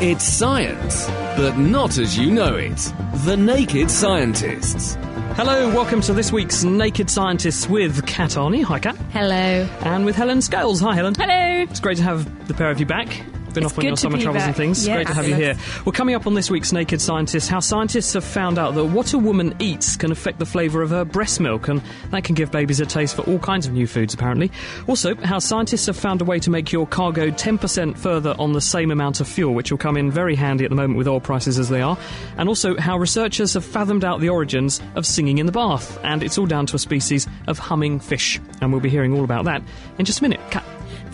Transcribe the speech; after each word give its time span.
It's 0.00 0.24
science, 0.24 1.06
but 1.36 1.56
not 1.56 1.98
as 1.98 2.18
you 2.18 2.28
know 2.28 2.56
it. 2.56 2.76
The 3.24 3.36
Naked 3.36 3.88
Scientists. 3.88 4.98
Hello, 5.36 5.72
welcome 5.72 6.00
to 6.00 6.12
this 6.12 6.32
week's 6.32 6.64
Naked 6.64 7.08
Scientists 7.08 7.68
with 7.68 8.04
Kat 8.04 8.30
Arney. 8.30 8.64
Hi, 8.64 8.80
Kat. 8.80 8.96
Hello. 9.12 9.68
And 9.84 10.04
with 10.04 10.16
Helen 10.16 10.42
Scales. 10.42 10.80
Hi, 10.80 10.96
Helen. 10.96 11.14
Hello. 11.14 11.62
It's 11.70 11.78
great 11.78 11.98
to 11.98 12.02
have 12.02 12.48
the 12.48 12.54
pair 12.54 12.72
of 12.72 12.80
you 12.80 12.86
back. 12.86 13.22
Been 13.54 13.64
It's 13.64 13.72
off 13.72 13.78
on 13.78 13.84
your 13.84 13.96
summer 13.96 14.18
travels 14.18 14.42
and 14.42 14.56
things. 14.56 14.86
Yeah, 14.86 14.96
great 14.96 15.06
to 15.06 15.14
have 15.14 15.28
you 15.28 15.36
here. 15.36 15.56
Well, 15.84 15.92
coming 15.92 16.16
up 16.16 16.26
on 16.26 16.34
this 16.34 16.50
week's 16.50 16.72
Naked 16.72 17.00
Scientists, 17.00 17.46
how 17.46 17.60
scientists 17.60 18.12
have 18.14 18.24
found 18.24 18.58
out 18.58 18.74
that 18.74 18.86
what 18.86 19.12
a 19.12 19.18
woman 19.18 19.54
eats 19.60 19.96
can 19.96 20.10
affect 20.10 20.40
the 20.40 20.46
flavour 20.46 20.82
of 20.82 20.90
her 20.90 21.04
breast 21.04 21.38
milk, 21.38 21.68
and 21.68 21.80
that 22.10 22.24
can 22.24 22.34
give 22.34 22.50
babies 22.50 22.80
a 22.80 22.86
taste 22.86 23.14
for 23.14 23.22
all 23.22 23.38
kinds 23.38 23.66
of 23.66 23.72
new 23.72 23.86
foods, 23.86 24.12
apparently. 24.12 24.50
Also, 24.88 25.14
how 25.16 25.38
scientists 25.38 25.86
have 25.86 25.96
found 25.96 26.20
a 26.20 26.24
way 26.24 26.40
to 26.40 26.50
make 26.50 26.72
your 26.72 26.86
car 26.86 27.12
go 27.12 27.30
10% 27.30 27.96
further 27.96 28.34
on 28.40 28.54
the 28.54 28.60
same 28.60 28.90
amount 28.90 29.20
of 29.20 29.28
fuel, 29.28 29.54
which 29.54 29.70
will 29.70 29.78
come 29.78 29.96
in 29.96 30.10
very 30.10 30.34
handy 30.34 30.64
at 30.64 30.70
the 30.70 30.76
moment 30.76 30.98
with 30.98 31.06
oil 31.06 31.20
prices 31.20 31.56
as 31.56 31.68
they 31.68 31.80
are. 31.80 31.96
And 32.36 32.48
also, 32.48 32.76
how 32.76 32.98
researchers 32.98 33.54
have 33.54 33.64
fathomed 33.64 34.04
out 34.04 34.20
the 34.20 34.30
origins 34.30 34.80
of 34.96 35.06
singing 35.06 35.38
in 35.38 35.46
the 35.46 35.52
bath, 35.52 35.96
and 36.02 36.24
it's 36.24 36.38
all 36.38 36.46
down 36.46 36.66
to 36.66 36.76
a 36.76 36.78
species 36.80 37.28
of 37.46 37.58
humming 37.58 38.00
fish. 38.00 38.40
And 38.60 38.72
we'll 38.72 38.80
be 38.80 38.90
hearing 38.90 39.12
all 39.12 39.22
about 39.22 39.44
that 39.44 39.62
in 39.98 40.04
just 40.04 40.18
a 40.18 40.22
minute. 40.22 40.40
Kat. 40.50 40.64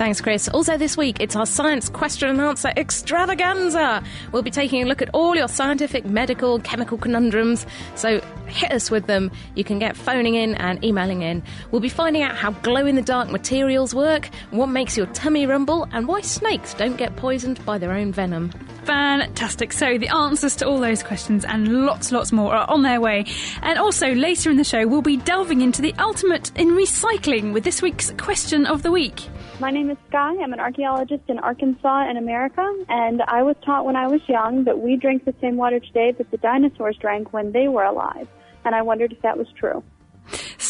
Thanks, 0.00 0.22
Chris. 0.22 0.48
Also, 0.48 0.78
this 0.78 0.96
week, 0.96 1.18
it's 1.20 1.36
our 1.36 1.44
science 1.44 1.90
question 1.90 2.30
and 2.30 2.40
answer 2.40 2.72
extravaganza. 2.74 4.02
We'll 4.32 4.40
be 4.40 4.50
taking 4.50 4.82
a 4.82 4.86
look 4.86 5.02
at 5.02 5.10
all 5.12 5.36
your 5.36 5.46
scientific, 5.46 6.06
medical, 6.06 6.58
chemical 6.60 6.96
conundrums. 6.96 7.66
So 7.96 8.22
hit 8.46 8.72
us 8.72 8.90
with 8.90 9.04
them. 9.04 9.30
You 9.56 9.62
can 9.62 9.78
get 9.78 9.98
phoning 9.98 10.36
in 10.36 10.54
and 10.54 10.82
emailing 10.82 11.20
in. 11.20 11.42
We'll 11.70 11.82
be 11.82 11.90
finding 11.90 12.22
out 12.22 12.34
how 12.34 12.52
glow 12.52 12.86
in 12.86 12.96
the 12.96 13.02
dark 13.02 13.28
materials 13.28 13.94
work, 13.94 14.30
what 14.52 14.68
makes 14.68 14.96
your 14.96 15.04
tummy 15.08 15.44
rumble, 15.44 15.86
and 15.92 16.08
why 16.08 16.22
snakes 16.22 16.72
don't 16.72 16.96
get 16.96 17.16
poisoned 17.16 17.62
by 17.66 17.76
their 17.76 17.92
own 17.92 18.10
venom. 18.10 18.48
Fantastic. 18.84 19.70
So, 19.70 19.98
the 19.98 20.08
answers 20.08 20.56
to 20.56 20.66
all 20.66 20.80
those 20.80 21.02
questions 21.02 21.44
and 21.44 21.84
lots, 21.84 22.10
lots 22.10 22.32
more 22.32 22.54
are 22.54 22.68
on 22.70 22.80
their 22.80 23.02
way. 23.02 23.26
And 23.60 23.78
also, 23.78 24.14
later 24.14 24.50
in 24.50 24.56
the 24.56 24.64
show, 24.64 24.86
we'll 24.86 25.02
be 25.02 25.18
delving 25.18 25.60
into 25.60 25.82
the 25.82 25.92
ultimate 25.98 26.58
in 26.58 26.68
recycling 26.68 27.52
with 27.52 27.64
this 27.64 27.82
week's 27.82 28.12
question 28.16 28.64
of 28.64 28.82
the 28.82 28.90
week. 28.90 29.28
My 29.60 29.70
name 29.70 29.90
is 29.90 29.98
Sky. 30.08 30.42
I'm 30.42 30.54
an 30.54 30.58
archaeologist 30.58 31.24
in 31.28 31.38
Arkansas 31.38 32.10
in 32.10 32.16
America, 32.16 32.66
and 32.88 33.20
I 33.20 33.42
was 33.42 33.56
taught 33.62 33.84
when 33.84 33.94
I 33.94 34.06
was 34.06 34.22
young 34.26 34.64
that 34.64 34.80
we 34.80 34.96
drink 34.96 35.26
the 35.26 35.34
same 35.38 35.58
water 35.58 35.78
today 35.78 36.12
that 36.12 36.30
the 36.30 36.38
dinosaurs 36.38 36.96
drank 36.96 37.34
when 37.34 37.52
they 37.52 37.68
were 37.68 37.84
alive. 37.84 38.26
And 38.64 38.74
I 38.74 38.80
wondered 38.80 39.12
if 39.12 39.20
that 39.20 39.36
was 39.36 39.48
true. 39.58 39.84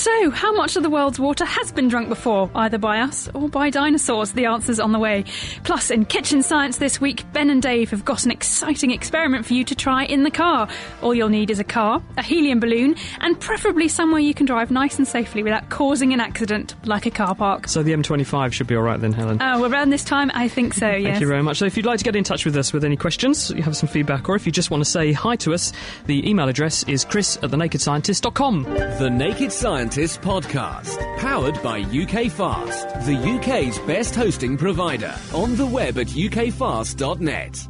So, 0.00 0.30
how 0.30 0.50
much 0.54 0.76
of 0.76 0.82
the 0.82 0.88
world's 0.88 1.20
water 1.20 1.44
has 1.44 1.70
been 1.72 1.88
drunk 1.88 2.08
before, 2.08 2.50
either 2.54 2.78
by 2.78 3.00
us 3.00 3.28
or 3.34 3.50
by 3.50 3.68
dinosaurs? 3.68 4.32
The 4.32 4.46
answer's 4.46 4.80
on 4.80 4.92
the 4.92 4.98
way. 4.98 5.26
Plus, 5.62 5.90
in 5.90 6.06
Kitchen 6.06 6.42
Science 6.42 6.78
this 6.78 7.02
week, 7.02 7.30
Ben 7.34 7.50
and 7.50 7.60
Dave 7.60 7.90
have 7.90 8.02
got 8.02 8.24
an 8.24 8.30
exciting 8.30 8.92
experiment 8.92 9.44
for 9.44 9.52
you 9.52 9.62
to 9.62 9.74
try 9.74 10.06
in 10.06 10.22
the 10.22 10.30
car. 10.30 10.68
All 11.02 11.14
you'll 11.14 11.28
need 11.28 11.50
is 11.50 11.58
a 11.58 11.64
car, 11.64 12.02
a 12.16 12.22
helium 12.22 12.60
balloon, 12.60 12.96
and 13.20 13.39
preferably 13.39 13.89
somewhere 13.89 14.22
you 14.22 14.33
can 14.33 14.46
drive 14.46 14.70
nice 14.70 14.96
and 14.96 15.06
safely 15.06 15.42
without 15.42 15.68
causing 15.68 16.14
an 16.14 16.20
accident, 16.20 16.77
like 16.86 17.05
a 17.05 17.10
car 17.10 17.34
park. 17.34 17.68
So 17.68 17.83
the 17.83 17.92
M25 17.92 18.55
should 18.55 18.68
be 18.68 18.77
all 18.77 18.83
right 18.83 18.98
then, 18.98 19.12
Helen. 19.12 19.36
Oh, 19.42 19.70
around 19.70 19.90
this 19.90 20.02
time, 20.02 20.30
I 20.33 20.48
think 20.48 20.72
so, 20.72 20.89
yes. 20.89 21.10
Thank 21.10 21.20
you 21.20 21.28
very 21.28 21.42
much. 21.42 21.58
So, 21.58 21.66
if 21.66 21.77
you'd 21.77 21.84
like 21.84 21.98
to 21.98 22.05
get 22.05 22.16
in 22.16 22.24
touch 22.24 22.46
with 22.46 22.56
us 22.56 22.72
with 22.72 22.84
any 22.84 22.96
questions, 22.96 23.50
you 23.50 23.62
have 23.64 23.77
some 23.77 23.90
feedback, 23.90 24.30
or 24.30 24.34
if 24.34 24.46
you 24.46 24.52
just 24.52 24.70
want 24.70 24.83
to 24.83 24.90
say 24.90 25.12
hi 25.12 25.36
to 25.36 25.52
us, 25.52 25.74
the 26.06 26.27
email 26.27 26.48
address 26.48 26.84
is 26.84 27.05
chris 27.05 27.36
at 27.42 27.50
thenakedscientist.com. 27.50 28.62
The 28.62 29.10
Naked 29.10 29.52
Scientists 29.90 30.18
Podcast. 30.18 31.18
Powered 31.18 31.61
by 31.64 31.80
UK 31.80 32.30
Fast, 32.30 32.89
the 33.06 33.17
UK's 33.17 33.77
best 33.80 34.14
hosting 34.14 34.56
provider. 34.56 35.12
On 35.34 35.56
the 35.56 35.67
web 35.67 35.98
at 35.98 36.06
ukfast.net. 36.06 37.68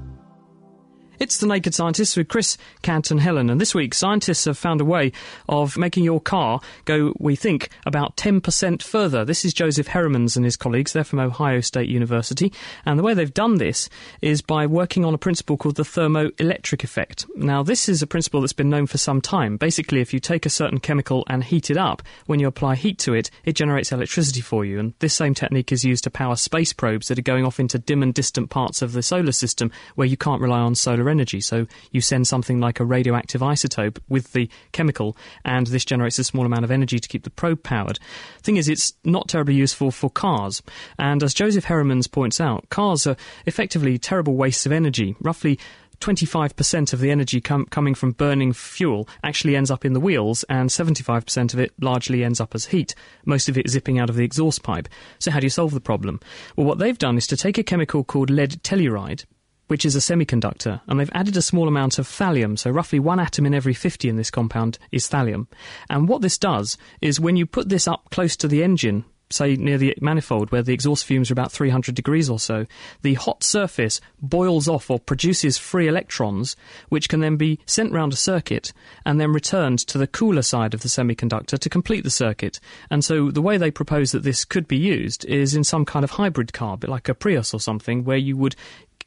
It's 1.20 1.36
The 1.36 1.46
Naked 1.46 1.74
Scientists 1.74 2.16
with 2.16 2.28
Chris, 2.28 2.56
Kat, 2.80 3.10
and 3.10 3.20
Helen. 3.20 3.50
And 3.50 3.60
this 3.60 3.74
week, 3.74 3.92
scientists 3.92 4.46
have 4.46 4.56
found 4.56 4.80
a 4.80 4.86
way 4.86 5.12
of 5.50 5.76
making 5.76 6.02
your 6.02 6.18
car 6.18 6.60
go, 6.86 7.12
we 7.18 7.36
think, 7.36 7.68
about 7.84 8.16
10% 8.16 8.82
further. 8.82 9.22
This 9.22 9.44
is 9.44 9.52
Joseph 9.52 9.88
Heremans 9.88 10.36
and 10.36 10.46
his 10.46 10.56
colleagues. 10.56 10.94
They're 10.94 11.04
from 11.04 11.20
Ohio 11.20 11.60
State 11.60 11.90
University. 11.90 12.50
And 12.86 12.98
the 12.98 13.02
way 13.02 13.12
they've 13.12 13.34
done 13.34 13.58
this 13.58 13.90
is 14.22 14.40
by 14.40 14.64
working 14.64 15.04
on 15.04 15.12
a 15.12 15.18
principle 15.18 15.58
called 15.58 15.76
the 15.76 15.82
thermoelectric 15.82 16.84
effect. 16.84 17.26
Now, 17.36 17.62
this 17.62 17.86
is 17.86 18.00
a 18.00 18.06
principle 18.06 18.40
that's 18.40 18.54
been 18.54 18.70
known 18.70 18.86
for 18.86 18.96
some 18.96 19.20
time. 19.20 19.58
Basically, 19.58 20.00
if 20.00 20.14
you 20.14 20.20
take 20.20 20.46
a 20.46 20.50
certain 20.50 20.80
chemical 20.80 21.26
and 21.28 21.44
heat 21.44 21.70
it 21.70 21.76
up, 21.76 22.02
when 22.24 22.40
you 22.40 22.46
apply 22.46 22.76
heat 22.76 22.96
to 23.00 23.12
it, 23.12 23.30
it 23.44 23.56
generates 23.56 23.92
electricity 23.92 24.40
for 24.40 24.64
you. 24.64 24.78
And 24.78 24.94
this 25.00 25.12
same 25.12 25.34
technique 25.34 25.70
is 25.70 25.84
used 25.84 26.04
to 26.04 26.10
power 26.10 26.36
space 26.36 26.72
probes 26.72 27.08
that 27.08 27.18
are 27.18 27.22
going 27.22 27.44
off 27.44 27.60
into 27.60 27.78
dim 27.78 28.02
and 28.02 28.14
distant 28.14 28.48
parts 28.48 28.80
of 28.80 28.94
the 28.94 29.02
solar 29.02 29.32
system 29.32 29.70
where 29.96 30.06
you 30.06 30.16
can't 30.16 30.40
rely 30.40 30.60
on 30.60 30.74
solar 30.74 31.09
energy. 31.10 31.40
So 31.40 31.66
you 31.90 32.00
send 32.00 32.26
something 32.26 32.60
like 32.60 32.80
a 32.80 32.84
radioactive 32.84 33.40
isotope 33.40 33.98
with 34.08 34.32
the 34.32 34.48
chemical, 34.72 35.16
and 35.44 35.66
this 35.66 35.84
generates 35.84 36.18
a 36.18 36.24
small 36.24 36.46
amount 36.46 36.64
of 36.64 36.70
energy 36.70 36.98
to 36.98 37.08
keep 37.08 37.24
the 37.24 37.30
probe 37.30 37.62
powered. 37.62 37.98
Thing 38.42 38.56
is, 38.56 38.68
it's 38.68 38.94
not 39.04 39.28
terribly 39.28 39.54
useful 39.54 39.90
for 39.90 40.10
cars. 40.10 40.62
And 40.98 41.22
as 41.22 41.34
Joseph 41.34 41.66
Heremans 41.66 42.10
points 42.10 42.40
out, 42.40 42.68
cars 42.70 43.06
are 43.06 43.16
effectively 43.46 43.98
terrible 43.98 44.34
wastes 44.34 44.66
of 44.66 44.72
energy. 44.72 45.16
Roughly 45.20 45.58
25% 46.00 46.92
of 46.92 47.00
the 47.00 47.10
energy 47.10 47.40
com- 47.40 47.66
coming 47.66 47.94
from 47.94 48.12
burning 48.12 48.52
fuel 48.52 49.08
actually 49.22 49.54
ends 49.54 49.70
up 49.70 49.84
in 49.84 49.92
the 49.92 50.00
wheels, 50.00 50.44
and 50.44 50.70
75% 50.70 51.52
of 51.52 51.60
it 51.60 51.72
largely 51.80 52.24
ends 52.24 52.40
up 52.40 52.54
as 52.54 52.66
heat, 52.66 52.94
most 53.26 53.48
of 53.48 53.58
it 53.58 53.68
zipping 53.68 53.98
out 53.98 54.10
of 54.10 54.16
the 54.16 54.24
exhaust 54.24 54.62
pipe. 54.62 54.88
So, 55.18 55.30
how 55.30 55.40
do 55.40 55.46
you 55.46 55.50
solve 55.50 55.74
the 55.74 55.80
problem? 55.80 56.20
Well, 56.56 56.66
what 56.66 56.78
they've 56.78 56.98
done 56.98 57.18
is 57.18 57.26
to 57.28 57.36
take 57.36 57.58
a 57.58 57.62
chemical 57.62 58.02
called 58.02 58.30
lead 58.30 58.62
telluride, 58.62 59.24
which 59.70 59.84
is 59.84 59.94
a 59.94 60.00
semiconductor, 60.00 60.80
and 60.88 60.98
they've 60.98 61.12
added 61.14 61.36
a 61.36 61.42
small 61.42 61.68
amount 61.68 62.00
of 62.00 62.08
thallium, 62.08 62.58
so 62.58 62.68
roughly 62.72 62.98
one 62.98 63.20
atom 63.20 63.46
in 63.46 63.54
every 63.54 63.72
50 63.72 64.08
in 64.08 64.16
this 64.16 64.28
compound 64.28 64.80
is 64.90 65.08
thallium. 65.08 65.46
And 65.88 66.08
what 66.08 66.22
this 66.22 66.38
does 66.38 66.76
is 67.00 67.20
when 67.20 67.36
you 67.36 67.46
put 67.46 67.68
this 67.68 67.86
up 67.86 68.10
close 68.10 68.36
to 68.38 68.48
the 68.48 68.64
engine, 68.64 69.04
say 69.30 69.54
near 69.54 69.78
the 69.78 69.96
manifold 70.00 70.50
where 70.50 70.62
the 70.62 70.74
exhaust 70.74 71.04
fumes 71.04 71.30
are 71.30 71.34
about 71.34 71.52
300 71.52 71.94
degrees 71.94 72.28
or 72.28 72.40
so, 72.40 72.66
the 73.02 73.14
hot 73.14 73.44
surface 73.44 74.00
boils 74.20 74.66
off 74.66 74.90
or 74.90 74.98
produces 74.98 75.56
free 75.56 75.86
electrons, 75.86 76.56
which 76.88 77.08
can 77.08 77.20
then 77.20 77.36
be 77.36 77.60
sent 77.64 77.92
round 77.92 78.12
a 78.12 78.16
circuit 78.16 78.72
and 79.06 79.20
then 79.20 79.32
returned 79.32 79.78
to 79.78 79.98
the 79.98 80.08
cooler 80.08 80.42
side 80.42 80.74
of 80.74 80.80
the 80.80 80.88
semiconductor 80.88 81.56
to 81.56 81.70
complete 81.70 82.02
the 82.02 82.10
circuit. 82.10 82.58
And 82.90 83.04
so 83.04 83.30
the 83.30 83.42
way 83.42 83.56
they 83.56 83.70
propose 83.70 84.10
that 84.10 84.24
this 84.24 84.44
could 84.44 84.66
be 84.66 84.78
used 84.78 85.24
is 85.26 85.54
in 85.54 85.62
some 85.62 85.84
kind 85.84 86.02
of 86.02 86.10
hybrid 86.10 86.52
car, 86.52 86.76
like 86.82 87.08
a 87.08 87.14
Prius 87.14 87.54
or 87.54 87.60
something, 87.60 88.02
where 88.02 88.16
you 88.16 88.36
would 88.36 88.56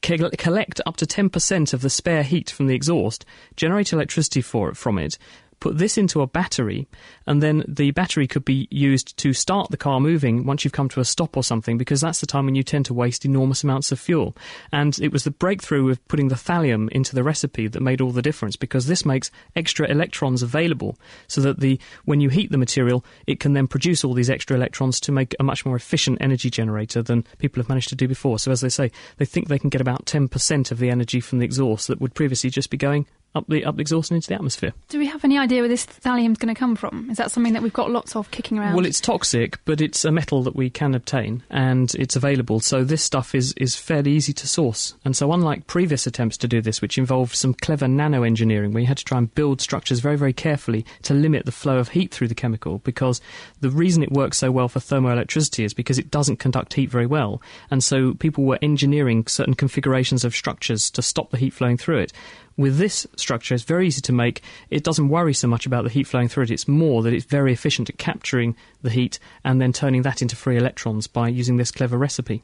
collect 0.03 0.81
up 0.86 0.97
to 0.97 1.06
10% 1.06 1.74
of 1.74 1.81
the 1.81 1.90
spare 1.90 2.24
heat 2.24 2.50
from 2.50 2.68
the 2.68 2.75
exhaust, 2.75 3.25
generate 3.56 3.94
electricity 3.94 4.41
for 4.41 4.69
it, 4.69 4.78
from 4.78 5.00
it, 5.00 5.18
put 5.63 5.78
this 5.78 5.97
into 5.97 6.22
a 6.22 6.28
battery, 6.28 6.85
and 7.25 7.41
then 7.41 7.63
the 7.69 7.91
battery 7.91 8.28
could 8.28 8.44
be 8.44 8.68
used 8.69 9.16
to 9.16 9.31
start 9.31 9.72
the 9.72 9.78
car 9.78 10.01
moving 10.01 10.45
once 10.45 10.65
you've 10.65 10.74
come 10.74 10.89
to 10.89 11.00
a 11.00 11.06
stop 11.06 11.38
or 11.38 11.44
something, 11.44 11.77
because 11.77 12.01
that's 12.01 12.19
the 12.19 12.27
time 12.27 12.44
when 12.44 12.54
you 12.54 12.63
tend 12.63 12.86
to 12.86 12.94
waste 12.94 13.24
enormous 13.24 13.63
amounts 13.63 13.89
of 13.89 13.98
fuel. 13.98 14.36
And 14.74 15.00
it 15.00 15.13
was 15.13 15.24
the 15.24 15.31
breakthrough 15.31 15.89
of 15.89 16.06
putting 16.10 16.27
the 16.27 16.36
thallium 16.36 16.89
into 16.89 17.15
the 17.15 17.24
recipe 17.24 17.69
that 17.69 17.81
made 17.81 18.01
all 18.01 18.12
the 18.12 18.21
difference, 18.21 18.57
because 18.57 18.88
this 18.88 19.06
makes 19.06 19.31
extra 19.56 19.88
electrons 19.88 20.44
available, 20.44 21.00
so 21.30 21.39
that 21.39 21.62
the 21.62 21.80
when 22.04 22.19
you 22.19 22.27
heat 22.27 22.51
the 22.51 22.57
material, 22.57 23.06
it 23.25 23.39
can 23.39 23.54
then 23.54 23.65
produce 23.65 24.04
all 24.04 24.13
these 24.13 24.30
extra 24.30 24.57
electrons 24.57 25.00
to 25.00 25.13
make 25.13 25.33
a 25.39 25.44
much 25.44 25.65
more 25.65 25.77
efficient 25.77 26.18
energy 26.19 26.50
generator 26.50 27.01
than 27.01 27.24
people 27.38 27.62
have 27.62 27.69
managed 27.69 27.88
to 27.88 27.95
do 27.95 28.10
before. 28.10 28.38
So 28.38 28.51
as 28.51 28.60
they 28.60 28.68
say, 28.68 28.92
they 29.15 29.24
think 29.24 29.48
they 29.48 29.60
can 29.60 29.69
get 29.69 29.80
about 29.80 30.06
10% 30.07 30.71
of 30.71 30.80
the 30.80 30.89
energy 30.89 31.21
from 31.21 31.39
the 31.39 31.45
exhaust 31.45 31.88
that 31.88 32.01
would 32.01 32.15
previously 32.15 32.50
just 32.50 32.69
be 32.69 32.75
going 32.75 33.06
up 33.35 33.45
the 33.47 33.65
up 33.65 33.75
the 33.75 33.81
exhaust 33.81 34.12
and 34.12 34.18
into 34.18 34.27
the 34.30 34.35
atmosphere. 34.35 34.74
Do 34.89 35.00
we 35.00 35.07
have 35.07 35.24
any 35.24 35.38
idea 35.38 35.62
where 35.62 35.69
this 35.69 35.85
thallium's 35.85 36.38
going 36.38 36.53
to 36.53 36.59
come 36.59 36.75
from? 36.75 37.09
Is 37.09 37.18
that 37.18 37.31
something 37.31 37.53
that 37.53 37.63
we've 37.63 37.74
got 37.74 37.89
lots 37.89 38.15
of 38.15 38.30
kicking 38.31 38.59
around? 38.59 38.75
Well, 38.75 38.85
it's 38.85 39.01
toxic, 39.01 39.59
but 39.65 39.81
it's 39.81 40.06
a 40.06 40.12
metal 40.12 40.44
that 40.44 40.56
we 40.56 40.69
can 40.69 40.94
obtain 40.94 41.44
and 41.50 41.94
it's 41.95 42.15
available. 42.15 42.59
So 42.59 42.83
this 42.83 43.03
stuff 43.03 43.33
is, 43.35 43.53
is 43.57 43.75
fairly 43.75 44.12
easy 44.12 44.33
to 44.33 44.47
source. 44.47 44.94
And 45.03 45.15
so, 45.15 45.31
unlike 45.31 45.68
previous 45.68 46.06
attempts 46.06 46.38
to 46.38 46.47
do 46.47 46.62
this, 46.62 46.81
which 46.81 46.97
involved 46.97 47.35
some 47.35 47.53
clever 47.53 47.88
nano 47.88 48.24
engineering, 48.24 48.74
where 48.74 48.81
you 48.81 48.88
had 48.88 48.97
to 48.97 49.06
try 49.06 49.18
and 49.18 49.33
build 49.33 49.62
structures 49.62 50.00
very, 50.00 50.18
very 50.18 50.33
carefully 50.33 50.86
to 51.03 51.13
limit 51.13 51.45
the 51.45 51.51
flow 51.51 51.77
of 51.77 51.89
heat 51.89 52.13
through 52.13 52.27
the 52.27 52.36
chemical, 52.36 52.79
because 52.79 53.21
the 53.62 53.69
reason 53.69 54.03
it 54.03 54.12
works 54.12 54.38
so 54.38 54.51
well 54.51 54.69
for 54.69 54.79
thermoelectricity 54.79 55.63
is 55.63 55.74
because 55.74 55.97
it 55.97 56.12
doesn't 56.12 56.38
conduct 56.38 56.74
heat 56.74 56.89
very 56.89 57.06
well. 57.06 57.41
And 57.71 57.83
so, 57.83 58.13
people 58.13 58.44
were 58.44 58.59
engineering 58.62 59.25
certain 59.27 59.56
configurations 59.56 60.24
of 60.24 60.36
structures 60.36 60.89
to 60.91 61.01
stop 61.01 61.31
the 61.31 61.38
heat 61.38 61.53
flowing 61.53 61.77
through 61.77 62.00
it. 62.00 62.13
With 62.55 62.77
this 62.77 63.07
structure, 63.15 63.55
it's 63.55 63.63
very 63.63 63.88
easy 63.88 64.01
to 64.01 64.13
make. 64.13 64.41
It 64.69 64.83
doesn't 64.83 65.09
worry 65.09 65.33
so 65.33 65.47
much 65.47 65.65
about 65.65 65.83
the 65.83 65.89
heat 65.89 66.05
flowing 66.05 66.27
through 66.27 66.44
it. 66.44 66.51
It's 66.51 66.67
more 66.67 67.01
that 67.01 67.13
it's 67.13 67.25
very 67.25 67.51
efficient 67.51 67.89
at 67.89 67.97
capturing 67.97 68.55
the 68.81 68.91
heat 68.91 69.17
and 69.44 69.59
then 69.59 69.73
turning 69.73 70.03
that 70.03 70.21
into 70.21 70.35
free 70.35 70.57
electrons 70.57 71.07
by 71.07 71.29
using 71.29 71.57
this 71.57 71.71
clever 71.71 71.97
recipe. 71.97 72.44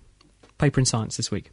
Paper 0.57 0.79
in 0.79 0.85
Science 0.85 1.17
this 1.17 1.31
week. 1.31 1.51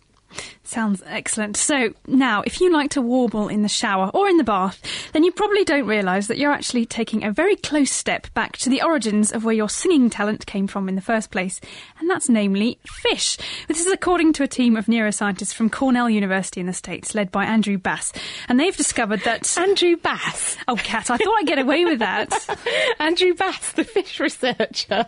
Sounds 0.65 1.03
excellent. 1.07 1.57
So, 1.57 1.95
now, 2.09 2.43
if 2.45 2.61
you 2.61 2.73
like 2.73 2.91
to 2.91 3.01
warble 3.03 3.49
in 3.49 3.63
the 3.63 3.69
shower 3.69 4.11
or 4.13 4.29
in 4.29 4.37
the 4.37 4.45
bath, 4.45 4.83
then 5.13 5.23
you 5.23 5.31
probably 5.31 5.65
don't 5.65 5.87
realise 5.87 6.27
that 6.27 6.39
you're 6.39 6.53
actually 6.53 6.87
taking 6.87 7.23
a 7.23 7.31
very 7.31 7.55
close 7.55 7.91
step 7.93 8.33
back 8.35 8.57
to 8.59 8.69
the 8.69 8.83
origins 8.83 9.31
of 9.31 9.45
where 9.45 9.55
your 9.55 9.69
singing 9.69 10.11
talent 10.11 10.45
came 10.47 10.67
from 10.67 10.89
in 10.89 10.97
the 10.97 11.01
first 11.01 11.31
place, 11.31 11.61
and 12.01 12.11
that's 12.11 12.29
namely 12.29 12.79
fish. 12.85 13.39
This 13.69 13.81
is 13.81 13.93
according 13.93 14.33
to 14.35 14.43
a 14.43 14.49
team 14.49 14.77
of 14.77 14.87
neuroscientists 14.87 15.55
from 15.55 15.71
Cornell 15.71 16.11
University 16.11 16.61
in 16.61 16.67
the 16.67 16.73
States, 16.73 17.15
led 17.15 17.31
by 17.31 17.45
Andrew 17.45 17.79
Bass, 17.79 18.13
and 18.49 18.59
they've 18.59 18.77
discovered 18.77 19.21
that. 19.21 19.57
Andrew 19.59 19.97
Bass. 19.97 20.57
Oh, 20.67 20.77
Kat, 20.77 21.11
I 21.11 21.17
thought 21.17 21.39
I'd 21.39 21.47
get 21.47 21.61
away 21.61 21.85
with 21.85 22.01
that. 22.01 22.33
Andrew 22.99 23.35
Bass, 23.35 23.73
the 23.73 23.85
fish 23.85 24.19
researcher. 24.19 25.07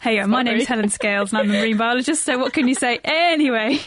Hey, 0.00 0.18
uh, 0.18 0.26
my 0.26 0.42
name's 0.42 0.66
Helen 0.66 0.88
Scales 0.90 1.32
and 1.32 1.38
I'm 1.40 1.50
a 1.50 1.54
marine 1.54 1.76
biologist, 1.76 2.22
so 2.24 2.38
what 2.38 2.52
can 2.52 2.68
you 2.68 2.74
say? 2.74 3.00
Anyway. 3.08 3.78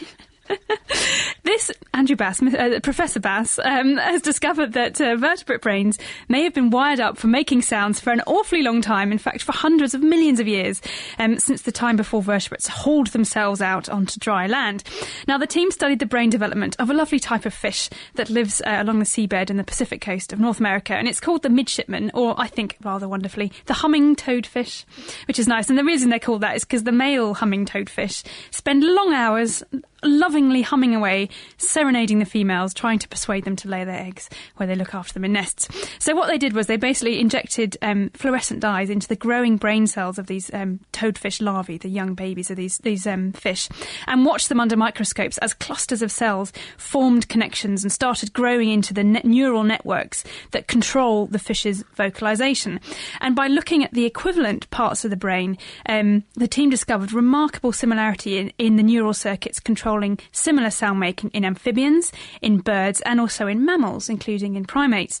This 1.44 1.70
Andrew 1.94 2.16
Bass, 2.16 2.42
uh, 2.42 2.80
Professor 2.82 3.20
Bass, 3.20 3.58
um, 3.58 3.96
has 3.96 4.22
discovered 4.22 4.72
that 4.72 5.00
uh, 5.00 5.16
vertebrate 5.16 5.60
brains 5.60 5.98
may 6.28 6.44
have 6.44 6.54
been 6.54 6.70
wired 6.70 7.00
up 7.00 7.18
for 7.18 7.26
making 7.26 7.62
sounds 7.62 8.00
for 8.00 8.12
an 8.12 8.22
awfully 8.26 8.62
long 8.62 8.80
time. 8.80 9.12
In 9.12 9.18
fact, 9.18 9.42
for 9.42 9.52
hundreds 9.52 9.94
of 9.94 10.02
millions 10.02 10.40
of 10.40 10.48
years, 10.48 10.80
um, 11.18 11.38
since 11.38 11.62
the 11.62 11.72
time 11.72 11.96
before 11.96 12.22
vertebrates 12.22 12.68
hauled 12.68 13.08
themselves 13.08 13.60
out 13.60 13.88
onto 13.88 14.18
dry 14.18 14.46
land. 14.46 14.84
Now, 15.28 15.38
the 15.38 15.46
team 15.46 15.70
studied 15.70 15.98
the 15.98 16.06
brain 16.06 16.30
development 16.30 16.76
of 16.78 16.90
a 16.90 16.94
lovely 16.94 17.18
type 17.18 17.46
of 17.46 17.54
fish 17.54 17.90
that 18.14 18.30
lives 18.30 18.60
uh, 18.62 18.78
along 18.80 18.98
the 18.98 19.04
seabed 19.04 19.50
in 19.50 19.56
the 19.56 19.64
Pacific 19.64 20.00
coast 20.00 20.32
of 20.32 20.40
North 20.40 20.60
America, 20.60 20.94
and 20.94 21.08
it's 21.08 21.20
called 21.20 21.42
the 21.42 21.50
midshipman, 21.50 22.10
or 22.14 22.34
I 22.38 22.46
think 22.46 22.76
rather 22.82 23.08
wonderfully, 23.08 23.52
the 23.66 23.74
humming 23.74 24.16
toadfish, 24.16 24.84
which 25.26 25.38
is 25.38 25.48
nice. 25.48 25.68
And 25.68 25.78
the 25.78 25.84
reason 25.84 26.10
they're 26.10 26.18
called 26.18 26.42
that 26.42 26.56
is 26.56 26.64
because 26.64 26.84
the 26.84 26.92
male 26.92 27.34
humming 27.34 27.66
toadfish 27.66 28.24
spend 28.50 28.82
long 28.82 29.12
hours 29.12 29.62
lovingly 30.02 30.62
humming 30.62 30.94
away, 30.94 31.28
serenading 31.56 32.18
the 32.18 32.24
females, 32.24 32.74
trying 32.74 32.98
to 32.98 33.08
persuade 33.08 33.44
them 33.44 33.56
to 33.56 33.68
lay 33.68 33.84
their 33.84 34.00
eggs, 34.00 34.28
where 34.56 34.66
they 34.66 34.74
look 34.74 34.94
after 34.94 35.14
them 35.14 35.24
in 35.24 35.32
nests. 35.32 35.68
So 35.98 36.14
what 36.14 36.28
they 36.28 36.38
did 36.38 36.52
was 36.52 36.66
they 36.66 36.76
basically 36.76 37.20
injected 37.20 37.76
um, 37.82 38.10
fluorescent 38.14 38.60
dyes 38.60 38.90
into 38.90 39.08
the 39.08 39.16
growing 39.16 39.56
brain 39.56 39.86
cells 39.86 40.18
of 40.18 40.26
these 40.26 40.52
um, 40.52 40.80
toadfish 40.92 41.40
larvae, 41.40 41.78
the 41.78 41.88
young 41.88 42.14
babies 42.14 42.50
of 42.50 42.56
these 42.56 42.78
these 42.78 43.06
um, 43.06 43.32
fish, 43.32 43.68
and 44.06 44.24
watched 44.24 44.48
them 44.48 44.60
under 44.60 44.76
microscopes 44.76 45.38
as 45.38 45.54
clusters 45.54 46.02
of 46.02 46.10
cells 46.10 46.52
formed 46.76 47.28
connections 47.28 47.84
and 47.84 47.92
started 47.92 48.32
growing 48.32 48.68
into 48.68 48.92
the 48.92 49.04
net 49.04 49.24
neural 49.24 49.62
networks 49.62 50.24
that 50.50 50.66
control 50.66 51.26
the 51.26 51.38
fish's 51.38 51.84
vocalization. 51.94 52.80
And 53.20 53.36
by 53.36 53.46
looking 53.46 53.84
at 53.84 53.92
the 53.92 54.04
equivalent 54.04 54.68
parts 54.70 55.04
of 55.04 55.10
the 55.10 55.16
brain, 55.16 55.58
um, 55.88 56.24
the 56.34 56.48
team 56.48 56.70
discovered 56.70 57.12
remarkable 57.12 57.72
similarity 57.72 58.38
in, 58.38 58.52
in 58.58 58.76
the 58.76 58.82
neural 58.82 59.14
circuits 59.14 59.60
controlling 59.60 59.91
similar 60.32 60.70
sound 60.70 61.00
making 61.00 61.30
in 61.30 61.44
amphibians, 61.44 62.12
in 62.40 62.58
birds, 62.58 63.00
and 63.02 63.20
also 63.20 63.46
in 63.46 63.64
mammals, 63.64 64.08
including 64.08 64.56
in 64.56 64.64
primates 64.64 65.20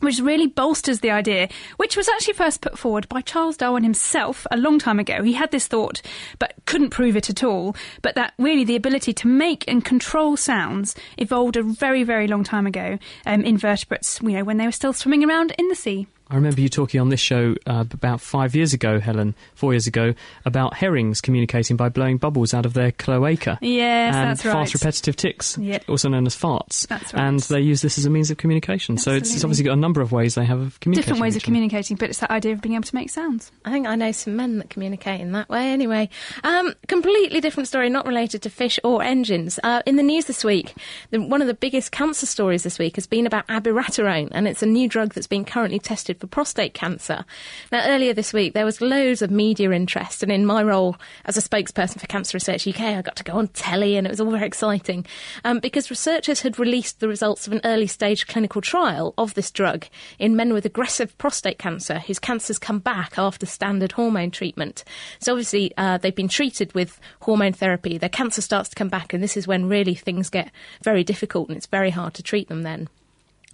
which 0.00 0.20
really 0.20 0.46
bolsters 0.46 1.00
the 1.00 1.10
idea, 1.10 1.48
which 1.76 1.96
was 1.96 2.08
actually 2.08 2.34
first 2.34 2.60
put 2.60 2.78
forward 2.78 3.08
by 3.08 3.20
Charles 3.20 3.56
Darwin 3.56 3.82
himself 3.82 4.46
a 4.50 4.56
long 4.56 4.78
time 4.78 4.98
ago. 4.98 5.22
He 5.22 5.32
had 5.32 5.50
this 5.50 5.66
thought, 5.66 6.00
but 6.38 6.54
couldn't 6.66 6.90
prove 6.90 7.16
it 7.16 7.28
at 7.28 7.42
all. 7.42 7.74
But 8.02 8.14
that 8.14 8.34
really 8.38 8.64
the 8.64 8.76
ability 8.76 9.12
to 9.14 9.26
make 9.26 9.66
and 9.66 9.84
control 9.84 10.36
sounds 10.36 10.94
evolved 11.16 11.56
a 11.56 11.62
very, 11.62 12.04
very 12.04 12.28
long 12.28 12.44
time 12.44 12.66
ago 12.66 12.98
um, 13.26 13.42
in 13.42 13.58
vertebrates, 13.58 14.20
you 14.22 14.30
know, 14.30 14.44
when 14.44 14.58
they 14.58 14.66
were 14.66 14.72
still 14.72 14.92
swimming 14.92 15.24
around 15.24 15.52
in 15.58 15.68
the 15.68 15.74
sea. 15.74 16.06
I 16.30 16.34
remember 16.34 16.60
you 16.60 16.68
talking 16.68 17.00
on 17.00 17.08
this 17.08 17.20
show 17.20 17.54
uh, 17.66 17.84
about 17.92 18.20
five 18.20 18.54
years 18.54 18.74
ago, 18.74 19.00
Helen, 19.00 19.34
four 19.54 19.72
years 19.72 19.86
ago, 19.86 20.14
about 20.44 20.74
herrings 20.74 21.20
communicating 21.22 21.76
by 21.76 21.88
blowing 21.88 22.18
bubbles 22.18 22.52
out 22.52 22.66
of 22.66 22.74
their 22.74 22.92
cloaca. 22.92 23.58
Yes, 23.62 24.14
and 24.14 24.30
that's 24.30 24.44
right. 24.44 24.52
fast 24.52 24.74
repetitive 24.74 25.16
ticks, 25.16 25.56
Yep. 25.58 25.84
also 25.88 26.08
known 26.10 26.26
as 26.26 26.36
farts. 26.36 26.86
That's 26.86 27.14
right. 27.14 27.22
And 27.22 27.40
they 27.40 27.60
use 27.60 27.80
this 27.80 27.96
as 27.96 28.04
a 28.04 28.10
means 28.10 28.30
of 28.30 28.36
communication. 28.36 28.98
So 28.98 29.12
it's, 29.12 29.34
it's 29.34 29.42
obviously 29.42 29.64
got 29.64 29.72
a 29.72 29.80
number 29.80 30.02
of 30.02 30.12
ways 30.12 30.34
they 30.34 30.44
have 30.44 30.58
of 30.60 30.80
communicating. 30.80 31.14
Different 31.14 31.22
ways 31.22 31.36
of 31.36 31.42
communicating, 31.42 31.96
but 31.96 32.10
it's 32.10 32.18
that 32.18 32.30
idea 32.30 32.52
of 32.52 32.60
being 32.60 32.74
able 32.74 32.84
to 32.84 32.94
make 32.94 33.08
sounds. 33.08 33.50
I 33.64 33.70
think 33.72 33.86
I 33.86 33.94
know 33.94 34.12
some 34.12 34.36
men 34.36 34.58
that 34.58 34.68
communicate 34.68 35.20
in 35.22 35.32
that 35.32 35.48
way 35.48 35.70
anyway. 35.70 36.10
Um, 36.44 36.74
completely 36.88 37.40
different 37.40 37.68
story, 37.68 37.88
not 37.88 38.06
related 38.06 38.42
to 38.42 38.50
fish 38.50 38.78
or 38.84 39.02
engines. 39.02 39.58
Uh, 39.62 39.82
in 39.86 39.96
the 39.96 40.02
news 40.02 40.26
this 40.26 40.44
week, 40.44 40.74
the, 41.10 41.20
one 41.20 41.40
of 41.40 41.46
the 41.48 41.54
biggest 41.54 41.90
cancer 41.90 42.26
stories 42.26 42.64
this 42.64 42.78
week 42.78 42.96
has 42.96 43.06
been 43.06 43.26
about 43.26 43.46
abiraterone, 43.46 44.28
and 44.32 44.46
it's 44.46 44.62
a 44.62 44.66
new 44.66 44.88
drug 44.88 45.14
that's 45.14 45.26
being 45.26 45.46
currently 45.46 45.78
tested 45.78 46.17
for 46.18 46.26
prostate 46.26 46.74
cancer. 46.74 47.24
Now, 47.72 47.86
earlier 47.86 48.14
this 48.14 48.32
week, 48.32 48.54
there 48.54 48.64
was 48.64 48.80
loads 48.80 49.22
of 49.22 49.30
media 49.30 49.70
interest, 49.70 50.22
and 50.22 50.30
in 50.30 50.46
my 50.46 50.62
role 50.62 50.96
as 51.24 51.36
a 51.36 51.40
spokesperson 51.40 52.00
for 52.00 52.06
Cancer 52.06 52.36
Research 52.36 52.66
UK, 52.66 52.80
I 52.80 53.02
got 53.02 53.16
to 53.16 53.24
go 53.24 53.34
on 53.34 53.48
telly, 53.48 53.96
and 53.96 54.06
it 54.06 54.10
was 54.10 54.20
all 54.20 54.30
very 54.30 54.46
exciting 54.46 55.06
um, 55.44 55.60
because 55.60 55.90
researchers 55.90 56.40
had 56.40 56.58
released 56.58 57.00
the 57.00 57.08
results 57.08 57.46
of 57.46 57.52
an 57.52 57.60
early 57.64 57.86
stage 57.86 58.26
clinical 58.26 58.60
trial 58.60 59.14
of 59.18 59.34
this 59.34 59.50
drug 59.50 59.86
in 60.18 60.36
men 60.36 60.52
with 60.52 60.64
aggressive 60.64 61.16
prostate 61.18 61.58
cancer 61.58 62.00
whose 62.00 62.18
cancers 62.18 62.58
come 62.58 62.78
back 62.78 63.18
after 63.18 63.46
standard 63.46 63.92
hormone 63.92 64.30
treatment. 64.30 64.84
So, 65.20 65.32
obviously, 65.32 65.72
uh, 65.76 65.98
they've 65.98 66.14
been 66.14 66.28
treated 66.28 66.74
with 66.74 67.00
hormone 67.22 67.52
therapy, 67.52 67.98
their 67.98 68.08
cancer 68.08 68.40
starts 68.40 68.68
to 68.70 68.76
come 68.76 68.88
back, 68.88 69.12
and 69.12 69.22
this 69.22 69.36
is 69.36 69.46
when 69.46 69.68
really 69.68 69.94
things 69.94 70.30
get 70.30 70.50
very 70.82 71.04
difficult 71.04 71.48
and 71.48 71.56
it's 71.56 71.66
very 71.66 71.90
hard 71.90 72.14
to 72.14 72.22
treat 72.22 72.48
them 72.48 72.62
then. 72.62 72.88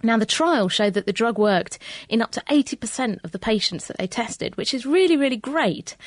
Now, 0.05 0.17
the 0.17 0.25
trial 0.25 0.69
showed 0.69 0.93
that 0.93 1.05
the 1.05 1.13
drug 1.13 1.37
worked 1.37 1.79
in 2.07 2.21
up 2.21 2.31
to 2.31 2.43
80% 2.49 3.23
of 3.23 3.31
the 3.31 3.39
patients 3.39 3.87
that 3.87 3.97
they 3.97 4.07
tested, 4.07 4.55
which 4.55 4.73
is 4.73 4.85
really, 4.85 5.17
really 5.17 5.37
great. 5.37 5.97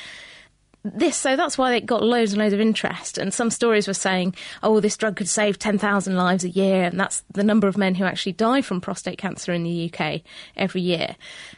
This, 0.84 1.16
so 1.16 1.36
that's 1.36 1.58
why 1.58 1.74
it 1.74 1.86
got 1.86 2.04
loads 2.04 2.32
and 2.32 2.40
loads 2.40 2.54
of 2.54 2.60
interest. 2.60 3.18
And 3.18 3.34
some 3.34 3.50
stories 3.50 3.88
were 3.88 3.94
saying, 3.94 4.34
oh, 4.62 4.80
this 4.80 4.96
drug 4.96 5.16
could 5.16 5.28
save 5.28 5.58
10,000 5.58 6.16
lives 6.16 6.44
a 6.44 6.48
year. 6.48 6.84
And 6.84 6.98
that's 6.98 7.24
the 7.32 7.42
number 7.42 7.66
of 7.66 7.76
men 7.76 7.96
who 7.96 8.04
actually 8.04 8.32
die 8.32 8.62
from 8.62 8.80
prostate 8.80 9.18
cancer 9.18 9.52
in 9.52 9.64
the 9.64 9.92
UK 9.92 10.22
every 10.56 10.80
year. 10.80 11.16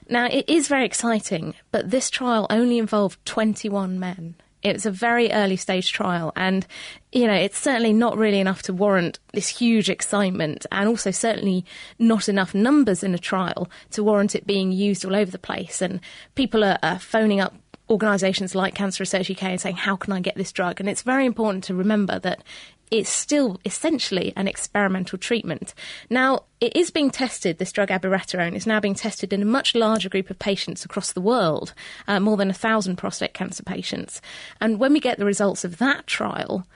Now, 0.09 0.27
it 0.27 0.49
is 0.49 0.69
very 0.69 0.87
exciting, 0.87 1.55
but 1.71 1.91
this 1.91 2.11
trial 2.11 2.47
only 2.49 2.79
involved 2.79 3.25
21 3.27 4.01
men. 4.01 4.37
It 4.63 4.75
was 4.75 4.87
a 4.87 4.91
very 4.91 5.33
early 5.33 5.57
stage 5.57 5.93
trial, 5.93 6.33
and 6.37 6.67
you 7.13 7.27
know 7.27 7.35
it's 7.35 7.59
certainly 7.59 7.93
not 7.93 8.19
really 8.19 8.41
enough 8.41 8.63
to 8.63 8.73
warrant 8.73 9.19
this 9.33 9.49
huge 9.49 9.89
excitement, 9.89 10.67
and 10.71 10.89
also 10.89 11.11
certainly 11.11 11.65
not 11.99 12.29
enough 12.29 12.55
numbers 12.55 13.03
in 13.03 13.15
a 13.15 13.19
trial 13.19 13.71
to 13.93 14.05
warrant 14.05 14.35
it 14.35 14.47
being 14.47 14.73
used 14.73 15.05
all 15.05 15.17
over 15.17 15.31
the 15.31 15.39
place. 15.39 15.81
And 15.81 16.01
people 16.35 16.63
are, 16.65 16.79
are 16.83 16.99
phoning 16.99 17.41
up 17.41 17.55
organisations 17.89 18.55
like 18.55 18.75
Cancer 18.75 19.03
Research 19.03 19.31
UK 19.31 19.45
and 19.45 19.61
saying, 19.61 19.77
"How 19.77 19.97
can 19.97 20.13
I 20.13 20.21
get 20.21 20.37
this 20.37 20.53
drug?" 20.53 20.79
And 20.79 20.89
it's 20.89 21.03
very 21.03 21.27
important 21.27 21.65
to 21.65 21.75
remember 21.75 22.19
that 22.19 22.43
it's 22.91 23.11
still 23.11 23.61
essentially 23.65 24.33
an 24.37 24.49
experimental 24.49 25.19
treatment. 25.19 25.75
Now, 26.09 26.45
it 26.61 26.75
is 26.77 26.91
being 26.91 27.11
tested, 27.11 27.59
this 27.59 27.73
drug 27.73 27.89
abiraterone 27.89 28.55
is 28.55 28.67
now 28.67 28.81
being 28.81 28.95
tested 28.95 29.33
in 29.33 29.43
a 29.43 29.47
much 29.47 29.75
larger 29.75 30.09
group 30.09 30.31
of 30.31 30.39
patients 30.39 30.85
across 30.85 31.13
the 31.13 31.21
world, 31.21 31.73
uh, 32.09 32.21
more 32.21 32.37
than 32.37 32.51
a 32.51 32.55
thousand 32.55 32.97
prostate 32.97 33.35
cancer 33.35 33.63
patients. 33.63 34.21
And 34.61 34.79
when 34.79 34.93
we 34.93 35.01
get 35.01 35.19
the 35.19 35.25
results 35.25 35.65
of 35.65 35.79
that 35.79 36.07
trial, 36.07 36.67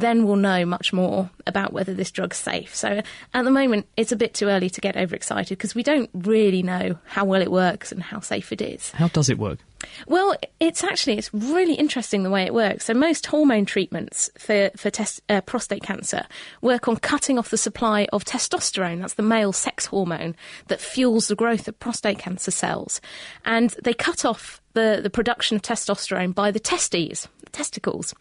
then 0.00 0.26
we'll 0.26 0.36
know 0.36 0.64
much 0.66 0.92
more 0.92 1.30
about 1.46 1.72
whether 1.72 1.94
this 1.94 2.10
drug's 2.10 2.36
safe. 2.36 2.74
So 2.74 3.02
at 3.34 3.44
the 3.44 3.50
moment, 3.50 3.86
it's 3.96 4.12
a 4.12 4.16
bit 4.16 4.34
too 4.34 4.48
early 4.48 4.70
to 4.70 4.80
get 4.80 4.96
overexcited 4.96 5.56
because 5.56 5.74
we 5.74 5.82
don't 5.82 6.10
really 6.12 6.62
know 6.62 6.98
how 7.06 7.24
well 7.24 7.40
it 7.40 7.50
works 7.50 7.92
and 7.92 8.02
how 8.02 8.20
safe 8.20 8.52
it 8.52 8.60
is. 8.60 8.90
How 8.92 9.08
does 9.08 9.30
it 9.30 9.38
work? 9.38 9.58
Well, 10.06 10.34
it's 10.60 10.82
actually 10.82 11.18
it's 11.18 11.32
really 11.32 11.74
interesting 11.74 12.22
the 12.22 12.30
way 12.30 12.42
it 12.42 12.54
works. 12.54 12.86
So 12.86 12.94
most 12.94 13.26
hormone 13.26 13.64
treatments 13.64 14.30
for 14.38 14.70
for 14.76 14.90
test, 14.90 15.20
uh, 15.28 15.40
prostate 15.42 15.82
cancer 15.82 16.26
work 16.60 16.88
on 16.88 16.96
cutting 16.96 17.38
off 17.38 17.50
the 17.50 17.56
supply 17.56 18.06
of 18.12 18.24
testosterone. 18.24 19.00
That's 19.00 19.14
the 19.14 19.22
male 19.22 19.52
sex 19.52 19.86
hormone 19.86 20.34
that 20.68 20.80
fuels 20.80 21.28
the 21.28 21.36
growth 21.36 21.68
of 21.68 21.78
prostate 21.78 22.18
cancer 22.18 22.50
cells, 22.50 23.00
and 23.44 23.70
they 23.82 23.94
cut 23.94 24.24
off 24.24 24.60
the, 24.76 25.00
the 25.02 25.10
production 25.10 25.56
of 25.56 25.62
testosterone 25.62 26.34
by 26.34 26.50
the 26.50 26.60
testes. 26.60 27.26
testicles 27.50 28.14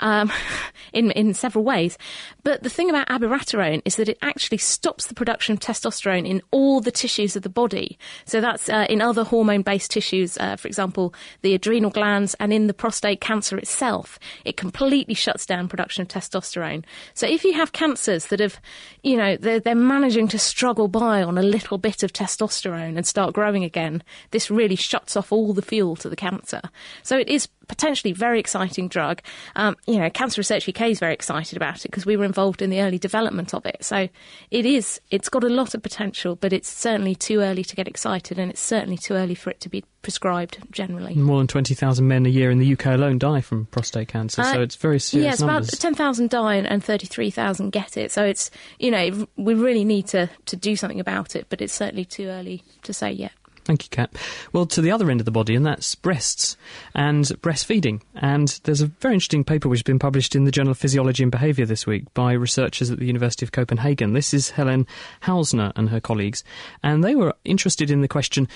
um, 0.00 0.30
in, 0.92 1.10
in 1.12 1.32
several 1.32 1.64
ways. 1.64 1.96
But 2.42 2.62
the 2.62 2.68
thing 2.68 2.90
about 2.90 3.08
abiraterone 3.08 3.80
is 3.86 3.96
that 3.96 4.10
it 4.10 4.18
actually 4.20 4.58
stops 4.58 5.06
the 5.06 5.14
production 5.14 5.54
of 5.54 5.60
testosterone 5.60 6.28
in 6.28 6.42
all 6.50 6.80
the 6.82 6.90
tissues 6.90 7.36
of 7.36 7.42
the 7.42 7.48
body. 7.48 7.98
So 8.26 8.42
that's 8.42 8.68
uh, 8.68 8.86
in 8.90 9.00
other 9.00 9.24
hormone 9.24 9.62
based 9.62 9.90
tissues, 9.90 10.36
uh, 10.36 10.56
for 10.56 10.68
example, 10.68 11.14
the 11.40 11.54
adrenal 11.54 11.90
glands 11.90 12.34
and 12.38 12.52
in 12.52 12.66
the 12.66 12.74
prostate 12.74 13.22
cancer 13.22 13.56
itself. 13.56 14.18
It 14.44 14.58
completely 14.58 15.14
shuts 15.14 15.46
down 15.46 15.68
production 15.68 16.02
of 16.02 16.08
testosterone. 16.08 16.84
So 17.14 17.26
if 17.26 17.44
you 17.44 17.54
have 17.54 17.72
cancers 17.72 18.26
that 18.26 18.40
have, 18.40 18.60
you 19.02 19.16
know, 19.16 19.36
they're, 19.38 19.60
they're 19.60 19.74
managing 19.74 20.28
to 20.28 20.38
struggle 20.38 20.88
by 20.88 21.22
on 21.22 21.38
a 21.38 21.42
little 21.42 21.78
bit 21.78 22.02
of 22.02 22.12
testosterone 22.12 22.98
and 22.98 23.06
start 23.06 23.32
growing 23.32 23.64
again, 23.64 24.02
this 24.32 24.50
really 24.50 24.76
shuts 24.76 25.16
off 25.16 25.32
all 25.32 25.54
the 25.54 25.62
fuel 25.62 25.93
to 25.96 26.08
the 26.08 26.16
cancer. 26.16 26.60
So 27.02 27.18
it 27.18 27.28
is 27.28 27.48
potentially 27.68 28.12
very 28.12 28.38
exciting 28.40 28.88
drug. 28.88 29.20
Um, 29.56 29.76
you 29.86 29.98
know, 29.98 30.10
Cancer 30.10 30.40
Research 30.40 30.68
UK 30.68 30.82
is 30.82 30.98
very 30.98 31.14
excited 31.14 31.56
about 31.56 31.84
it 31.84 31.90
because 31.90 32.06
we 32.06 32.16
were 32.16 32.24
involved 32.24 32.62
in 32.62 32.70
the 32.70 32.80
early 32.80 32.98
development 32.98 33.54
of 33.54 33.64
it. 33.66 33.84
So 33.84 34.08
it 34.50 34.66
is, 34.66 35.00
it's 35.10 35.28
got 35.28 35.44
a 35.44 35.48
lot 35.48 35.74
of 35.74 35.82
potential, 35.82 36.36
but 36.36 36.52
it's 36.52 36.68
certainly 36.68 37.14
too 37.14 37.40
early 37.40 37.64
to 37.64 37.76
get 37.76 37.88
excited, 37.88 38.38
and 38.38 38.50
it's 38.50 38.60
certainly 38.60 38.98
too 38.98 39.14
early 39.14 39.34
for 39.34 39.50
it 39.50 39.60
to 39.60 39.68
be 39.68 39.84
prescribed 40.02 40.58
generally. 40.70 41.14
More 41.14 41.38
than 41.38 41.46
20,000 41.46 42.06
men 42.06 42.26
a 42.26 42.28
year 42.28 42.50
in 42.50 42.58
the 42.58 42.72
UK 42.72 42.86
alone 42.86 43.18
die 43.18 43.40
from 43.40 43.66
prostate 43.66 44.08
cancer, 44.08 44.42
uh, 44.42 44.52
so 44.52 44.60
it's 44.60 44.76
very 44.76 45.00
serious. 45.00 45.24
Yes, 45.24 45.40
numbers. 45.40 45.68
about 45.68 45.80
10,000 45.80 46.30
die 46.30 46.56
and 46.56 46.84
33,000 46.84 47.70
get 47.70 47.96
it. 47.96 48.12
So 48.12 48.24
it's, 48.24 48.50
you 48.78 48.90
know, 48.90 49.26
we 49.36 49.54
really 49.54 49.84
need 49.84 50.06
to, 50.08 50.28
to 50.46 50.56
do 50.56 50.76
something 50.76 51.00
about 51.00 51.34
it, 51.34 51.46
but 51.48 51.60
it's 51.60 51.72
certainly 51.72 52.04
too 52.04 52.26
early 52.26 52.62
to 52.82 52.92
say 52.92 53.10
yet. 53.10 53.32
Thank 53.64 53.84
you, 53.84 53.88
Kat. 53.90 54.14
Well, 54.52 54.66
to 54.66 54.82
the 54.82 54.90
other 54.90 55.10
end 55.10 55.20
of 55.20 55.24
the 55.24 55.30
body, 55.30 55.54
and 55.54 55.64
that's 55.64 55.94
breasts 55.94 56.56
and 56.94 57.24
breastfeeding. 57.40 58.02
And 58.14 58.48
there's 58.64 58.82
a 58.82 58.86
very 58.86 59.14
interesting 59.14 59.44
paper 59.44 59.68
which 59.68 59.78
has 59.78 59.84
been 59.84 59.98
published 59.98 60.36
in 60.36 60.44
the 60.44 60.50
Journal 60.50 60.72
of 60.72 60.78
Physiology 60.78 61.22
and 61.22 61.32
Behaviour 61.32 61.64
this 61.64 61.86
week 61.86 62.12
by 62.12 62.32
researchers 62.32 62.90
at 62.90 62.98
the 62.98 63.06
University 63.06 63.46
of 63.46 63.52
Copenhagen. 63.52 64.12
This 64.12 64.34
is 64.34 64.50
Helen 64.50 64.86
Hausner 65.22 65.72
and 65.76 65.88
her 65.88 66.00
colleagues, 66.00 66.44
and 66.82 67.02
they 67.02 67.14
were 67.14 67.34
interested 67.44 67.90
in 67.90 68.02
the 68.02 68.08
question 68.08 68.48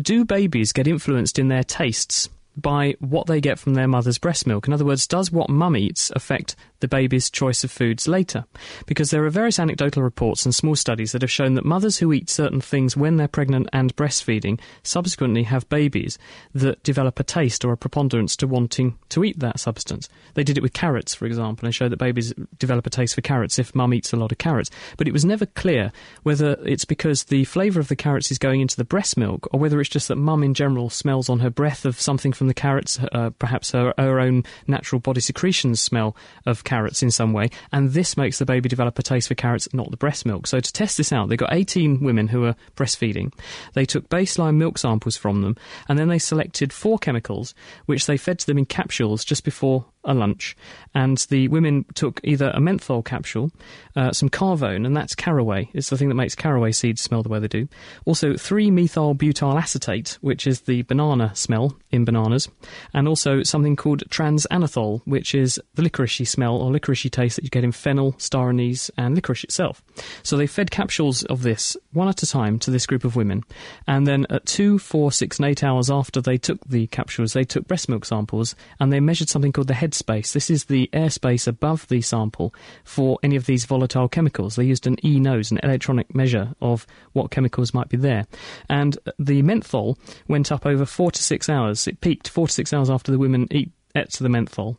do 0.00 0.24
babies 0.24 0.72
get 0.72 0.88
influenced 0.88 1.38
in 1.38 1.48
their 1.48 1.62
tastes 1.62 2.28
by 2.56 2.94
what 3.00 3.26
they 3.26 3.40
get 3.40 3.58
from 3.58 3.74
their 3.74 3.88
mother's 3.88 4.18
breast 4.18 4.46
milk? 4.46 4.66
In 4.66 4.72
other 4.72 4.84
words, 4.84 5.06
does 5.06 5.32
what 5.32 5.50
mum 5.50 5.76
eats 5.76 6.10
affect 6.12 6.56
the 6.84 6.88
baby's 6.88 7.30
choice 7.30 7.64
of 7.64 7.70
foods 7.70 8.06
later. 8.06 8.44
Because 8.84 9.10
there 9.10 9.24
are 9.24 9.30
various 9.30 9.58
anecdotal 9.58 10.02
reports 10.02 10.44
and 10.44 10.54
small 10.54 10.76
studies 10.76 11.12
that 11.12 11.22
have 11.22 11.30
shown 11.30 11.54
that 11.54 11.64
mothers 11.64 11.96
who 11.96 12.12
eat 12.12 12.28
certain 12.28 12.60
things 12.60 12.94
when 12.94 13.16
they're 13.16 13.26
pregnant 13.26 13.70
and 13.72 13.96
breastfeeding 13.96 14.60
subsequently 14.82 15.44
have 15.44 15.66
babies 15.70 16.18
that 16.52 16.82
develop 16.82 17.18
a 17.18 17.24
taste 17.24 17.64
or 17.64 17.72
a 17.72 17.76
preponderance 17.78 18.36
to 18.36 18.46
wanting 18.46 18.98
to 19.08 19.24
eat 19.24 19.38
that 19.38 19.58
substance. 19.58 20.10
They 20.34 20.44
did 20.44 20.58
it 20.58 20.62
with 20.62 20.74
carrots, 20.74 21.14
for 21.14 21.24
example, 21.24 21.64
and 21.64 21.74
showed 21.74 21.90
that 21.90 21.96
babies 21.96 22.34
develop 22.58 22.86
a 22.86 22.90
taste 22.90 23.14
for 23.14 23.22
carrots 23.22 23.58
if 23.58 23.74
mum 23.74 23.94
eats 23.94 24.12
a 24.12 24.16
lot 24.16 24.30
of 24.30 24.36
carrots. 24.36 24.70
But 24.98 25.08
it 25.08 25.12
was 25.12 25.24
never 25.24 25.46
clear 25.46 25.90
whether 26.22 26.58
it's 26.66 26.84
because 26.84 27.24
the 27.24 27.44
flavour 27.44 27.80
of 27.80 27.88
the 27.88 27.96
carrots 27.96 28.30
is 28.30 28.36
going 28.36 28.60
into 28.60 28.76
the 28.76 28.84
breast 28.84 29.16
milk 29.16 29.48
or 29.52 29.58
whether 29.58 29.80
it's 29.80 29.88
just 29.88 30.08
that 30.08 30.16
mum 30.16 30.42
in 30.42 30.52
general 30.52 30.90
smells 30.90 31.30
on 31.30 31.40
her 31.40 31.50
breath 31.50 31.86
of 31.86 31.98
something 31.98 32.34
from 32.34 32.48
the 32.48 32.54
carrots, 32.54 33.00
uh, 33.12 33.30
perhaps 33.38 33.70
her, 33.70 33.94
her 33.96 34.20
own 34.20 34.44
natural 34.66 35.00
body 35.00 35.22
secretions 35.22 35.80
smell 35.80 36.14
of 36.44 36.62
carrots 36.62 36.73
carrots 36.74 37.04
in 37.04 37.10
some 37.12 37.32
way, 37.32 37.48
and 37.70 37.92
this 37.92 38.16
makes 38.16 38.40
the 38.40 38.44
baby 38.44 38.68
develop 38.68 38.98
a 38.98 39.02
taste 39.02 39.28
for 39.28 39.36
carrots, 39.36 39.72
not 39.72 39.92
the 39.92 39.96
breast 39.96 40.26
milk. 40.26 40.44
So 40.48 40.58
to 40.58 40.72
test 40.72 40.96
this 40.96 41.12
out, 41.12 41.28
they 41.28 41.36
got 41.36 41.52
18 41.52 42.00
women 42.02 42.26
who 42.26 42.40
were 42.40 42.56
breastfeeding. 42.74 43.32
They 43.74 43.84
took 43.84 44.08
baseline 44.08 44.56
milk 44.56 44.76
samples 44.78 45.16
from 45.16 45.42
them, 45.42 45.56
and 45.88 45.96
then 45.96 46.08
they 46.08 46.18
selected 46.18 46.72
four 46.72 46.98
chemicals, 46.98 47.54
which 47.86 48.06
they 48.06 48.16
fed 48.16 48.40
to 48.40 48.46
them 48.48 48.58
in 48.58 48.64
capsules 48.64 49.24
just 49.24 49.44
before 49.44 49.84
a 50.04 50.14
lunch, 50.14 50.56
and 50.94 51.18
the 51.30 51.48
women 51.48 51.84
took 51.94 52.20
either 52.24 52.50
a 52.54 52.60
menthol 52.60 53.02
capsule, 53.02 53.50
uh, 53.96 54.12
some 54.12 54.28
carvone, 54.28 54.86
and 54.86 54.96
that's 54.96 55.14
caraway. 55.14 55.68
It's 55.72 55.90
the 55.90 55.96
thing 55.96 56.08
that 56.08 56.14
makes 56.14 56.34
caraway 56.34 56.72
seeds 56.72 57.02
smell 57.02 57.22
the 57.22 57.28
way 57.28 57.38
they 57.38 57.48
do. 57.48 57.68
Also, 58.04 58.34
3-methyl 58.34 59.14
butyl 59.14 59.56
acetate, 59.56 60.18
which 60.20 60.46
is 60.46 60.62
the 60.62 60.82
banana 60.82 61.34
smell 61.34 61.76
in 61.90 62.04
bananas, 62.04 62.48
and 62.92 63.08
also 63.08 63.42
something 63.42 63.76
called 63.76 64.02
trans-anethole, 64.10 65.00
which 65.04 65.34
is 65.34 65.60
the 65.74 65.82
licoricey 65.82 66.26
smell 66.26 66.56
or 66.56 66.70
licoricey 66.70 67.10
taste 67.10 67.36
that 67.36 67.44
you 67.44 67.50
get 67.50 67.64
in 67.64 67.72
fennel, 67.72 68.14
star 68.18 68.50
anise, 68.50 68.90
and 68.96 69.14
licorice 69.14 69.44
itself. 69.44 69.82
So 70.22 70.36
they 70.36 70.46
fed 70.46 70.70
capsules 70.70 71.24
of 71.24 71.42
this 71.42 71.76
one 71.92 72.08
at 72.08 72.22
a 72.22 72.26
time 72.26 72.58
to 72.60 72.70
this 72.70 72.86
group 72.86 73.04
of 73.04 73.16
women, 73.16 73.42
and 73.86 74.06
then 74.06 74.26
at 74.30 74.46
two, 74.46 74.78
four, 74.78 75.12
six, 75.12 75.38
and 75.38 75.46
eight 75.46 75.64
hours 75.64 75.90
after 75.90 76.20
they 76.20 76.36
took 76.36 76.64
the 76.66 76.86
capsules, 76.88 77.32
they 77.32 77.44
took 77.44 77.66
breast 77.66 77.88
milk 77.88 78.04
samples 78.04 78.54
and 78.80 78.92
they 78.92 79.00
measured 79.00 79.28
something 79.28 79.52
called 79.52 79.68
the 79.68 79.74
head 79.74 79.93
space. 79.94 80.32
This 80.32 80.50
is 80.50 80.64
the 80.64 80.88
airspace 80.92 81.46
above 81.46 81.86
the 81.88 82.00
sample 82.00 82.54
for 82.84 83.18
any 83.22 83.36
of 83.36 83.46
these 83.46 83.64
volatile 83.64 84.08
chemicals. 84.08 84.56
They 84.56 84.64
used 84.64 84.86
an 84.86 84.96
E 85.04 85.20
nose, 85.20 85.50
an 85.50 85.60
electronic 85.62 86.14
measure 86.14 86.54
of 86.60 86.86
what 87.12 87.30
chemicals 87.30 87.74
might 87.74 87.88
be 87.88 87.96
there. 87.96 88.26
And 88.68 88.98
the 89.18 89.42
menthol 89.42 89.98
went 90.28 90.52
up 90.52 90.66
over 90.66 90.84
four 90.84 91.10
to 91.10 91.22
six 91.22 91.48
hours. 91.48 91.86
It 91.86 92.00
peaked 92.00 92.28
four 92.28 92.46
to 92.46 92.52
six 92.52 92.72
hours 92.72 92.90
after 92.90 93.12
the 93.12 93.18
women 93.18 93.48
eat, 93.50 93.72
ate 93.94 94.10
the 94.10 94.28
menthol. 94.28 94.76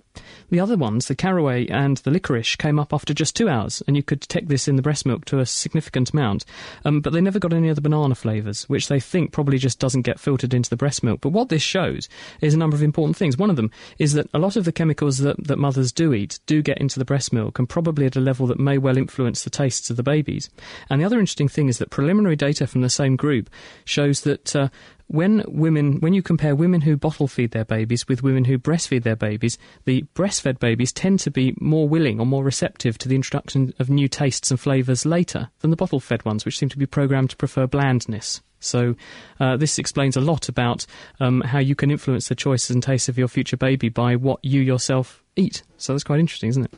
The 0.49 0.59
other 0.59 0.77
ones, 0.77 1.07
the 1.07 1.15
caraway 1.15 1.67
and 1.67 1.97
the 1.97 2.11
licorice, 2.11 2.55
came 2.55 2.79
up 2.79 2.93
after 2.93 3.13
just 3.13 3.35
two 3.35 3.49
hours, 3.49 3.81
and 3.87 3.95
you 3.95 4.03
could 4.03 4.19
detect 4.19 4.47
this 4.47 4.67
in 4.67 4.75
the 4.75 4.81
breast 4.81 5.05
milk 5.05 5.25
to 5.25 5.39
a 5.39 5.45
significant 5.45 6.11
amount. 6.11 6.45
Um, 6.83 7.01
but 7.01 7.13
they 7.13 7.21
never 7.21 7.39
got 7.39 7.53
any 7.53 7.69
of 7.69 7.75
the 7.75 7.81
banana 7.81 8.15
flavours, 8.15 8.63
which 8.69 8.87
they 8.87 8.99
think 8.99 9.31
probably 9.31 9.57
just 9.57 9.79
doesn't 9.79 10.03
get 10.03 10.19
filtered 10.19 10.53
into 10.53 10.69
the 10.69 10.75
breast 10.75 11.03
milk. 11.03 11.21
But 11.21 11.29
what 11.29 11.49
this 11.49 11.61
shows 11.61 12.07
is 12.41 12.53
a 12.53 12.57
number 12.57 12.75
of 12.75 12.83
important 12.83 13.17
things. 13.17 13.37
One 13.37 13.49
of 13.49 13.55
them 13.55 13.71
is 13.97 14.13
that 14.13 14.29
a 14.33 14.39
lot 14.39 14.55
of 14.55 14.65
the 14.65 14.71
chemicals 14.71 15.19
that, 15.19 15.43
that 15.47 15.57
mothers 15.57 15.91
do 15.91 16.13
eat 16.13 16.39
do 16.45 16.61
get 16.61 16.77
into 16.79 16.99
the 16.99 17.05
breast 17.05 17.33
milk, 17.33 17.57
and 17.57 17.67
probably 17.67 18.05
at 18.05 18.15
a 18.15 18.21
level 18.21 18.47
that 18.47 18.59
may 18.59 18.77
well 18.77 18.97
influence 18.97 19.43
the 19.43 19.49
tastes 19.49 19.89
of 19.89 19.97
the 19.97 20.03
babies. 20.03 20.49
And 20.89 21.01
the 21.01 21.05
other 21.05 21.19
interesting 21.19 21.49
thing 21.49 21.69
is 21.69 21.77
that 21.79 21.89
preliminary 21.89 22.35
data 22.35 22.67
from 22.67 22.81
the 22.81 22.89
same 22.89 23.15
group 23.15 23.49
shows 23.85 24.21
that 24.21 24.55
uh, 24.55 24.69
when 25.07 25.43
women, 25.47 25.99
when 25.99 26.13
you 26.13 26.21
compare 26.21 26.55
women 26.55 26.81
who 26.81 26.97
bottle 26.97 27.27
feed 27.27 27.51
their 27.51 27.65
babies 27.65 28.07
with 28.07 28.23
women 28.23 28.45
who 28.45 28.57
breastfeed 28.57 29.03
their 29.03 29.15
babies, 29.15 29.57
the 29.85 30.03
breastfed 30.15 30.59
babies 30.59 30.91
tend 30.91 31.19
to 31.21 31.31
be 31.31 31.53
more 31.59 31.87
willing 31.87 32.19
or 32.19 32.25
more 32.25 32.43
receptive 32.43 32.97
to 32.99 33.07
the 33.07 33.15
introduction 33.15 33.73
of 33.79 33.89
new 33.89 34.07
tastes 34.07 34.51
and 34.51 34.59
flavours 34.59 35.05
later 35.05 35.49
than 35.59 35.69
the 35.69 35.77
bottle 35.77 35.99
fed 35.99 36.25
ones, 36.25 36.45
which 36.45 36.57
seem 36.57 36.69
to 36.69 36.77
be 36.77 36.85
programmed 36.85 37.29
to 37.29 37.37
prefer 37.37 37.67
blandness. 37.67 38.41
So, 38.59 38.95
uh, 39.39 39.57
this 39.57 39.77
explains 39.77 40.17
a 40.17 40.21
lot 40.21 40.49
about 40.49 40.87
um, 41.19 41.41
how 41.41 41.59
you 41.59 41.75
can 41.75 41.91
influence 41.91 42.29
the 42.29 42.35
choices 42.35 42.71
and 42.71 42.81
tastes 42.81 43.09
of 43.09 43.17
your 43.17 43.27
future 43.27 43.57
baby 43.57 43.89
by 43.89 44.15
what 44.15 44.39
you 44.43 44.61
yourself 44.61 45.23
eat. 45.35 45.61
So, 45.77 45.93
that's 45.93 46.03
quite 46.03 46.19
interesting, 46.19 46.49
isn't 46.49 46.65
it? 46.65 46.73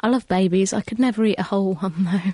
I 0.00 0.08
love 0.08 0.28
babies. 0.28 0.72
I 0.72 0.82
could 0.82 0.98
never 0.98 1.24
eat 1.24 1.38
a 1.38 1.44
whole 1.44 1.74
one, 1.74 1.94
though. 2.04 2.32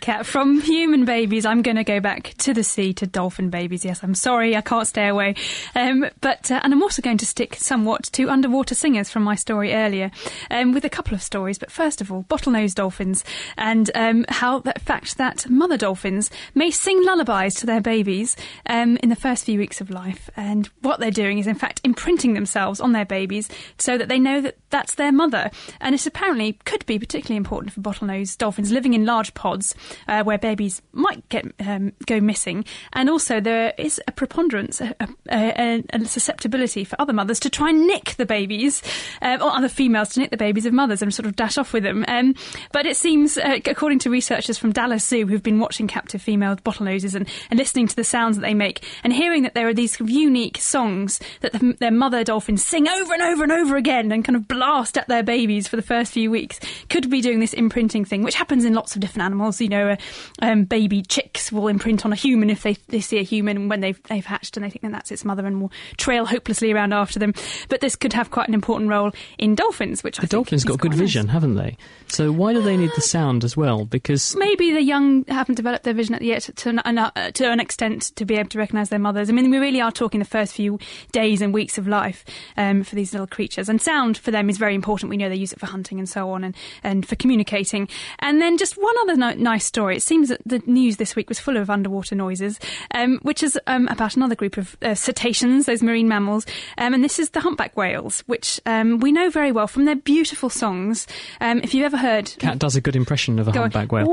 Kat, 0.00 0.26
from 0.26 0.60
human 0.60 1.04
babies, 1.04 1.44
I'm 1.44 1.62
going 1.62 1.76
to 1.76 1.84
go 1.84 2.00
back 2.00 2.34
to 2.38 2.54
the 2.54 2.62
sea 2.62 2.92
to 2.94 3.06
dolphin 3.06 3.50
babies. 3.50 3.84
Yes, 3.84 4.02
I'm 4.02 4.14
sorry, 4.14 4.56
I 4.56 4.60
can't 4.60 4.86
stay 4.86 5.08
away. 5.08 5.34
Um, 5.74 6.06
but 6.20 6.50
uh, 6.50 6.60
and 6.62 6.72
I'm 6.72 6.82
also 6.82 7.02
going 7.02 7.18
to 7.18 7.26
stick 7.26 7.56
somewhat 7.56 8.04
to 8.12 8.30
underwater 8.30 8.74
singers 8.74 9.10
from 9.10 9.22
my 9.22 9.34
story 9.34 9.74
earlier, 9.74 10.10
um, 10.50 10.72
with 10.72 10.84
a 10.84 10.90
couple 10.90 11.14
of 11.14 11.22
stories. 11.22 11.58
But 11.58 11.70
first 11.70 12.00
of 12.00 12.12
all, 12.12 12.24
bottlenose 12.24 12.74
dolphins 12.74 13.24
and 13.56 13.90
um, 13.94 14.24
how 14.28 14.60
the 14.60 14.74
fact 14.78 15.18
that 15.18 15.48
mother 15.48 15.76
dolphins 15.76 16.30
may 16.54 16.70
sing 16.70 17.04
lullabies 17.04 17.54
to 17.56 17.66
their 17.66 17.80
babies 17.80 18.36
um, 18.66 18.96
in 19.02 19.08
the 19.08 19.16
first 19.16 19.44
few 19.44 19.58
weeks 19.58 19.80
of 19.80 19.90
life, 19.90 20.30
and 20.36 20.68
what 20.82 21.00
they're 21.00 21.10
doing 21.10 21.38
is 21.38 21.46
in 21.46 21.54
fact 21.54 21.80
imprinting 21.84 22.34
themselves 22.34 22.80
on 22.80 22.92
their 22.92 23.04
babies 23.04 23.48
so 23.78 23.98
that 23.98 24.08
they 24.08 24.18
know 24.18 24.40
that 24.40 24.56
that's 24.70 24.94
their 24.94 25.12
mother. 25.12 25.50
And 25.80 25.94
it 25.94 26.06
apparently 26.06 26.54
could 26.64 26.84
be 26.86 26.98
particularly 26.98 27.36
important 27.36 27.72
for 27.72 27.80
bottlenose 27.80 28.36
dolphins 28.36 28.72
living 28.72 28.94
in 28.94 29.03
large 29.04 29.34
pods 29.34 29.74
uh, 30.08 30.22
where 30.22 30.38
babies 30.38 30.82
might 30.92 31.28
get 31.28 31.46
um, 31.60 31.92
go 32.06 32.20
missing, 32.20 32.64
and 32.92 33.08
also 33.08 33.40
there 33.40 33.72
is 33.78 34.00
a 34.06 34.12
preponderance, 34.12 34.80
a, 34.80 34.94
a, 35.30 35.82
a, 35.92 36.04
susceptibility 36.04 36.84
for 36.84 37.00
other 37.00 37.12
mothers 37.12 37.40
to 37.40 37.50
try 37.50 37.70
and 37.70 37.86
nick 37.86 38.14
the 38.16 38.26
babies, 38.26 38.82
uh, 39.22 39.38
or 39.40 39.50
other 39.50 39.68
females 39.68 40.10
to 40.10 40.20
nick 40.20 40.30
the 40.30 40.36
babies 40.36 40.66
of 40.66 40.72
mothers 40.72 41.02
and 41.02 41.12
sort 41.12 41.26
of 41.26 41.36
dash 41.36 41.58
off 41.58 41.72
with 41.72 41.82
them. 41.82 42.04
Um, 42.08 42.34
but 42.72 42.86
it 42.86 42.96
seems, 42.96 43.36
uh, 43.38 43.58
according 43.66 43.98
to 44.00 44.10
researchers 44.10 44.58
from 44.58 44.72
Dallas 44.72 45.06
Zoo 45.06 45.26
who've 45.26 45.42
been 45.42 45.60
watching 45.60 45.86
captive 45.86 46.22
female 46.22 46.56
bottlenoses 46.56 47.14
and, 47.14 47.28
and 47.50 47.58
listening 47.58 47.88
to 47.88 47.96
the 47.96 48.04
sounds 48.04 48.36
that 48.36 48.42
they 48.42 48.54
make, 48.54 48.84
and 49.02 49.12
hearing 49.12 49.42
that 49.42 49.54
there 49.54 49.68
are 49.68 49.74
these 49.74 49.98
unique 50.00 50.58
songs 50.58 51.20
that 51.40 51.52
the, 51.52 51.76
their 51.80 51.90
mother 51.90 52.24
dolphins 52.24 52.64
sing 52.64 52.88
over 52.88 53.12
and 53.14 53.22
over 53.22 53.42
and 53.42 53.52
over 53.52 53.76
again, 53.76 54.12
and 54.12 54.24
kind 54.24 54.36
of 54.36 54.48
blast 54.48 54.96
at 54.96 55.08
their 55.08 55.22
babies 55.22 55.68
for 55.68 55.76
the 55.76 55.82
first 55.82 56.12
few 56.12 56.30
weeks 56.30 56.60
could 56.88 57.10
be 57.10 57.20
doing 57.20 57.40
this 57.40 57.52
imprinting 57.52 58.04
thing, 58.04 58.22
which 58.22 58.34
happens 58.34 58.64
in 58.64 58.74
lots 58.74 58.93
of 58.96 59.00
different 59.00 59.24
animals. 59.24 59.60
You 59.60 59.68
know, 59.68 59.90
uh, 59.90 59.96
um, 60.42 60.64
baby 60.64 61.02
chicks 61.02 61.52
will 61.52 61.68
imprint 61.68 62.04
on 62.04 62.12
a 62.12 62.16
human 62.16 62.50
if 62.50 62.62
they, 62.62 62.74
they 62.88 63.00
see 63.00 63.18
a 63.18 63.22
human 63.22 63.68
when 63.68 63.80
they've, 63.80 64.00
they've 64.04 64.24
hatched 64.24 64.56
and 64.56 64.64
they 64.64 64.70
think 64.70 64.82
that 64.82 64.92
that's 64.92 65.10
its 65.10 65.24
mother 65.24 65.46
and 65.46 65.60
will 65.60 65.72
trail 65.96 66.26
hopelessly 66.26 66.72
around 66.72 66.92
after 66.92 67.18
them. 67.18 67.34
But 67.68 67.80
this 67.80 67.96
could 67.96 68.12
have 68.12 68.30
quite 68.30 68.48
an 68.48 68.54
important 68.54 68.90
role 68.90 69.12
in 69.38 69.54
dolphins, 69.54 70.02
which 70.02 70.18
the 70.18 70.26
dolphins 70.26 70.64
got 70.64 70.78
good 70.78 70.92
nice. 70.92 71.00
vision, 71.00 71.28
haven't 71.28 71.54
they? 71.54 71.76
So 72.08 72.30
why 72.32 72.52
do 72.52 72.62
they 72.62 72.76
need 72.76 72.90
the 72.94 73.00
sound 73.00 73.44
as 73.44 73.56
well? 73.56 73.84
Because 73.84 74.36
maybe 74.36 74.72
the 74.72 74.82
young 74.82 75.24
haven't 75.26 75.56
developed 75.56 75.84
their 75.84 75.94
vision 75.94 76.16
yet 76.20 76.42
to 76.42 76.68
an, 76.68 76.98
uh, 76.98 77.30
to 77.32 77.50
an 77.50 77.60
extent 77.60 78.12
to 78.16 78.24
be 78.24 78.36
able 78.36 78.48
to 78.50 78.58
recognise 78.58 78.88
their 78.88 78.98
mothers. 78.98 79.28
I 79.28 79.32
mean, 79.32 79.50
we 79.50 79.58
really 79.58 79.80
are 79.80 79.92
talking 79.92 80.18
the 80.20 80.24
first 80.24 80.54
few 80.54 80.78
days 81.12 81.42
and 81.42 81.52
weeks 81.52 81.78
of 81.78 81.88
life 81.88 82.24
um, 82.56 82.84
for 82.84 82.94
these 82.94 83.12
little 83.12 83.26
creatures, 83.26 83.68
and 83.68 83.80
sound 83.80 84.16
for 84.18 84.30
them 84.30 84.48
is 84.48 84.58
very 84.58 84.74
important. 84.74 85.10
We 85.10 85.16
know 85.16 85.28
they 85.28 85.36
use 85.36 85.52
it 85.52 85.60
for 85.60 85.66
hunting 85.66 85.98
and 85.98 86.08
so 86.08 86.30
on, 86.30 86.44
and, 86.44 86.54
and 86.82 87.06
for 87.06 87.16
communicating. 87.16 87.88
And 88.20 88.40
then 88.40 88.58
just 88.58 88.76
one 88.84 88.94
other 89.02 89.16
no- 89.16 89.34
nice 89.34 89.64
story. 89.64 89.96
It 89.96 90.02
seems 90.02 90.28
that 90.28 90.40
the 90.46 90.60
news 90.66 90.96
this 90.98 91.16
week 91.16 91.28
was 91.28 91.38
full 91.40 91.56
of 91.56 91.70
underwater 91.70 92.14
noises, 92.14 92.60
um, 92.94 93.18
which 93.22 93.42
is 93.42 93.58
um, 93.66 93.88
about 93.88 94.16
another 94.16 94.34
group 94.34 94.56
of 94.56 94.76
uh, 94.82 94.94
cetaceans, 94.94 95.66
those 95.66 95.82
marine 95.82 96.08
mammals, 96.08 96.46
um, 96.78 96.94
and 96.94 97.02
this 97.02 97.18
is 97.18 97.30
the 97.30 97.40
humpback 97.40 97.76
whales, 97.76 98.20
which 98.26 98.60
um, 98.66 98.98
we 99.00 99.10
know 99.12 99.30
very 99.30 99.50
well 99.52 99.66
from 99.66 99.84
their 99.86 99.96
beautiful 99.96 100.50
songs. 100.50 101.06
Um, 101.40 101.60
if 101.62 101.74
you've 101.74 101.84
ever 101.86 101.96
heard, 101.96 102.32
Kat 102.38 102.58
does 102.58 102.76
a 102.76 102.80
good 102.80 102.96
impression 102.96 103.38
of 103.38 103.48
a 103.48 103.52
Go 103.52 103.60
on. 103.62 103.70
humpback 103.70 103.90
whale. 103.92 104.06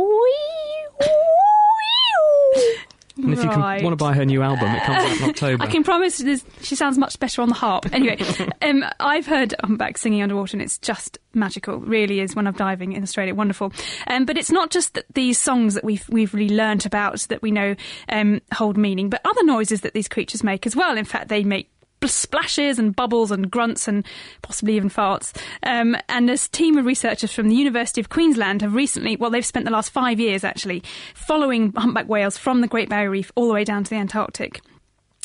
And 3.23 3.33
if 3.33 3.43
you 3.43 3.49
Right. 3.49 3.77
can, 3.77 3.83
want 3.85 3.93
to 3.97 4.03
buy 4.03 4.13
her 4.13 4.25
new 4.25 4.41
album, 4.41 4.71
it 4.73 4.83
comes 4.83 5.03
out 5.03 5.17
in 5.21 5.23
October. 5.29 5.63
I 5.63 5.67
can 5.67 5.83
promise 5.83 6.17
there's- 6.17 6.43
she 6.61 6.75
sounds 6.75 6.97
much 6.97 7.19
better 7.19 7.41
on 7.41 7.49
the 7.49 7.55
harp. 7.55 7.85
Anyway, 7.93 8.17
um, 8.61 8.83
I've 8.99 9.25
heard 9.25 9.53
humpback 9.63 9.97
singing 9.97 10.21
underwater, 10.21 10.55
and 10.55 10.61
it's 10.61 10.77
just 10.77 11.17
magical. 11.33 11.75
It 11.75 11.87
really 11.87 12.19
is 12.19 12.35
when 12.35 12.45
I'm 12.47 12.53
diving 12.53 12.91
in 12.93 13.03
Australia, 13.03 13.33
wonderful. 13.33 13.71
Um, 14.07 14.25
but 14.25 14.37
it's 14.37 14.51
not 14.51 14.69
just 14.69 14.93
that 14.95 15.05
these 15.13 15.37
songs 15.39 15.73
that 15.75 15.83
we've 15.83 16.07
we've 16.09 16.33
really 16.33 16.53
learnt 16.53 16.85
about 16.85 17.19
that 17.29 17.41
we 17.41 17.51
know 17.51 17.75
um, 18.09 18.41
hold 18.53 18.77
meaning, 18.77 19.09
but 19.09 19.21
other 19.25 19.43
noises 19.43 19.81
that 19.81 19.93
these 19.93 20.07
creatures 20.09 20.43
make 20.43 20.65
as 20.67 20.75
well. 20.75 20.97
In 20.97 21.05
fact, 21.05 21.29
they 21.29 21.43
make 21.43 21.70
splashes 22.07 22.79
and 22.79 22.95
bubbles 22.95 23.31
and 23.31 23.51
grunts 23.51 23.87
and 23.87 24.05
possibly 24.41 24.75
even 24.75 24.89
farts. 24.89 25.35
Um, 25.63 25.95
and 26.09 26.27
this 26.27 26.47
team 26.47 26.77
of 26.77 26.85
researchers 26.85 27.31
from 27.31 27.49
the 27.49 27.55
University 27.55 28.01
of 28.01 28.09
Queensland 28.09 28.61
have 28.61 28.73
recently, 28.73 29.15
well, 29.15 29.29
they've 29.29 29.45
spent 29.45 29.65
the 29.65 29.71
last 29.71 29.91
five 29.91 30.19
years 30.19 30.43
actually 30.43 30.83
following 31.13 31.71
humpback 31.73 32.07
whales 32.07 32.37
from 32.37 32.61
the 32.61 32.67
Great 32.67 32.89
Barrier 32.89 33.09
Reef 33.09 33.31
all 33.35 33.47
the 33.47 33.53
way 33.53 33.63
down 33.63 33.83
to 33.83 33.89
the 33.89 33.97
Antarctic 33.97 34.61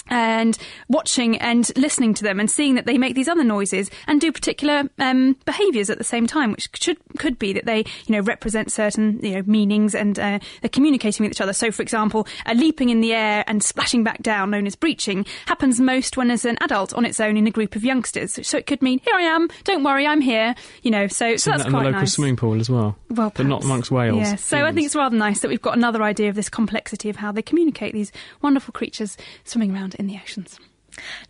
and 0.09 0.57
watching 0.89 1.39
and 1.39 1.71
listening 1.77 2.15
to 2.15 2.23
them 2.23 2.41
and 2.41 2.51
seeing 2.51 2.75
that 2.75 2.87
they 2.87 2.99
make 2.99 3.15
these 3.15 3.29
other 3.29 3.45
noises 3.45 3.91
and 4.07 4.21
do 4.21 4.33
particular 4.33 4.85
um, 4.99 5.37
behaviours 5.45 5.91
at 5.91 5.99
the 5.99 6.05
same 6.05 6.27
time, 6.27 6.53
which 6.53 6.69
should 6.75 6.99
could 7.19 7.39
be 7.39 7.53
that 7.53 7.65
they 7.65 7.79
you 8.07 8.13
know 8.13 8.21
represent 8.21 8.71
certain 8.71 9.19
you 9.23 9.35
know 9.35 9.43
meanings 9.47 9.95
and 9.95 10.19
uh, 10.19 10.39
they're 10.61 10.69
communicating 10.69 11.25
with 11.25 11.33
each 11.33 11.41
other. 11.41 11.53
So, 11.53 11.71
for 11.71 11.83
example, 11.83 12.27
a 12.47 12.55
leaping 12.55 12.91
in 12.91 13.01
the 13.01 13.15
air 13.15 13.45
and 13.47 13.63
splashing 13.63 14.05
back 14.05 14.23
down, 14.23 14.51
known 14.51 14.67
as 14.67 14.77
breaching, 14.77 15.27
happens 15.47 15.81
most 15.81 16.17
when 16.17 16.29
there's 16.29 16.45
an 16.45 16.59
adult 16.61 16.95
on 16.95 17.05
its 17.05 17.21
own 17.21 17.37
in 17.37 17.47
a 17.47 17.51
group 17.51 17.77
of 17.77 17.85
youngsters. 17.85 18.39
So 18.47 18.59
it 18.59 18.67
could 18.67 18.83
mean 18.83 19.01
here 19.01 19.15
I 19.15 19.23
am, 19.23 19.49
don't 19.65 19.83
worry, 19.85 20.07
I'm 20.07 20.21
here. 20.21 20.55
You 20.83 20.91
know, 20.91 21.07
so, 21.07 21.37
so 21.37 21.51
that's 21.51 21.63
that 21.63 21.67
in 21.69 21.73
the 21.73 21.79
local 21.79 21.93
nice. 21.93 22.13
swimming 22.15 22.37
pool 22.37 22.61
as 22.61 22.71
well. 22.71 22.97
Well, 23.11 23.33
but 23.35 23.47
not 23.47 23.65
amongst 23.65 23.91
whales. 23.91 24.19
Yeah, 24.19 24.37
so 24.37 24.65
I 24.65 24.73
think 24.73 24.87
it's 24.87 24.97
rather 24.97 25.17
nice 25.17 25.41
that 25.41 25.49
we've 25.49 25.63
got 25.63 25.77
another 25.77 26.03
idea 26.03 26.29
of 26.29 26.35
this 26.35 26.49
complexity 26.49 27.09
of 27.11 27.17
how 27.17 27.33
they 27.33 27.43
communicate 27.43 27.93
these 27.93 28.13
wonderful 28.43 28.73
creatures 28.73 29.17
swimming 29.45 29.75
around 29.75 29.96
in 29.99 30.07
the 30.07 30.17
oceans. 30.23 30.59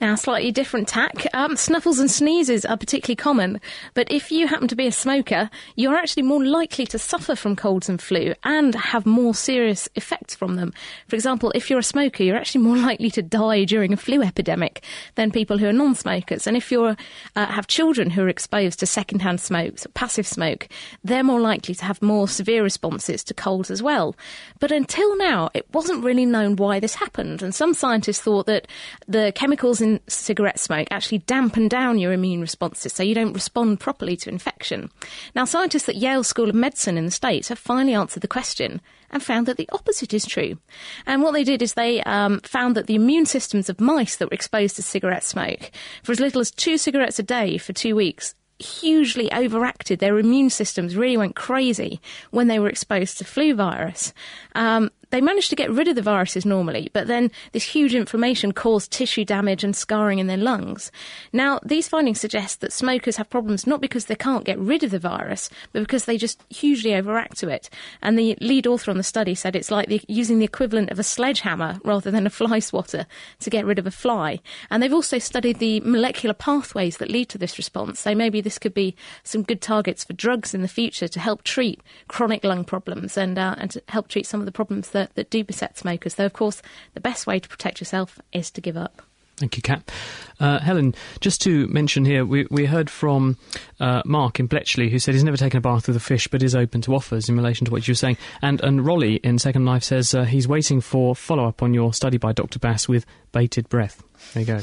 Now, 0.00 0.14
slightly 0.14 0.52
different 0.52 0.88
tack. 0.88 1.26
Um, 1.34 1.56
snuffles 1.56 1.98
and 1.98 2.10
sneezes 2.10 2.64
are 2.64 2.76
particularly 2.76 3.16
common, 3.16 3.60
but 3.94 4.10
if 4.10 4.30
you 4.30 4.46
happen 4.46 4.68
to 4.68 4.76
be 4.76 4.86
a 4.86 4.92
smoker, 4.92 5.50
you're 5.74 5.96
actually 5.96 6.22
more 6.22 6.44
likely 6.44 6.86
to 6.86 6.98
suffer 6.98 7.34
from 7.34 7.56
colds 7.56 7.88
and 7.88 8.00
flu 8.00 8.34
and 8.44 8.74
have 8.74 9.06
more 9.06 9.34
serious 9.34 9.88
effects 9.94 10.34
from 10.34 10.56
them. 10.56 10.72
For 11.08 11.16
example, 11.16 11.52
if 11.54 11.70
you're 11.70 11.78
a 11.78 11.84
smoker, 11.84 12.22
you're 12.22 12.36
actually 12.36 12.62
more 12.62 12.76
likely 12.86 13.10
to 13.10 13.22
die 13.22 13.64
during 13.64 13.92
a 13.92 13.96
flu 13.96 14.22
epidemic 14.22 14.82
than 15.14 15.30
people 15.30 15.58
who 15.58 15.66
are 15.66 15.72
non-smokers. 15.72 16.46
And 16.46 16.56
if 16.56 16.70
you 16.70 16.84
uh, 16.84 16.96
have 17.34 17.66
children 17.66 18.10
who 18.10 18.22
are 18.22 18.28
exposed 18.28 18.78
to 18.80 18.86
secondhand 18.86 19.40
smoke, 19.40 19.78
so 19.78 19.90
passive 19.94 20.26
smoke, 20.26 20.68
they're 21.04 21.24
more 21.24 21.40
likely 21.40 21.74
to 21.74 21.84
have 21.84 22.02
more 22.02 22.28
severe 22.28 22.62
responses 22.62 23.24
to 23.24 23.34
colds 23.34 23.70
as 23.70 23.82
well. 23.82 24.14
But 24.58 24.72
until 24.72 25.16
now, 25.16 25.50
it 25.54 25.66
wasn't 25.72 26.04
really 26.04 26.26
known 26.26 26.56
why 26.56 26.80
this 26.80 26.94
happened, 26.94 27.42
and 27.42 27.54
some 27.54 27.74
scientists 27.74 28.20
thought 28.20 28.46
that 28.46 28.66
the 29.06 29.32
chemicals 29.56 29.80
in 29.80 29.98
cigarette 30.06 30.60
smoke 30.60 30.86
actually 30.90 31.16
dampen 31.16 31.66
down 31.66 31.98
your 31.98 32.12
immune 32.12 32.42
responses 32.42 32.92
so 32.92 33.02
you 33.02 33.14
don't 33.14 33.32
respond 33.32 33.80
properly 33.80 34.14
to 34.14 34.28
infection. 34.28 34.90
Now, 35.34 35.46
scientists 35.46 35.88
at 35.88 35.96
Yale 35.96 36.24
School 36.24 36.50
of 36.50 36.54
Medicine 36.54 36.98
in 36.98 37.06
the 37.06 37.10
States 37.10 37.48
have 37.48 37.58
finally 37.58 37.94
answered 37.94 38.20
the 38.20 38.28
question 38.28 38.82
and 39.10 39.22
found 39.22 39.46
that 39.46 39.56
the 39.56 39.68
opposite 39.72 40.12
is 40.12 40.26
true. 40.26 40.58
And 41.06 41.22
what 41.22 41.32
they 41.32 41.42
did 41.42 41.62
is 41.62 41.72
they 41.72 42.02
um, 42.02 42.40
found 42.40 42.76
that 42.76 42.86
the 42.86 42.96
immune 42.96 43.24
systems 43.24 43.70
of 43.70 43.80
mice 43.80 44.16
that 44.16 44.28
were 44.28 44.34
exposed 44.34 44.76
to 44.76 44.82
cigarette 44.82 45.24
smoke 45.24 45.70
for 46.02 46.12
as 46.12 46.20
little 46.20 46.42
as 46.42 46.50
two 46.50 46.76
cigarettes 46.76 47.18
a 47.18 47.22
day 47.22 47.56
for 47.56 47.72
two 47.72 47.96
weeks 47.96 48.34
hugely 48.58 49.32
overacted. 49.32 50.00
Their 50.00 50.18
immune 50.18 50.50
systems 50.50 50.96
really 50.96 51.16
went 51.16 51.34
crazy 51.34 52.00
when 52.30 52.48
they 52.48 52.58
were 52.58 52.68
exposed 52.68 53.18
to 53.18 53.24
flu 53.24 53.54
virus. 53.54 54.12
Um, 54.54 54.90
they 55.16 55.22
managed 55.22 55.48
to 55.48 55.56
get 55.56 55.70
rid 55.70 55.88
of 55.88 55.96
the 55.96 56.02
viruses 56.02 56.44
normally, 56.44 56.90
but 56.92 57.06
then 57.06 57.30
this 57.52 57.64
huge 57.64 57.94
inflammation 57.94 58.52
caused 58.52 58.90
tissue 58.90 59.24
damage 59.24 59.64
and 59.64 59.74
scarring 59.74 60.18
in 60.18 60.26
their 60.26 60.36
lungs. 60.36 60.92
Now, 61.32 61.58
these 61.64 61.88
findings 61.88 62.20
suggest 62.20 62.60
that 62.60 62.70
smokers 62.70 63.16
have 63.16 63.30
problems 63.30 63.66
not 63.66 63.80
because 63.80 64.04
they 64.04 64.14
can't 64.14 64.44
get 64.44 64.58
rid 64.58 64.82
of 64.82 64.90
the 64.90 64.98
virus, 64.98 65.48
but 65.72 65.80
because 65.80 66.04
they 66.04 66.18
just 66.18 66.44
hugely 66.50 66.94
overact 66.94 67.38
to 67.38 67.48
it. 67.48 67.70
And 68.02 68.18
the 68.18 68.36
lead 68.42 68.66
author 68.66 68.90
on 68.90 68.98
the 68.98 69.02
study 69.02 69.34
said 69.34 69.56
it's 69.56 69.70
like 69.70 69.88
the, 69.88 70.02
using 70.06 70.38
the 70.38 70.44
equivalent 70.44 70.90
of 70.90 70.98
a 70.98 71.02
sledgehammer 71.02 71.80
rather 71.82 72.10
than 72.10 72.26
a 72.26 72.30
fly 72.30 72.58
swatter 72.58 73.06
to 73.40 73.48
get 73.48 73.64
rid 73.64 73.78
of 73.78 73.86
a 73.86 73.90
fly. 73.90 74.40
And 74.68 74.82
they've 74.82 74.92
also 74.92 75.18
studied 75.18 75.60
the 75.60 75.80
molecular 75.80 76.34
pathways 76.34 76.98
that 76.98 77.10
lead 77.10 77.30
to 77.30 77.38
this 77.38 77.56
response. 77.56 78.00
So 78.00 78.14
maybe 78.14 78.42
this 78.42 78.58
could 78.58 78.74
be 78.74 78.94
some 79.22 79.44
good 79.44 79.62
targets 79.62 80.04
for 80.04 80.12
drugs 80.12 80.52
in 80.52 80.60
the 80.60 80.68
future 80.68 81.08
to 81.08 81.20
help 81.20 81.42
treat 81.42 81.80
chronic 82.06 82.44
lung 82.44 82.64
problems 82.64 83.16
and, 83.16 83.38
uh, 83.38 83.54
and 83.56 83.70
to 83.70 83.82
help 83.88 84.08
treat 84.08 84.26
some 84.26 84.40
of 84.40 84.46
the 84.46 84.52
problems 84.52 84.90
that, 84.90 85.05
that 85.14 85.30
do 85.30 85.44
beset 85.44 85.78
smokers. 85.78 86.14
Though, 86.14 86.26
of 86.26 86.32
course, 86.32 86.62
the 86.94 87.00
best 87.00 87.26
way 87.26 87.38
to 87.38 87.48
protect 87.48 87.80
yourself 87.80 88.18
is 88.32 88.50
to 88.52 88.60
give 88.60 88.76
up. 88.76 89.02
Thank 89.36 89.56
you, 89.56 89.62
Kat. 89.62 89.90
Uh, 90.38 90.58
Helen, 90.58 90.94
just 91.20 91.40
to 91.42 91.66
mention 91.68 92.04
here, 92.04 92.24
we, 92.24 92.46
we 92.50 92.66
heard 92.66 92.90
from 92.90 93.36
uh, 93.80 94.02
Mark 94.04 94.38
in 94.40 94.46
Bletchley, 94.46 94.90
who 94.90 94.98
said 94.98 95.14
he's 95.14 95.24
never 95.24 95.36
taken 95.36 95.58
a 95.58 95.60
bath 95.60 95.86
with 95.86 95.96
a 95.96 96.00
fish, 96.00 96.28
but 96.28 96.42
is 96.42 96.54
open 96.54 96.80
to 96.82 96.94
offers 96.94 97.28
in 97.28 97.36
relation 97.36 97.64
to 97.64 97.70
what 97.70 97.86
you 97.86 97.92
were 97.92 97.96
saying. 97.96 98.16
And 98.42 98.60
and 98.60 98.84
Rolly 98.84 99.16
in 99.16 99.38
Second 99.38 99.64
Life 99.64 99.84
says 99.84 100.14
uh, 100.14 100.24
he's 100.24 100.48
waiting 100.48 100.80
for 100.80 101.14
follow 101.14 101.46
up 101.46 101.62
on 101.62 101.74
your 101.74 101.92
study 101.92 102.18
by 102.18 102.32
Dr. 102.32 102.58
Bass 102.58 102.88
with 102.88 103.06
bated 103.32 103.68
breath. 103.68 104.02
There 104.34 104.42
you 104.42 104.46
go. 104.46 104.60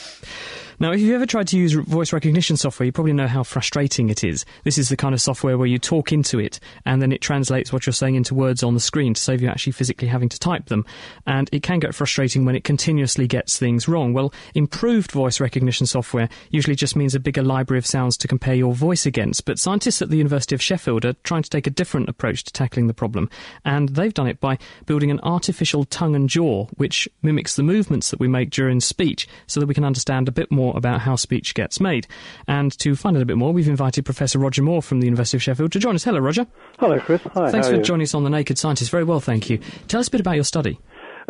Now, 0.80 0.92
if 0.92 1.00
you've 1.00 1.14
ever 1.14 1.26
tried 1.26 1.48
to 1.50 1.58
use 1.58 1.74
voice 1.74 2.12
recognition 2.12 2.58
software, 2.58 2.86
you 2.86 2.92
probably 2.92 3.14
know 3.14 3.28
how 3.28 3.44
frustrating 3.44 4.10
it 4.10 4.24
is. 4.24 4.44
This 4.64 4.78
is 4.78 4.90
the 4.90 4.98
kind 4.98 5.14
of 5.14 5.22
software 5.22 5.58
where 5.58 5.68
you 5.68 5.78
talk 5.78 6.12
into 6.12 6.40
it 6.40 6.60
and 6.86 7.02
then 7.02 7.12
it 7.12 7.22
translates 7.22 7.72
what 7.72 7.86
you're 7.86 7.94
saying 7.94 8.16
into 8.16 8.34
words 8.34 8.64
on 8.64 8.74
the 8.74 8.80
screen 8.80 9.14
to 9.14 9.22
save 9.22 9.42
you 9.42 9.48
actually 9.48 9.74
physically 9.74 10.08
having 10.08 10.30
to 10.30 10.40
type 10.40 10.66
them. 10.66 10.86
And 11.26 11.50
it 11.52 11.64
can 11.64 11.80
get 11.80 11.94
frustrating 11.96 12.44
when 12.44 12.56
it 12.56 12.64
continuously 12.64 13.28
gets 13.28 13.58
things 13.58 13.88
wrong. 13.88 14.14
Well, 14.14 14.34
improved 14.56 15.12
voice 15.12 15.40
recognition 15.40 15.62
software 15.71 16.30
usually 16.49 16.76
just 16.76 16.95
means 16.95 17.15
a 17.15 17.19
bigger 17.19 17.41
library 17.41 17.78
of 17.78 17.86
sounds 17.86 18.17
to 18.17 18.28
compare 18.28 18.56
your 18.56 18.73
voice 18.73 19.06
against. 19.06 19.45
But 19.45 19.60
scientists 19.60 20.02
at 20.02 20.10
the 20.10 20.17
University 20.17 20.56
of 20.56 20.62
Sheffield 20.62 21.06
are 21.06 21.13
trying 21.23 21.43
to 21.43 21.49
take 21.49 21.67
a 21.67 21.71
different 21.71 22.10
approach 22.10 22.43
to 22.43 22.54
tackling 22.54 22.88
the 22.88 22.93
problem. 22.93 23.30
And 23.63 23.89
they've 23.89 24.13
done 24.13 24.28
it 24.28 24.39
by 24.39 24.58
building 24.86 25.12
an 25.12 25.19
artificial 25.21 25.86
tongue 25.86 26.15
and 26.15 26.30
jaw, 26.30 26.65
which 26.76 27.08
mimics 27.21 27.56
the 27.56 27.63
movements 27.63 28.12
that 28.12 28.19
we 28.19 28.28
make 28.28 28.49
during 28.49 28.80
speech 28.80 29.28
so 29.47 29.60
that 29.60 29.67
we 29.67 29.73
can 29.73 29.86
understand 29.86 30.28
a 30.28 30.32
bit 30.32 30.52
more 30.52 30.76
about 30.76 31.02
how 31.02 31.15
speech 31.15 31.54
gets 31.54 31.80
made. 31.80 32.08
And 32.47 32.78
to 32.80 32.95
find 32.95 33.15
out 33.15 33.23
a 33.23 33.26
bit 33.26 33.38
more, 33.38 33.54
we've 33.54 33.67
invited 33.67 34.06
Professor 34.06 34.39
Roger 34.39 34.63
Moore 34.63 34.82
from 34.82 34.99
the 34.99 35.06
University 35.06 35.38
of 35.38 35.43
Sheffield 35.43 35.71
to 35.71 35.80
join 35.80 35.95
us. 35.95 36.04
Hello, 36.04 36.19
Roger. 36.19 36.45
Hello, 36.80 36.99
Chris. 36.99 37.21
Hi. 37.34 37.52
Thanks 37.52 37.67
for 37.67 37.76
you? 37.76 37.82
joining 37.82 38.04
us 38.04 38.13
on 38.13 38.23
The 38.23 38.30
Naked 38.30 38.58
Scientist. 38.58 38.91
Very 38.91 39.04
well, 39.04 39.19
thank 39.19 39.49
you. 39.49 39.60
Tell 39.88 39.99
us 39.99 40.08
a 40.08 40.12
bit 40.12 40.21
about 40.21 40.36
your 40.36 40.43
study. 40.43 40.80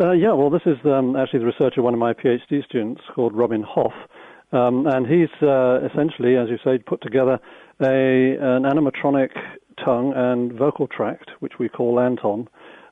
Uh, 0.00 0.10
yeah, 0.12 0.32
well, 0.32 0.50
this 0.50 0.62
is 0.66 0.76
um, 0.84 1.14
actually 1.14 1.38
the 1.38 1.46
research 1.46 1.74
of 1.76 1.84
one 1.84 1.94
of 1.94 2.00
my 2.00 2.12
PhD 2.12 2.64
students 2.64 3.00
called 3.14 3.32
Robin 3.32 3.62
Hofe. 3.62 3.92
Um, 4.54 4.86
and 4.86 5.04
he's 5.06 5.28
uh, 5.42 5.80
essentially, 5.84 6.36
as 6.36 6.48
you 6.48 6.58
say, 6.64 6.78
put 6.78 7.02
together 7.02 7.40
a, 7.82 8.36
an 8.40 8.62
animatronic 8.62 9.30
tongue 9.84 10.12
and 10.14 10.52
vocal 10.52 10.86
tract, 10.86 11.30
which 11.40 11.54
we 11.58 11.68
call 11.68 11.98
Anton. 11.98 12.48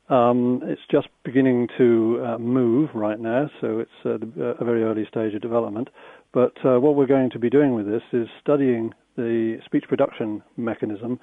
Um, 0.09 0.61
it's 0.65 0.81
just 0.91 1.07
beginning 1.25 1.69
to 1.79 2.23
uh, 2.27 2.39
move 2.39 2.91
right 2.95 3.19
now, 3.19 3.49
so 3.61 3.79
it's 3.79 3.91
uh, 4.05 4.19
a 4.61 4.65
very 4.65 4.83
early 4.83 5.07
stage 5.09 5.35
of 5.35 5.41
development. 5.41 5.89
But 6.35 6.53
uh, 6.65 6.81
what 6.81 6.97
we're 6.97 7.07
going 7.07 7.31
to 7.31 7.39
be 7.39 7.49
doing 7.49 7.75
with 7.75 7.87
this 7.87 8.03
is 8.13 8.27
studying 8.41 8.93
the 9.17 9.59
speech 9.65 9.85
production 9.89 10.43
mechanism 10.57 11.21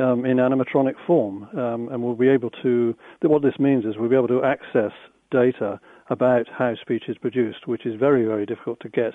um, 0.00 0.24
in 0.24 0.38
animatronic 0.38 0.94
form, 1.06 1.44
um, 1.56 1.88
and 1.92 2.02
we'll 2.02 2.16
be 2.16 2.28
able 2.28 2.50
to. 2.62 2.94
What 3.22 3.42
this 3.42 3.58
means 3.60 3.84
is 3.84 3.94
we'll 3.96 4.10
be 4.10 4.16
able 4.16 4.28
to 4.28 4.42
access 4.42 4.92
data 5.30 5.80
about 6.10 6.46
how 6.50 6.74
speech 6.80 7.04
is 7.08 7.16
produced, 7.18 7.66
which 7.66 7.86
is 7.86 7.94
very, 7.98 8.24
very 8.24 8.46
difficult 8.46 8.80
to 8.80 8.88
get 8.88 9.14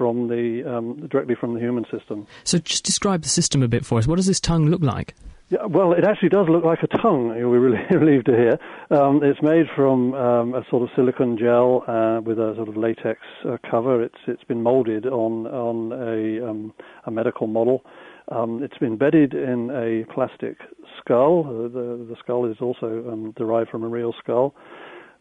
from 0.00 0.28
the 0.28 0.64
um, 0.64 1.06
directly 1.08 1.34
from 1.38 1.52
the 1.52 1.60
human 1.60 1.84
system. 1.92 2.26
So 2.44 2.56
just 2.56 2.84
describe 2.84 3.20
the 3.20 3.28
system 3.28 3.62
a 3.62 3.68
bit 3.68 3.84
for 3.84 3.98
us. 3.98 4.06
What 4.06 4.16
does 4.16 4.24
this 4.24 4.40
tongue 4.40 4.64
look 4.70 4.80
like? 4.80 5.14
Yeah, 5.50 5.66
well, 5.66 5.92
it 5.92 6.04
actually 6.04 6.30
does 6.30 6.46
look 6.48 6.64
like 6.64 6.78
a 6.82 6.86
tongue. 6.86 7.34
You'll 7.38 7.52
be 7.52 7.58
really 7.58 7.84
relieved 7.90 8.24
to 8.26 8.32
hear. 8.32 8.98
Um, 8.98 9.20
it's 9.22 9.42
made 9.42 9.66
from 9.76 10.14
um, 10.14 10.54
a 10.54 10.64
sort 10.70 10.84
of 10.84 10.88
silicon 10.96 11.36
gel 11.36 11.84
uh, 11.86 12.22
with 12.22 12.38
a 12.38 12.54
sort 12.56 12.70
of 12.70 12.78
latex 12.78 13.20
uh, 13.46 13.58
cover. 13.70 14.02
It's 14.02 14.22
it's 14.26 14.44
been 14.44 14.62
molded 14.62 15.04
on 15.04 15.46
on 15.48 15.92
a 15.92 16.48
um, 16.48 16.72
a 17.04 17.10
medical 17.10 17.46
model. 17.46 17.84
Um, 18.32 18.62
it's 18.62 18.78
been 18.78 18.96
bedded 18.96 19.34
in 19.34 19.70
a 19.70 20.10
plastic 20.14 20.56
skull. 20.98 21.44
Uh, 21.46 21.68
the 21.68 22.06
the 22.08 22.16
skull 22.20 22.50
is 22.50 22.56
also 22.62 23.04
um, 23.12 23.34
derived 23.36 23.68
from 23.68 23.84
a 23.84 23.88
real 23.88 24.14
skull. 24.18 24.54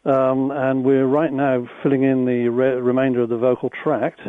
Um, 0.05 0.51
and 0.51 0.85
we're 0.85 1.07
right 1.07 1.31
now 1.31 1.67
filling 1.83 2.03
in 2.03 2.25
the 2.25 2.47
re- 2.47 2.79
remainder 2.79 3.21
of 3.21 3.29
the 3.29 3.38
vocal 3.38 3.69
tract 3.83 4.21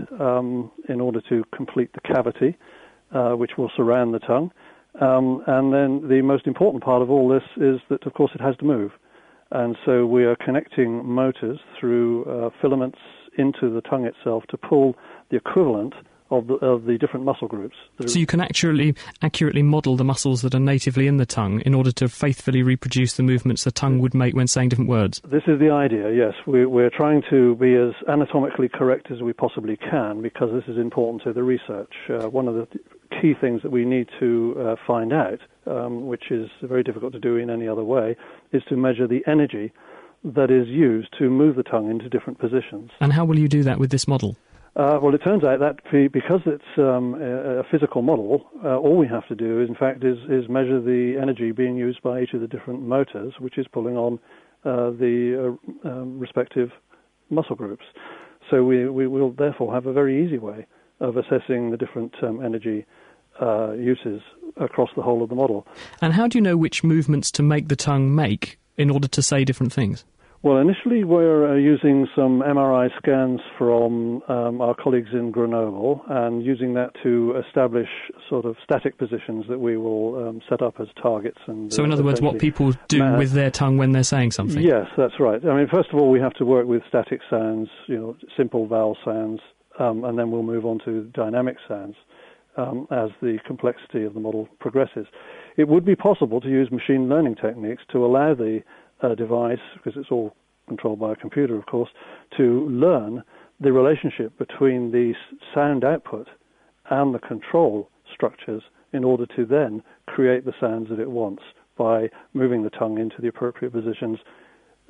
in 0.89 1.01
order 1.01 1.21
to 1.29 1.45
complete 1.55 1.91
the 1.93 2.01
cavity, 2.01 2.57
uh, 3.15 3.33
which 3.33 3.53
will 3.57 3.71
surround 3.77 4.13
the 4.13 4.19
tongue. 4.19 4.51
Um, 5.01 5.43
and 5.47 5.73
then 5.73 6.09
the 6.09 6.21
most 6.23 6.47
important 6.47 6.83
part 6.83 7.03
of 7.03 7.11
all 7.11 7.29
this 7.29 7.45
is 7.57 7.81
that, 7.89 8.05
of 8.07 8.15
course, 8.15 8.33
it 8.35 8.41
has 8.41 8.57
to 8.57 8.65
move. 8.65 8.91
And 9.53 9.77
so 9.85 10.07
we 10.07 10.25
are 10.25 10.37
connecting 10.37 11.05
motors 11.07 11.59
through 11.79 12.25
uh, 12.25 12.51
filaments 12.61 12.99
into 13.39 13.73
the 13.73 13.81
tongue 13.83 14.07
itself 14.07 14.45
to 14.51 14.57
pull 14.57 14.97
the 15.31 15.37
equivalent 15.37 15.95
of 16.31 16.47
the, 16.47 16.55
of 16.55 16.85
the 16.85 16.97
different 16.99 17.25
muscle 17.25 17.49
groups. 17.49 17.77
So 18.07 18.19
you 18.19 18.27
can 18.27 18.41
actually 18.41 18.95
accurately 19.23 19.63
model 19.63 19.97
the 19.97 20.05
muscles 20.05 20.43
that 20.43 20.55
are 20.55 20.61
natively 20.61 21.07
in 21.07 21.17
the 21.17 21.27
tongue 21.27 21.61
in 21.63 21.75
order 21.75 21.93
to 21.93 22.09
faithfully 22.09 22.63
reproduce 22.63 23.15
the 23.15 23.23
movements 23.23 23.65
the 23.65 23.73
tongue 23.73 23.99
would 23.99 24.15
make 24.15 24.35
when 24.35 24.47
saying 24.47 24.71
different 24.71 24.91
words. 24.91 25.21
This 25.25 25.43
is 25.47 25.59
the 25.59 25.71
idea. 25.71 26.13
Yes, 26.13 26.35
we, 26.47 26.67
we're 26.67 26.91
trying 26.91 27.23
to 27.31 27.57
be 27.57 27.75
as 27.75 27.95
anatomically 28.09 28.69
correct 28.69 29.11
as 29.11 29.21
we 29.23 29.33
possibly 29.33 29.77
can 29.77 30.23
because 30.23 30.51
this 30.53 30.65
is 30.69 30.79
important 30.79 31.23
to 31.25 31.33
the 31.33 31.43
research. 31.43 31.93
Uh, 32.09 32.29
one 32.29 32.49
of 32.49 32.55
the 32.55 32.67
key 33.21 33.35
things 33.41 33.63
that 33.63 33.73
we 33.73 33.85
need 33.85 34.09
to 34.21 34.55
uh, 34.59 34.77
find 34.87 35.13
out, 35.13 35.41
um, 35.67 36.07
which 36.07 36.31
is 36.31 36.49
very 36.63 36.83
difficult 36.83 37.13
to 37.13 37.19
do 37.19 37.37
in 37.37 37.51
any 37.51 37.67
other 37.67 37.85
way, 37.85 38.17
is 38.53 38.63
to 38.69 38.77
measure 38.77 39.07
the 39.07 39.23
energy 39.27 39.73
that 40.23 40.51
is 40.51 40.69
used 40.69 41.09
to 41.19 41.31
move 41.31 41.57
the 41.57 41.63
tongue 41.63 41.91
into 41.91 42.09
different 42.09 42.39
positions. 42.39 42.91
And 43.01 43.13
how 43.13 43.25
will 43.25 43.39
you 43.39 43.49
do 43.49 43.63
that 43.63 43.79
with 43.79 43.91
this 43.91 44.07
model? 44.07 44.37
Uh, 44.77 44.99
well, 45.03 45.15
it 45.15 45.19
turns 45.19 45.43
out 45.43 45.59
that 45.59 45.77
because 46.13 46.41
it's 46.47 46.63
um, 46.79 47.15
a, 47.21 47.65
physical 47.71 48.03
model, 48.03 48.47
uh, 48.65 48.77
all 48.77 48.97
we 48.97 49.07
have 49.07 49.27
to 49.27 49.35
do, 49.35 49.61
is, 49.61 49.69
in 49.69 49.75
fact, 49.75 50.05
is, 50.05 50.17
is, 50.29 50.49
measure 50.49 50.81
the 50.81 51.19
energy 51.21 51.51
being 51.51 51.77
used 51.77 52.01
by 52.03 52.21
each 52.21 52.33
of 52.35 52.41
the 52.41 52.47
different 52.47 52.83
motors, 52.83 53.35
which 53.41 53.59
is 53.59 53.67
pulling 53.73 53.97
on 53.97 54.19
uh, 54.65 54.91
the 54.91 55.59
uh, 55.85 55.89
um, 55.89 56.19
respective 56.21 56.71
muscle 57.31 57.57
groups. 57.57 57.85
So 58.49 58.63
we, 58.63 58.89
we 58.89 59.09
will 59.09 59.33
therefore 59.33 59.75
have 59.75 59.87
a 59.87 59.93
very 59.93 60.25
easy 60.25 60.39
way 60.39 60.67
of 61.01 61.17
assessing 61.17 61.73
the 61.73 61.77
different 61.77 62.15
um, 62.23 62.45
energy 62.45 62.87
uh, 63.41 63.73
uses 63.73 64.21
across 64.57 64.91
the 64.95 65.03
whole 65.03 65.23
of 65.23 65.31
the 65.31 65.35
model. 65.35 65.67
And 66.01 66.13
how 66.13 66.29
do 66.29 66.39
you 66.39 66.43
know 66.43 66.57
which 66.57 66.85
movements 66.85 67.31
to 67.33 67.43
make 67.43 67.69
the 67.69 67.77
tongue 67.77 68.15
make 68.15 68.59
in 68.77 68.91
order 68.91 69.09
to 69.09 69.23
say 69.23 69.45
different 69.45 69.73
things? 69.73 70.05
Well, 70.43 70.57
initially 70.57 71.05
we're 71.05 71.53
uh, 71.53 71.57
using 71.57 72.09
some 72.17 72.41
MRI 72.41 72.89
scans 72.97 73.41
from 73.59 74.23
um, 74.27 74.63
our 74.63 74.75
colleagues 74.75 75.11
in 75.13 75.31
Grenoble 75.31 76.03
and 76.09 76.43
using 76.43 76.73
that 76.75 76.93
to 77.03 77.35
establish 77.47 77.89
sort 78.27 78.47
of 78.47 78.57
static 78.65 78.97
positions 78.97 79.45
that 79.51 79.59
we 79.59 79.77
will 79.77 80.29
um, 80.29 80.41
set 80.49 80.63
up 80.63 80.81
as 80.81 80.87
targets. 81.01 81.37
And 81.47 81.71
so, 81.71 81.85
in 81.85 81.91
uh, 81.91 81.95
other 81.95 82.03
words, 82.03 82.23
what 82.23 82.39
people 82.39 82.73
do 82.89 83.01
ma- 83.01 83.19
with 83.19 83.33
their 83.33 83.51
tongue 83.51 83.77
when 83.77 83.93
they're 83.93 84.03
saying 84.03 84.31
something. 84.31 84.63
Yes, 84.63 84.87
that's 84.97 85.21
right. 85.21 85.45
I 85.45 85.55
mean, 85.55 85.69
first 85.71 85.91
of 85.93 86.01
all, 86.01 86.11
we 86.11 86.21
have 86.21 86.33
to 86.35 86.47
work 86.47 86.67
with 86.67 86.83
static 86.89 87.21
sounds, 87.29 87.69
you 87.87 87.99
know, 87.99 88.17
simple 88.35 88.67
vowel 88.67 88.97
sounds, 89.05 89.41
um, 89.79 90.05
and 90.05 90.19
then 90.19 90.31
we'll 90.31 90.43
move 90.43 90.65
on 90.65 90.79
to 90.87 91.03
dynamic 91.13 91.59
sounds 91.69 91.97
um, 92.57 92.87
as 92.91 93.11
the 93.21 93.39
complexity 93.47 94.05
of 94.05 94.15
the 94.15 94.21
model 94.21 94.49
progresses. 94.59 95.07
It 95.59 95.69
would 95.69 95.85
be 95.85 95.97
possible 95.97 96.41
to 96.41 96.49
use 96.49 96.71
machine 96.71 97.11
learning 97.11 97.37
techniques 97.37 97.83
to 97.93 98.07
allow 98.07 98.35
the 98.35 98.61
uh, 99.03 99.15
device, 99.15 99.59
because 99.75 99.99
it's 99.99 100.11
all 100.11 100.35
controlled 100.69 101.01
by 101.01 101.13
a 101.13 101.17
computer, 101.17 101.57
of 101.57 101.67
course, 101.67 101.91
to 102.37 102.69
learn 102.69 103.23
the 103.61 103.73
relationship 103.73 104.37
between 104.39 104.93
the 104.93 105.13
sound 105.55 105.85
output 105.85 106.29
and 106.91 107.15
the 107.15 107.19
control 107.19 107.91
structures 108.13 108.63
in 108.93 109.05
order 109.05 109.27
to 109.37 109.45
then 109.45 109.83
create 110.07 110.45
the 110.45 110.53
sounds 110.61 110.89
that 110.89 110.99
it 110.99 111.11
wants 111.11 111.43
by 111.77 112.09
moving 112.35 112.63
the 112.63 112.71
tongue 112.71 112.99
into 112.99 113.17
the 113.21 113.29
appropriate 113.29 113.73
positions 113.73 114.19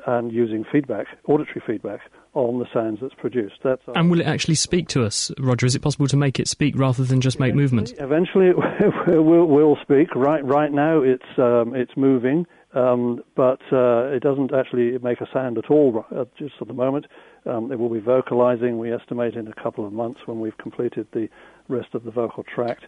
and 0.07 0.33
using 0.33 0.65
feedback, 0.73 1.07
auditory 1.27 1.63
feedback, 1.67 2.01
on 2.33 2.59
the 2.59 2.67
sounds 2.73 2.99
that's 3.03 3.15
produced. 3.15 3.57
That's 3.63 3.83
and 3.95 4.11
will 4.11 4.21
it 4.21 4.27
actually 4.27 4.55
speak 4.55 4.89
to 4.89 5.05
us, 5.05 5.31
Roger? 5.39 5.67
Is 5.67 5.75
it 5.75 5.83
possible 5.83 6.07
to 6.09 6.17
make 6.17 6.39
it 6.39 6.49
speak 6.49 6.79
rather 6.79 7.05
than 7.05 7.21
just 7.21 7.41
make 7.41 7.55
movements? 7.55 7.93
Eventually, 7.99 8.47
it 9.07 9.23
will, 9.23 9.47
will 9.47 9.77
speak. 9.83 10.15
Right, 10.15 10.45
right 10.45 10.73
now, 10.73 11.03
it's 11.03 11.23
um, 11.39 11.75
it's 11.75 11.93
moving, 11.97 12.47
um, 12.75 13.23
but 13.35 13.61
uh, 13.73 14.05
it 14.09 14.23
doesn't 14.23 14.53
actually 14.55 14.97
make 14.99 15.21
a 15.21 15.29
sound 15.33 15.59
at 15.59 15.71
all 15.71 16.05
uh, 16.15 16.25
just 16.39 16.55
at 16.61 16.69
the 16.69 16.75
moment. 16.75 17.07
Um, 17.47 17.73
it 17.73 17.79
will 17.79 17.89
be 17.89 18.01
vocalizing. 18.01 18.79
We 18.79 18.93
estimate 18.93 19.35
in 19.35 19.49
a 19.49 19.55
couple 19.55 19.87
of 19.87 19.93
months 19.93 20.21
when 20.27 20.41
we've 20.41 20.57
completed 20.59 21.07
the 21.13 21.29
rest 21.69 21.95
of 21.95 22.05
the 22.05 22.11
vocal 22.11 22.45
tract. 22.45 22.85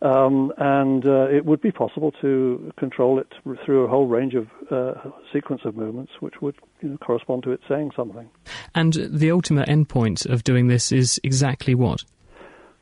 Um, 0.00 0.52
and 0.58 1.06
uh, 1.06 1.28
it 1.28 1.44
would 1.44 1.60
be 1.60 1.70
possible 1.70 2.10
to 2.22 2.72
control 2.76 3.20
it 3.20 3.28
through 3.64 3.84
a 3.84 3.88
whole 3.88 4.08
range 4.08 4.34
of 4.34 4.48
uh, 4.68 4.94
sequence 5.32 5.62
of 5.64 5.76
movements, 5.76 6.12
which 6.18 6.34
would 6.40 6.56
you 6.80 6.88
know, 6.88 6.96
correspond 6.96 7.44
to 7.44 7.52
it 7.52 7.60
saying 7.68 7.92
something. 7.94 8.28
And 8.74 8.94
the 8.94 9.30
ultimate 9.30 9.68
endpoint 9.68 10.28
of 10.28 10.42
doing 10.42 10.66
this 10.66 10.90
is 10.90 11.20
exactly 11.22 11.76
what? 11.76 12.02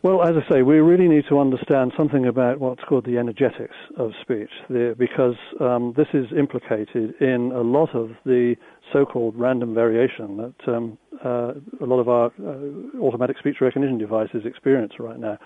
Well, 0.03 0.23
as 0.23 0.35
I 0.35 0.51
say, 0.51 0.63
we 0.63 0.79
really 0.79 1.09
need 1.09 1.25
to 1.29 1.39
understand 1.39 1.93
something 1.95 2.25
about 2.25 2.59
what's 2.59 2.83
called 2.85 3.05
the 3.05 3.19
energetics 3.19 3.75
of 3.99 4.13
speech, 4.23 4.49
the, 4.71 4.97
because 4.99 5.35
um, 5.61 5.93
this 5.95 6.07
is 6.15 6.25
implicated 6.37 7.13
in 7.21 7.53
a 7.55 7.61
lot 7.61 7.95
of 7.95 8.13
the 8.25 8.57
so-called 8.95 9.35
random 9.37 9.75
variation 9.75 10.39
that 10.39 10.75
um, 10.75 10.97
uh, 11.23 11.53
a 11.83 11.85
lot 11.85 12.01
of 12.01 12.09
our 12.09 12.33
uh, 12.43 12.99
automatic 13.03 13.37
speech 13.39 13.57
recognition 13.61 13.99
devices 13.99 14.47
experience 14.47 14.95
right 14.99 15.19
now. 15.19 15.37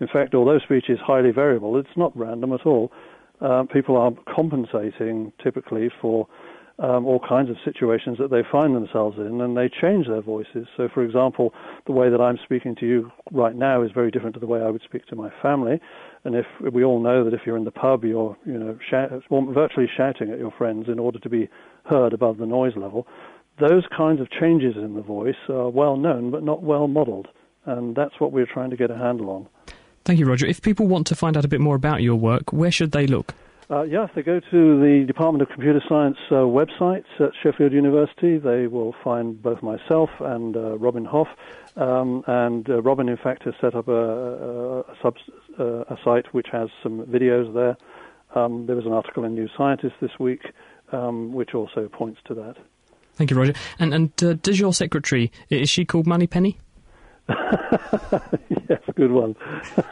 In 0.00 0.08
fact, 0.08 0.34
although 0.34 0.58
speech 0.58 0.90
is 0.90 0.98
highly 1.02 1.30
variable, 1.30 1.78
it's 1.78 1.96
not 1.96 2.14
random 2.14 2.52
at 2.52 2.66
all. 2.66 2.92
Uh, 3.40 3.64
people 3.72 3.96
are 3.96 4.12
compensating 4.34 5.32
typically 5.42 5.88
for 6.02 6.28
um, 6.78 7.06
all 7.06 7.20
kinds 7.20 7.50
of 7.50 7.56
situations 7.64 8.18
that 8.18 8.30
they 8.30 8.42
find 8.50 8.74
themselves 8.74 9.18
in, 9.18 9.40
and 9.40 9.56
they 9.56 9.68
change 9.68 10.06
their 10.06 10.22
voices. 10.22 10.66
So, 10.76 10.88
for 10.92 11.02
example, 11.04 11.52
the 11.86 11.92
way 11.92 12.10
that 12.10 12.20
I'm 12.20 12.38
speaking 12.44 12.74
to 12.76 12.86
you 12.86 13.12
right 13.30 13.54
now 13.54 13.82
is 13.82 13.90
very 13.92 14.10
different 14.10 14.34
to 14.34 14.40
the 14.40 14.46
way 14.46 14.60
I 14.60 14.70
would 14.70 14.82
speak 14.82 15.06
to 15.06 15.16
my 15.16 15.30
family. 15.42 15.80
And 16.24 16.34
if 16.34 16.46
we 16.72 16.84
all 16.84 17.00
know 17.00 17.24
that 17.24 17.34
if 17.34 17.40
you're 17.44 17.56
in 17.56 17.64
the 17.64 17.70
pub, 17.70 18.04
you're 18.04 18.36
you 18.46 18.58
know 18.58 18.78
shout, 18.88 19.10
virtually 19.30 19.88
shouting 19.96 20.30
at 20.30 20.38
your 20.38 20.52
friends 20.52 20.86
in 20.88 20.98
order 20.98 21.18
to 21.18 21.28
be 21.28 21.48
heard 21.84 22.12
above 22.12 22.38
the 22.38 22.46
noise 22.46 22.76
level. 22.76 23.06
Those 23.60 23.84
kinds 23.94 24.20
of 24.20 24.30
changes 24.30 24.76
in 24.76 24.94
the 24.94 25.02
voice 25.02 25.36
are 25.48 25.68
well 25.68 25.96
known 25.96 26.30
but 26.30 26.42
not 26.42 26.62
well 26.62 26.88
modelled, 26.88 27.28
and 27.66 27.94
that's 27.94 28.18
what 28.18 28.32
we're 28.32 28.46
trying 28.46 28.70
to 28.70 28.76
get 28.76 28.90
a 28.90 28.96
handle 28.96 29.30
on. 29.30 29.48
Thank 30.04 30.18
you, 30.18 30.26
Roger. 30.26 30.46
If 30.46 30.62
people 30.62 30.88
want 30.88 31.06
to 31.08 31.14
find 31.14 31.36
out 31.36 31.44
a 31.44 31.48
bit 31.48 31.60
more 31.60 31.76
about 31.76 32.02
your 32.02 32.16
work, 32.16 32.52
where 32.52 32.72
should 32.72 32.92
they 32.92 33.06
look? 33.06 33.34
Uh, 33.70 33.82
yes, 33.82 34.10
they 34.14 34.22
go 34.22 34.40
to 34.40 34.80
the 34.80 35.04
Department 35.06 35.42
of 35.42 35.48
Computer 35.48 35.82
Science 35.88 36.18
uh, 36.30 36.34
website 36.34 37.04
at 37.20 37.30
Sheffield 37.42 37.72
University. 37.72 38.38
They 38.38 38.66
will 38.66 38.94
find 39.02 39.40
both 39.40 39.62
myself 39.62 40.10
and 40.20 40.56
uh, 40.56 40.78
Robin 40.78 41.04
Hofe. 41.04 41.28
Um, 41.76 42.22
and 42.26 42.68
uh, 42.68 42.82
Robin, 42.82 43.08
in 43.08 43.16
fact, 43.16 43.44
has 43.44 43.54
set 43.60 43.74
up 43.74 43.88
a, 43.88 43.92
a, 43.92 44.78
a, 44.80 45.12
uh, 45.58 45.84
a 45.88 45.96
site 46.04 46.34
which 46.34 46.48
has 46.52 46.68
some 46.82 47.06
videos 47.06 47.52
there. 47.54 47.76
Um, 48.34 48.66
there 48.66 48.76
was 48.76 48.84
an 48.84 48.92
article 48.92 49.24
in 49.24 49.34
New 49.34 49.48
Scientist 49.56 49.94
this 50.00 50.18
week 50.18 50.42
um, 50.92 51.32
which 51.32 51.54
also 51.54 51.88
points 51.88 52.20
to 52.26 52.34
that. 52.34 52.56
Thank 53.14 53.30
you, 53.30 53.36
Roger. 53.36 53.54
And, 53.78 53.92
and 53.92 54.22
uh, 54.22 54.34
does 54.34 54.58
your 54.58 54.72
secretary, 54.72 55.32
is 55.50 55.68
she 55.68 55.84
called 55.84 56.06
Moneypenny? 56.06 56.58
yes, 57.28 58.80
good 58.94 59.12
one. 59.12 59.36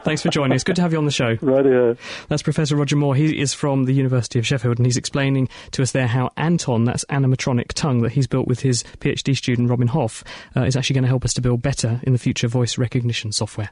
Thanks 0.04 0.22
for 0.22 0.28
joining 0.28 0.56
us. 0.56 0.64
Good 0.64 0.76
to 0.76 0.82
have 0.82 0.92
you 0.92 0.98
on 0.98 1.04
the 1.04 1.10
show. 1.10 1.36
Right 1.40 1.64
here. 1.64 1.96
That's 2.28 2.42
Professor 2.42 2.76
Roger 2.76 2.96
Moore. 2.96 3.14
He 3.14 3.40
is 3.40 3.54
from 3.54 3.84
the 3.84 3.92
University 3.92 4.38
of 4.38 4.46
Sheffield 4.46 4.78
and 4.78 4.86
he's 4.86 4.96
explaining 4.96 5.48
to 5.72 5.82
us 5.82 5.92
there 5.92 6.06
how 6.06 6.30
Anton, 6.36 6.84
that's 6.84 7.04
animatronic 7.06 7.68
tongue 7.68 8.02
that 8.02 8.12
he's 8.12 8.26
built 8.26 8.48
with 8.48 8.60
his 8.60 8.82
PhD 8.98 9.36
student 9.36 9.70
Robin 9.70 9.88
Hofe, 9.88 10.24
uh, 10.56 10.62
is 10.62 10.76
actually 10.76 10.94
going 10.94 11.04
to 11.04 11.08
help 11.08 11.24
us 11.24 11.34
to 11.34 11.40
build 11.40 11.62
better 11.62 12.00
in 12.02 12.12
the 12.12 12.18
future 12.18 12.48
voice 12.48 12.78
recognition 12.78 13.32
software. 13.32 13.70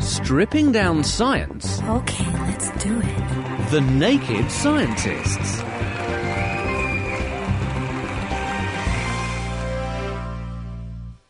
Stripping 0.00 0.72
down 0.72 1.04
science. 1.04 1.82
Okay, 1.82 2.24
let's 2.40 2.70
do 2.82 3.00
it. 3.02 3.70
The 3.70 3.80
Naked 3.82 4.50
Scientists. 4.50 5.62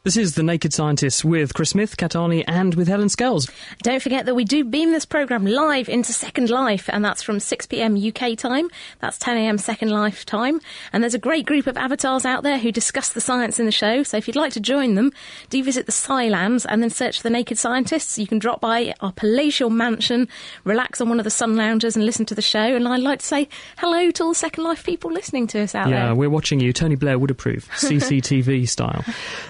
This 0.03 0.17
is 0.17 0.35
The 0.35 0.43
Naked 0.43 0.73
Scientists 0.73 1.23
with 1.23 1.53
Chris 1.53 1.71
Smith, 1.71 1.99
Kat 1.99 2.13
Arney, 2.13 2.43
and 2.49 2.75
with 2.75 2.89
Helen 2.89 3.11
Scales. 3.11 3.51
Don't 3.83 4.03
forget 4.03 4.25
that 4.25 4.35
we 4.35 4.47
do 4.47 4.65
beam 4.65 4.93
this 4.93 5.05
programme 5.05 5.45
live 5.45 5.91
into 5.91 6.15
Second 6.15 6.49
Life, 6.49 6.89
and 6.91 7.05
that's 7.05 7.23
from 7.23 7.37
6pm 7.37 8.09
UK 8.09 8.39
time. 8.39 8.71
That's 9.01 9.19
10am 9.19 9.61
Second 9.61 9.91
Life 9.91 10.25
time. 10.25 10.63
And 10.95 11.03
there's 11.03 11.13
a 11.13 11.19
great 11.19 11.45
group 11.45 11.67
of 11.67 11.77
avatars 11.77 12.25
out 12.25 12.45
there 12.45 12.57
who 12.57 12.73
discuss 12.73 13.11
the 13.11 13.21
science 13.21 13.61
in 13.61 13.67
the 13.67 13.73
show, 13.73 14.03
so 14.03 14.17
if 14.17 14.27
you'd 14.27 14.37
like 14.37 14.55
to 14.55 14.61
join 14.61 14.95
them, 14.95 15.13
do 15.51 15.63
visit 15.63 15.85
the 15.85 15.93
Scilands 15.93 16.65
and 16.65 16.83
then 16.83 16.89
search 16.89 17.19
for 17.19 17.25
The 17.25 17.31
Naked 17.31 17.59
Scientists. 17.59 18.19
You 18.19 18.27
can 18.27 18.39
drop 18.39 18.63
by 18.63 18.95
our 19.01 19.13
palatial 19.13 19.69
mansion, 19.69 20.29
relax 20.65 21.03
on 21.03 21.11
one 21.11 21.21
of 21.21 21.25
the 21.25 21.31
sun 21.31 21.57
loungers 21.57 21.95
and 21.95 22.07
listen 22.07 22.25
to 22.25 22.35
the 22.35 22.41
show. 22.41 22.75
And 22.75 22.89
I'd 22.89 23.01
like 23.01 23.19
to 23.19 23.27
say 23.27 23.51
hello 23.77 24.11
to 24.13 24.25
all 24.25 24.33
Second 24.33 24.65
Life 24.65 24.83
people 24.83 25.13
listening 25.13 25.47
to 25.49 25.61
us 25.61 25.75
out 25.75 25.91
yeah, 25.91 25.97
there. 25.97 26.07
Yeah, 26.07 26.13
we're 26.15 26.31
watching 26.31 26.59
you. 26.59 26.73
Tony 26.73 26.95
Blair 26.95 27.19
would 27.19 27.31
approve, 27.31 27.69
CCTV 27.73 28.67
style. 28.67 29.05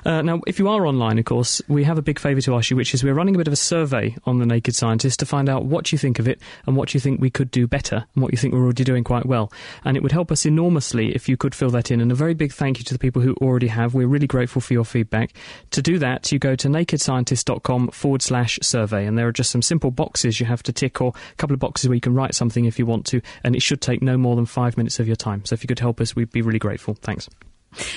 Uh, 0.05 0.23
now, 0.23 0.40
if 0.47 0.59
you 0.59 0.69
are 0.69 0.87
online, 0.87 1.19
of 1.19 1.25
course, 1.25 1.63
we 1.69 1.85
have 1.85 1.99
a 1.99 2.03
big 2.03 2.19
favour 2.19 2.41
to 2.43 2.55
ask 2.55 2.71
you, 2.71 2.77
which 2.77 2.95
is 2.95 3.03
we're 3.03 3.15
running 3.15 3.35
a 3.35 3.39
bit 3.39 3.47
of 3.47 3.53
a 3.53 3.57
survey 3.57 4.17
on 4.25 4.39
the 4.39 4.47
Naked 4.47 4.75
Scientist 4.75 5.19
to 5.21 5.27
find 5.27 5.49
out 5.49 5.65
what 5.65 5.93
you 5.93 5.99
think 5.99 6.19
of 6.19 6.29
it 6.29 6.41
and 6.67 6.77
what 6.77 6.95
you 6.95 7.01
think 7.01 7.21
we 7.21 7.31
could 7.31 7.51
do 7.51 7.67
better 7.67 8.05
and 8.15 8.23
what 8.23 8.33
you 8.33 8.39
think 8.39 8.55
we're 8.55 8.63
already 8.63 8.85
doing 8.85 9.05
quite 9.05 9.27
well. 9.27 9.53
And 9.85 9.97
it 9.97 10.03
would 10.03 10.13
help 10.13 10.31
us 10.33 10.47
enormously 10.47 11.15
if 11.15 11.29
you 11.29 11.37
could 11.37 11.55
fill 11.55 11.71
that 11.71 11.91
in. 11.91 12.01
And 12.01 12.11
a 12.11 12.15
very 12.15 12.35
big 12.35 12.53
thank 12.53 12.79
you 12.79 12.85
to 12.85 12.95
the 12.95 12.99
people 12.99 13.23
who 13.23 13.35
already 13.35 13.69
have. 13.69 13.95
We're 13.95 14.07
really 14.07 14.27
grateful 14.27 14.61
for 14.61 14.73
your 14.73 14.85
feedback. 14.85 15.33
To 15.73 15.83
do 15.83 15.99
that, 15.99 16.31
you 16.33 16.39
go 16.39 16.55
to 16.57 16.69
nakedscientist.com 16.69 17.89
forward 17.89 18.23
slash 18.23 18.59
survey, 18.63 19.07
and 19.07 19.19
there 19.19 19.29
are 19.29 19.33
just 19.33 19.51
some 19.51 19.63
simple 19.63 19.91
boxes 19.91 20.41
you 20.41 20.47
have 20.47 20.63
to 20.65 20.73
tick, 20.73 21.01
or 21.01 21.13
a 21.33 21.35
couple 21.37 21.55
of 21.55 21.61
boxes 21.61 21.89
where 21.89 21.95
you 21.95 22.01
can 22.01 22.15
write 22.15 22.35
something 22.35 22.65
if 22.65 22.79
you 22.79 22.87
want 22.87 23.07
to, 23.07 23.21
and 23.45 23.57
it 23.57 23.63
should 23.63 23.81
take 23.81 24.03
no 24.03 24.17
more 24.17 24.37
than 24.37 24.47
five 24.47 24.77
minutes 24.77 24.99
of 25.01 25.07
your 25.07 25.17
time. 25.17 25.45
So 25.45 25.55
if 25.55 25.63
you 25.63 25.69
could 25.69 25.81
help 25.81 26.01
us, 26.01 26.15
we'd 26.15 26.31
be 26.31 26.43
really 26.43 26.59
grateful. 26.59 26.95
Thanks. 26.95 27.29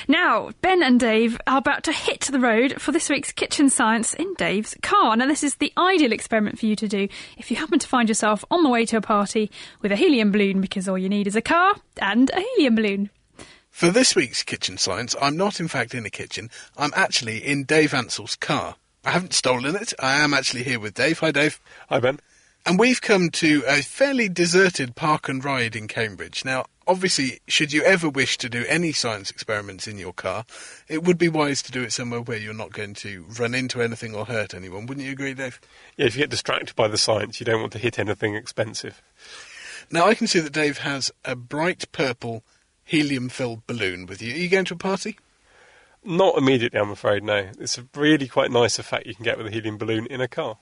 Now, 0.08 0.52
Ben 0.62 0.84
and 0.84 1.00
Dave 1.00 1.40
are 1.48 1.58
about 1.58 1.84
to 1.84 1.92
hit 1.92 2.22
the 2.22 2.40
road 2.40 2.82
for 2.82 2.92
this 2.92 3.10
week's 3.10 3.32
Kitchen 3.32 3.70
Science 3.70 4.14
in 4.14 4.34
Dave's 4.36 4.76
car. 4.82 5.16
Now, 5.16 5.28
this 5.28 5.44
is 5.44 5.56
the 5.56 5.74
ideal 5.78 6.12
experiment 6.12 6.60
for 6.60 6.66
you 6.66 6.76
to 6.76 6.88
do 6.88 7.08
if 7.38 7.50
you 7.50 7.58
happen 7.58 7.80
to 7.80 7.88
find 7.88 8.08
yourself 8.08 8.46
on 8.52 8.64
the 8.64 8.70
way 8.70 8.86
to 8.86 8.98
a 8.98 9.02
party 9.02 9.50
with 9.82 9.92
a 9.92 9.96
helium 9.96 10.32
balloon, 10.32 10.62
because 10.62 10.88
all 10.88 10.98
you 10.98 11.10
need 11.10 11.28
is 11.28 11.36
a 11.36 11.42
car 11.42 11.76
and 11.98 12.30
a 12.32 12.40
helium 12.40 12.76
balloon. 12.76 13.10
For 13.72 13.90
this 13.90 14.16
week's 14.16 14.44
Kitchen 14.44 14.78
Science, 14.78 15.16
I'm 15.20 15.36
not 15.36 15.60
in 15.60 15.68
fact 15.68 15.96
in 15.96 16.06
a 16.06 16.12
kitchen, 16.12 16.52
I'm 16.78 16.92
actually 16.96 17.38
in 17.38 17.64
Dave 17.64 17.94
Ansell's 17.94 18.36
car. 18.36 18.76
I 19.04 19.10
haven't 19.10 19.34
stolen 19.34 19.76
it, 19.76 19.94
I 20.00 20.20
am 20.20 20.34
actually 20.34 20.64
here 20.64 20.80
with 20.80 20.94
Dave. 20.94 21.20
Hi, 21.20 21.32
Dave. 21.32 21.60
Hi, 21.90 22.00
Ben. 22.00 22.20
And 22.66 22.80
we've 22.80 23.02
come 23.02 23.30
to 23.32 23.64
a 23.68 23.82
fairly 23.82 24.30
deserted 24.30 24.96
park 24.96 25.28
and 25.28 25.44
ride 25.44 25.76
in 25.76 25.88
Cambridge. 25.90 26.46
Now, 26.46 26.66
obviously, 26.88 27.40
should 27.48 27.74
you 27.74 27.84
ever 27.84 28.10
wish 28.10 28.38
to 28.40 28.50
do 28.50 28.66
any 28.68 28.92
science 28.92 29.30
experiments 29.30 29.88
in 29.88 29.98
your 29.98 30.14
car, 30.14 30.46
it 30.88 31.04
would 31.04 31.18
be 31.18 31.30
wise 31.30 31.62
to 31.64 31.72
do 31.72 31.84
it 31.84 31.92
somewhere 31.92 32.22
where 32.22 32.38
you're 32.38 32.54
not 32.54 32.72
going 32.72 32.94
to 32.96 33.26
run 33.40 33.54
into 33.54 33.82
anything 33.82 34.16
or 34.16 34.26
hurt 34.26 34.54
anyone. 34.54 34.86
Wouldn't 34.86 35.06
you 35.06 35.12
agree, 35.12 35.34
Dave? 35.34 35.60
Yeah, 35.98 36.08
if 36.08 36.16
you 36.16 36.22
get 36.22 36.30
distracted 36.30 36.76
by 36.76 36.88
the 36.88 36.98
science, 36.98 37.40
you 37.40 37.46
don't 37.46 37.62
want 37.62 37.74
to 37.74 37.80
hit 37.80 38.00
anything 38.00 38.36
expensive. 38.36 39.02
Now, 39.92 40.08
I 40.08 40.16
can 40.16 40.28
see 40.28 40.40
that 40.40 40.54
Dave 40.54 40.80
has 40.80 41.12
a 41.26 41.36
bright 41.36 41.92
purple 41.92 42.44
helium 42.84 43.30
filled 43.30 43.66
balloon 43.68 44.06
with 44.06 44.22
you. 44.22 44.34
Are 44.34 44.38
you 44.38 44.50
going 44.50 44.66
to 44.66 44.74
a 44.74 44.78
party? 44.78 45.18
Not 46.06 46.38
immediately, 46.38 46.80
I'm 46.80 46.92
afraid, 46.92 47.24
no. 47.24 47.50
It's 47.60 47.78
a 47.78 47.88
really 47.96 48.28
quite 48.28 48.52
nice 48.52 48.78
effect 48.78 49.08
you 49.08 49.16
can 49.16 49.24
get 49.24 49.38
with 49.38 49.48
a 49.48 49.52
helium 49.52 49.78
balloon 49.78 50.06
in 50.08 50.20
a 50.20 50.28
car. 50.28 50.58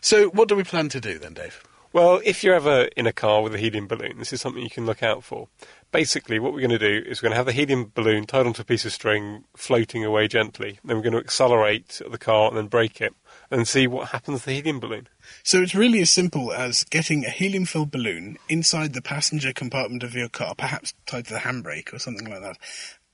So, 0.00 0.28
what 0.28 0.48
do 0.48 0.56
we 0.56 0.64
plan 0.64 0.88
to 0.90 1.00
do 1.00 1.18
then, 1.18 1.34
Dave? 1.34 1.62
Well, 1.90 2.20
if 2.22 2.44
you're 2.44 2.54
ever 2.54 2.82
in 2.96 3.06
a 3.06 3.12
car 3.12 3.42
with 3.42 3.54
a 3.54 3.58
helium 3.58 3.86
balloon, 3.86 4.18
this 4.18 4.32
is 4.32 4.42
something 4.42 4.62
you 4.62 4.68
can 4.68 4.84
look 4.84 5.02
out 5.02 5.24
for. 5.24 5.48
Basically, 5.90 6.38
what 6.38 6.52
we're 6.52 6.60
going 6.60 6.70
to 6.70 6.78
do 6.78 7.08
is 7.08 7.22
we're 7.22 7.28
going 7.28 7.32
to 7.32 7.38
have 7.38 7.46
the 7.46 7.52
helium 7.52 7.92
balloon 7.94 8.26
tied 8.26 8.44
onto 8.44 8.60
a 8.60 8.64
piece 8.64 8.84
of 8.84 8.92
string, 8.92 9.44
floating 9.56 10.04
away 10.04 10.28
gently. 10.28 10.78
Then 10.84 10.96
we're 10.96 11.02
going 11.02 11.14
to 11.14 11.18
accelerate 11.18 12.02
the 12.10 12.18
car 12.18 12.48
and 12.48 12.58
then 12.58 12.66
brake 12.66 13.00
it, 13.00 13.14
and 13.50 13.66
see 13.66 13.86
what 13.86 14.08
happens 14.08 14.40
to 14.40 14.46
the 14.46 14.52
helium 14.52 14.80
balloon. 14.80 15.08
So 15.42 15.62
it's 15.62 15.74
really 15.74 16.00
as 16.00 16.10
simple 16.10 16.52
as 16.52 16.84
getting 16.84 17.24
a 17.24 17.30
helium-filled 17.30 17.90
balloon 17.90 18.36
inside 18.50 18.92
the 18.92 19.00
passenger 19.00 19.54
compartment 19.54 20.02
of 20.02 20.14
your 20.14 20.28
car, 20.28 20.54
perhaps 20.54 20.92
tied 21.06 21.26
to 21.28 21.32
the 21.32 21.40
handbrake 21.40 21.94
or 21.94 21.98
something 21.98 22.28
like 22.28 22.42
that. 22.42 22.58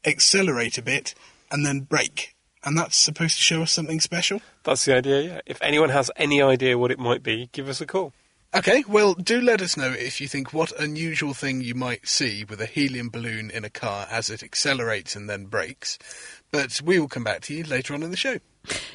Accelerate 0.04 0.78
a 0.78 0.82
bit, 0.82 1.14
and 1.48 1.64
then 1.64 1.80
brake. 1.80 2.34
And 2.64 2.76
that's 2.76 2.96
supposed 2.96 3.36
to 3.36 3.42
show 3.42 3.62
us 3.62 3.70
something 3.70 4.00
special? 4.00 4.40
That's 4.64 4.84
the 4.84 4.96
idea, 4.96 5.20
yeah. 5.20 5.40
If 5.46 5.62
anyone 5.62 5.90
has 5.90 6.10
any 6.16 6.42
idea 6.42 6.76
what 6.76 6.90
it 6.90 6.98
might 6.98 7.22
be, 7.22 7.50
give 7.52 7.68
us 7.68 7.80
a 7.80 7.86
call. 7.86 8.12
Okay, 8.56 8.84
well, 8.86 9.14
do 9.14 9.40
let 9.40 9.60
us 9.60 9.76
know 9.76 9.90
if 9.90 10.20
you 10.20 10.28
think 10.28 10.52
what 10.52 10.70
unusual 10.80 11.34
thing 11.34 11.60
you 11.60 11.74
might 11.74 12.06
see 12.06 12.44
with 12.44 12.60
a 12.60 12.66
helium 12.66 13.08
balloon 13.08 13.50
in 13.50 13.64
a 13.64 13.70
car 13.70 14.06
as 14.08 14.30
it 14.30 14.44
accelerates 14.44 15.16
and 15.16 15.28
then 15.28 15.46
brakes. 15.46 15.98
But 16.52 16.80
we 16.80 17.00
will 17.00 17.08
come 17.08 17.24
back 17.24 17.40
to 17.42 17.54
you 17.54 17.64
later 17.64 17.94
on 17.94 18.04
in 18.04 18.12
the 18.12 18.16
show. 18.16 18.38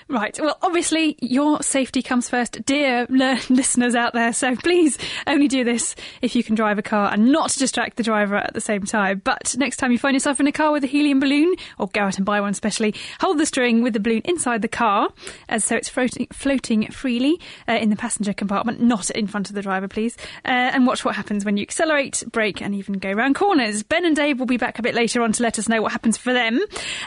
Right. 0.08 0.38
Well, 0.39 0.58
obviously, 0.62 1.17
your 1.21 1.62
safety 1.62 2.01
comes 2.01 2.29
first, 2.29 2.65
dear 2.65 3.05
listeners 3.10 3.95
out 3.95 4.13
there. 4.13 4.34
So 4.34 4.55
please 4.55 4.97
only 5.27 5.47
do 5.47 5.63
this 5.63 5.95
if 6.21 6.36
you 6.36 6.43
can 6.43 6.55
drive 6.55 6.79
a 6.79 6.82
car 6.82 7.12
and 7.12 7.32
not 7.32 7.53
distract 7.53 7.97
the 7.97 8.03
driver 8.03 8.38
at 8.38 8.53
the 8.53 8.62
same 8.62 8.84
time. 8.84 9.21
But 9.23 9.55
next 9.58 9.77
time 9.77 9.91
you 9.91 9.99
find 9.99 10.15
yourself 10.15 10.39
in 10.39 10.47
a 10.47 10.51
car 10.51 10.71
with 10.71 10.84
a 10.84 10.88
helium 10.88 11.19
balloon, 11.19 11.53
or 11.77 11.88
go 11.88 12.01
out 12.01 12.17
and 12.17 12.25
buy 12.25 12.41
one 12.41 12.53
specially, 12.53 12.95
hold 13.19 13.38
the 13.38 13.45
string 13.45 13.84
with 13.84 13.93
the 13.93 13.99
balloon 13.99 14.21
inside 14.25 14.62
the 14.62 14.67
car, 14.67 15.10
as 15.47 15.63
so 15.63 15.75
it's 15.75 15.89
floating, 15.89 16.27
floating 16.32 16.88
freely 16.91 17.39
uh, 17.67 17.73
in 17.73 17.89
the 17.89 17.95
passenger 17.95 18.34
compartment, 18.34 18.82
not 18.82 19.10
in 19.12 19.27
front 19.27 19.49
of 19.49 19.55
the 19.55 19.62
driver, 19.62 19.88
please. 19.88 20.17
Uh, 20.45 20.71
and 20.73 20.88
watch 20.88 21.05
what 21.05 21.15
happens 21.15 21.45
when 21.45 21.58
you 21.58 21.62
accelerate, 21.62 22.23
brake, 22.32 22.62
and 22.62 22.73
even 22.73 22.95
go 22.95 23.12
around 23.12 23.36
corners. 23.36 23.84
Ben 23.84 24.05
and 24.05 24.15
Dave 24.15 24.39
will 24.39 24.45
be 24.45 24.58
back 24.58 24.79
a 24.79 24.82
bit 24.82 24.95
later 24.95 25.21
on 25.21 25.32
to 25.34 25.43
let 25.43 25.60
us 25.60 25.69
know 25.69 25.82
what 25.82 25.91
happens 25.91 26.17
for 26.17 26.34
them. 26.34 26.60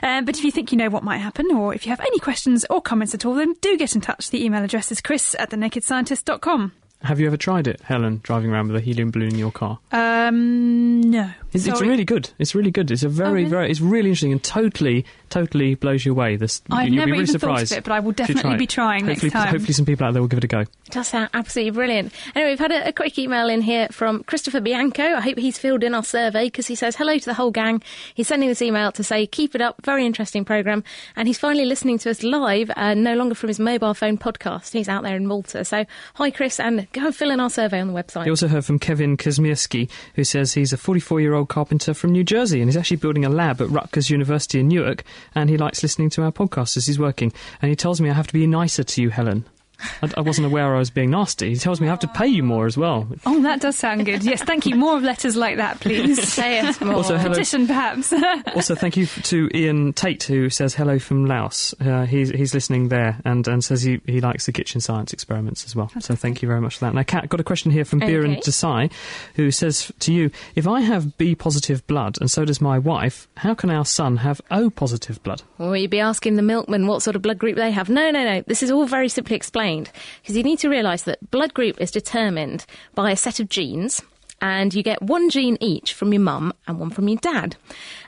Uh, 0.02 0.22
but 0.22 0.36
if 0.36 0.44
you 0.44 0.52
think 0.52 0.70
you 0.70 0.78
know 0.78 0.90
what 0.90 1.02
might 1.02 1.18
happen, 1.18 1.50
or 1.50 1.74
if 1.74 1.86
you 1.86 1.90
have 1.90 2.00
any 2.00 2.18
questions, 2.18 2.51
questions 2.52 2.66
or 2.70 2.82
comments 2.82 3.14
at 3.14 3.24
all, 3.24 3.34
then 3.34 3.54
do 3.60 3.76
get 3.76 3.94
in 3.94 4.00
touch. 4.00 4.30
The 4.30 4.44
email 4.44 4.62
address 4.62 4.92
is 4.92 5.00
chris 5.00 5.34
at 5.38 5.50
thenakedscientist.com. 5.50 6.72
Have 7.04 7.18
you 7.18 7.26
ever 7.26 7.36
tried 7.36 7.66
it, 7.66 7.80
Helen, 7.80 8.20
driving 8.22 8.50
around 8.50 8.68
with 8.68 8.76
a 8.76 8.80
helium 8.80 9.10
balloon 9.10 9.30
in 9.30 9.38
your 9.38 9.50
car? 9.50 9.78
Um, 9.90 11.00
no. 11.00 11.30
It's, 11.52 11.66
it's, 11.66 11.80
really 11.82 12.04
good. 12.04 12.30
It's 12.38 12.54
really 12.54 12.70
good. 12.70 12.90
It's 12.90 13.02
a 13.02 13.08
very, 13.08 13.28
oh, 13.28 13.34
really? 13.34 13.48
very, 13.48 13.70
it's 13.70 13.80
really 13.80 14.08
interesting 14.08 14.32
and 14.32 14.42
totally, 14.42 15.04
totally 15.28 15.74
blows 15.74 16.06
you 16.06 16.12
away. 16.12 16.36
This, 16.36 16.62
I've 16.70 16.88
you'll 16.88 16.96
never 16.96 17.06
be 17.06 17.12
really 17.12 17.22
even 17.24 17.32
surprised 17.40 17.68
thought 17.68 17.78
of 17.78 17.78
it, 17.78 17.84
but 17.84 17.92
I 17.92 18.00
will 18.00 18.12
definitely 18.12 18.42
try 18.42 18.56
be 18.56 18.66
trying 18.66 19.06
hopefully, 19.06 19.28
next 19.28 19.32
time. 19.34 19.48
Hopefully, 19.48 19.72
some 19.74 19.84
people 19.84 20.06
out 20.06 20.12
there 20.12 20.22
will 20.22 20.28
give 20.28 20.38
it 20.38 20.44
a 20.44 20.48
go. 20.48 20.60
It 20.60 20.68
does 20.90 21.08
sound 21.08 21.28
absolutely 21.34 21.72
brilliant. 21.72 22.12
Anyway, 22.34 22.52
we've 22.52 22.58
had 22.58 22.72
a, 22.72 22.88
a 22.88 22.92
quick 22.92 23.18
email 23.18 23.48
in 23.48 23.60
here 23.60 23.88
from 23.90 24.22
Christopher 24.24 24.60
Bianco. 24.60 25.02
I 25.02 25.20
hope 25.20 25.38
he's 25.38 25.58
filled 25.58 25.84
in 25.84 25.94
our 25.94 26.04
survey 26.04 26.46
because 26.46 26.68
he 26.68 26.74
says 26.74 26.96
hello 26.96 27.18
to 27.18 27.24
the 27.24 27.34
whole 27.34 27.50
gang. 27.50 27.82
He's 28.14 28.28
sending 28.28 28.48
this 28.48 28.62
email 28.62 28.92
to 28.92 29.04
say 29.04 29.26
keep 29.26 29.54
it 29.54 29.60
up, 29.60 29.84
very 29.84 30.06
interesting 30.06 30.44
program, 30.44 30.84
and 31.16 31.28
he's 31.28 31.38
finally 31.38 31.66
listening 31.66 31.98
to 31.98 32.10
us 32.10 32.22
live, 32.22 32.70
uh, 32.76 32.94
no 32.94 33.14
longer 33.14 33.34
from 33.34 33.48
his 33.48 33.60
mobile 33.60 33.92
phone 33.92 34.16
podcast. 34.16 34.72
He's 34.72 34.88
out 34.88 35.02
there 35.02 35.16
in 35.16 35.26
Malta. 35.26 35.64
So 35.64 35.84
hi, 36.14 36.30
Chris, 36.30 36.58
and 36.58 36.90
go 36.92 37.06
and 37.06 37.14
fill 37.14 37.30
in 37.30 37.40
our 37.40 37.50
survey 37.50 37.80
on 37.80 37.88
the 37.88 37.94
website. 37.94 38.24
He 38.24 38.30
also 38.30 38.48
heard 38.48 38.64
from 38.64 38.78
Kevin 38.78 39.16
Kazmierski, 39.16 39.90
who 40.14 40.24
says 40.24 40.52
he's 40.52 40.72
a 40.72 40.76
44-year-old 40.76 41.48
carpenter 41.48 41.94
from 41.94 42.12
New 42.12 42.24
Jersey 42.24 42.60
and 42.60 42.68
he's 42.68 42.76
actually 42.76 42.98
building 42.98 43.24
a 43.24 43.28
lab 43.28 43.60
at 43.60 43.70
Rutgers 43.70 44.10
University 44.10 44.60
in 44.60 44.68
Newark, 44.68 45.04
and 45.34 45.50
he 45.50 45.56
likes 45.56 45.82
listening 45.82 46.10
to 46.10 46.22
our 46.22 46.32
podcast 46.32 46.76
as 46.76 46.86
he's 46.86 46.98
working. 46.98 47.32
And 47.60 47.68
he 47.68 47.76
tells 47.76 48.00
me 48.00 48.10
I 48.10 48.14
have 48.14 48.26
to 48.28 48.32
be 48.32 48.46
nicer 48.46 48.84
to 48.84 49.02
you, 49.02 49.10
Helen. 49.10 49.44
I, 50.02 50.10
I, 50.16 50.20
wasn't 50.20 50.46
aware 50.46 50.74
I 50.74 50.78
was 50.78 50.90
being 50.90 51.10
nasty. 51.10 51.50
He 51.50 51.56
tells 51.56 51.80
me 51.80 51.86
I 51.86 51.90
have 51.90 52.00
to 52.00 52.08
pay 52.08 52.26
you 52.26 52.42
more 52.42 52.66
as 52.66 52.76
well. 52.76 53.08
Oh, 53.26 53.40
that 53.42 53.60
does 53.60 53.76
sound 53.76 54.04
good. 54.06 54.22
Yes, 54.22 54.42
thank 54.42 54.66
you. 54.66 54.76
More 54.76 54.96
of 54.96 55.02
letters 55.02 55.36
like 55.36 55.56
that, 55.56 55.80
please. 55.80 56.22
Say 56.32 56.60
us 56.60 56.80
more. 56.80 56.94
Also, 56.94 57.16
hello, 57.16 57.30
Petition, 57.34 57.66
perhaps. 57.66 58.12
also, 58.54 58.74
thank 58.74 58.96
you 58.96 59.06
to 59.06 59.50
Ian 59.54 59.92
Tate, 59.92 60.22
who 60.24 60.50
says 60.50 60.74
hello 60.74 60.98
from 60.98 61.26
Laos. 61.26 61.74
Uh, 61.80 62.06
he's, 62.06 62.30
he's 62.30 62.54
listening 62.54 62.88
there 62.88 63.20
and, 63.24 63.46
and 63.48 63.64
says 63.64 63.82
he, 63.82 64.00
he 64.06 64.20
likes 64.20 64.46
the 64.46 64.52
kitchen 64.52 64.80
science 64.80 65.12
experiments 65.12 65.64
as 65.64 65.76
well. 65.76 65.90
So 66.00 66.14
thank 66.14 66.42
you 66.42 66.48
very 66.48 66.60
much 66.60 66.78
for 66.78 66.86
that. 66.86 66.94
Now, 66.94 67.02
Kat, 67.02 67.28
got 67.28 67.40
a 67.40 67.44
question 67.44 67.70
here 67.70 67.84
from 67.84 68.02
okay. 68.02 68.12
Biren 68.12 68.42
Desai, 68.42 68.92
who 69.34 69.50
says 69.50 69.92
to 70.00 70.12
you, 70.12 70.30
if 70.54 70.66
I 70.66 70.80
have 70.80 71.16
B 71.18 71.34
positive 71.34 71.86
blood 71.86 72.18
and 72.20 72.30
so 72.30 72.44
does 72.44 72.60
my 72.60 72.78
wife, 72.78 73.28
how 73.36 73.54
can 73.54 73.70
our 73.70 73.84
son 73.84 74.18
have 74.18 74.40
O 74.50 74.70
positive 74.70 75.22
blood? 75.22 75.42
Well, 75.58 75.76
you'd 75.76 75.90
be 75.90 76.00
asking 76.00 76.36
the 76.36 76.42
milkman 76.42 76.86
what 76.86 77.02
sort 77.02 77.16
of 77.16 77.22
blood 77.22 77.38
group 77.38 77.56
they 77.56 77.70
have. 77.70 77.88
No, 77.88 78.10
no, 78.10 78.24
no. 78.24 78.42
This 78.46 78.62
is 78.62 78.70
all 78.70 78.86
very 78.86 79.08
simply 79.08 79.36
explained 79.36 79.71
because 79.80 80.36
you 80.36 80.42
need 80.42 80.58
to 80.60 80.68
realise 80.68 81.02
that 81.02 81.30
blood 81.30 81.54
group 81.54 81.80
is 81.80 81.90
determined 81.90 82.64
by 82.94 83.10
a 83.10 83.16
set 83.16 83.40
of 83.40 83.48
genes 83.48 84.02
and 84.42 84.74
you 84.74 84.82
get 84.82 85.00
one 85.00 85.30
gene 85.30 85.56
each 85.60 85.94
from 85.94 86.12
your 86.12 86.20
mum 86.20 86.52
and 86.66 86.78
one 86.80 86.90
from 86.90 87.08
your 87.08 87.18
dad. 87.18 87.56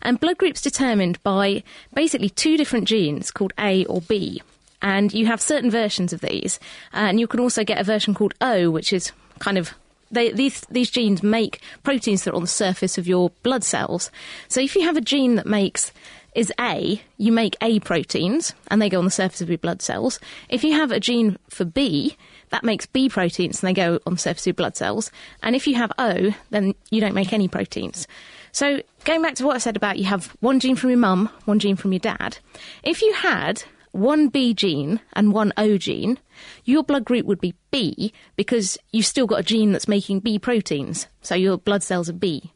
And 0.03 0.19
blood 0.19 0.37
group's 0.37 0.61
determined 0.61 1.23
by 1.23 1.63
basically 1.95 2.29
two 2.29 2.57
different 2.57 2.89
genes 2.89 3.31
called 3.31 3.53
A 3.59 3.85
or 3.87 4.01
B. 4.01 4.43
And 4.83 5.15
you 5.15 5.27
have 5.27 5.41
certain 5.41 5.71
versions 5.71 6.13
of 6.13 6.21
these. 6.21 6.59
And 6.93 7.21
you 7.21 7.29
can 7.29 7.41
also 7.41 7.65
get 7.65 7.81
a 7.81 7.85
version 7.85 8.15
called 8.15 8.35
O, 8.41 8.69
which 8.69 8.93
is 8.93 9.13
kind 9.39 9.57
of 9.57 9.75
they, 10.11 10.31
these 10.33 10.61
these 10.71 10.91
genes 10.91 11.23
make 11.23 11.61
proteins 11.83 12.25
that 12.25 12.33
are 12.33 12.37
on 12.37 12.43
the 12.43 12.49
surface 12.49 12.99
of 12.99 13.07
your 13.07 13.31
blood 13.43 13.65
cells. 13.65 14.11
So 14.49 14.61
if 14.61 14.75
you 14.77 14.83
have 14.83 14.97
a 14.97 15.01
gene 15.01 15.37
that 15.37 15.47
makes 15.47 15.93
is 16.35 16.53
A, 16.61 17.01
you 17.17 17.33
make 17.33 17.57
A 17.61 17.81
proteins 17.81 18.55
and 18.69 18.83
they 18.83 18.89
go 18.89 18.99
on 18.99 19.05
the 19.05 19.11
surface 19.11 19.41
of 19.41 19.49
your 19.49 19.59
blood 19.59 19.81
cells. 19.81 20.19
If 20.49 20.65
you 20.65 20.73
have 20.73 20.91
a 20.91 21.01
gene 21.01 21.39
for 21.49 21.65
B, 21.65 22.17
that 22.51 22.65
makes 22.65 22.87
B 22.87 23.09
proteins 23.09 23.63
and 23.63 23.69
they 23.69 23.75
go 23.75 24.01
on 24.07 24.15
the 24.15 24.19
surface 24.19 24.43
of 24.43 24.49
your 24.49 24.55
blood 24.55 24.77
cells. 24.77 25.11
And 25.43 25.57
if 25.57 25.67
you 25.67 25.77
have 25.77 25.93
O, 25.99 26.35
then 26.51 26.75
you 26.91 27.01
don't 27.01 27.15
make 27.15 27.33
any 27.33 27.49
proteins. 27.49 28.07
So 28.53 28.83
going 29.05 29.23
back 29.23 29.35
to 29.37 29.45
what 29.45 29.57
I 29.57 29.59
said 29.59 29.77
about 29.77 29.99
you 29.99 30.05
have 30.05 30.27
one 30.41 30.61
gene 30.61 30.77
from 30.77 30.91
your 30.91 30.99
mum, 30.99 31.31
one 31.45 31.59
gene 31.59 31.77
from 31.77 31.93
your 31.93 32.01
dad. 32.01 32.39
If 32.83 33.03
you 33.03 33.13
had 33.15 33.63
one 33.93 34.29
B 34.29 34.55
gene 34.55 35.01
and 35.13 35.33
one 35.33 35.53
O 35.57 35.79
gene, 35.79 36.19
your 36.65 36.83
blood 36.83 37.05
group 37.05 37.27
would 37.27 37.41
be 37.41 37.55
B 37.71 38.13
because 38.37 38.77
you've 38.93 39.07
still 39.07 39.27
got 39.27 39.41
a 39.41 39.45
gene 39.45 39.73
that's 39.73 39.89
making 39.89 40.21
B 40.21 40.39
proteins. 40.39 41.07
So 41.23 41.35
your 41.35 41.59
blood 41.59 41.83
cells 41.83 42.09
are 42.09 42.15
B. 42.15 42.53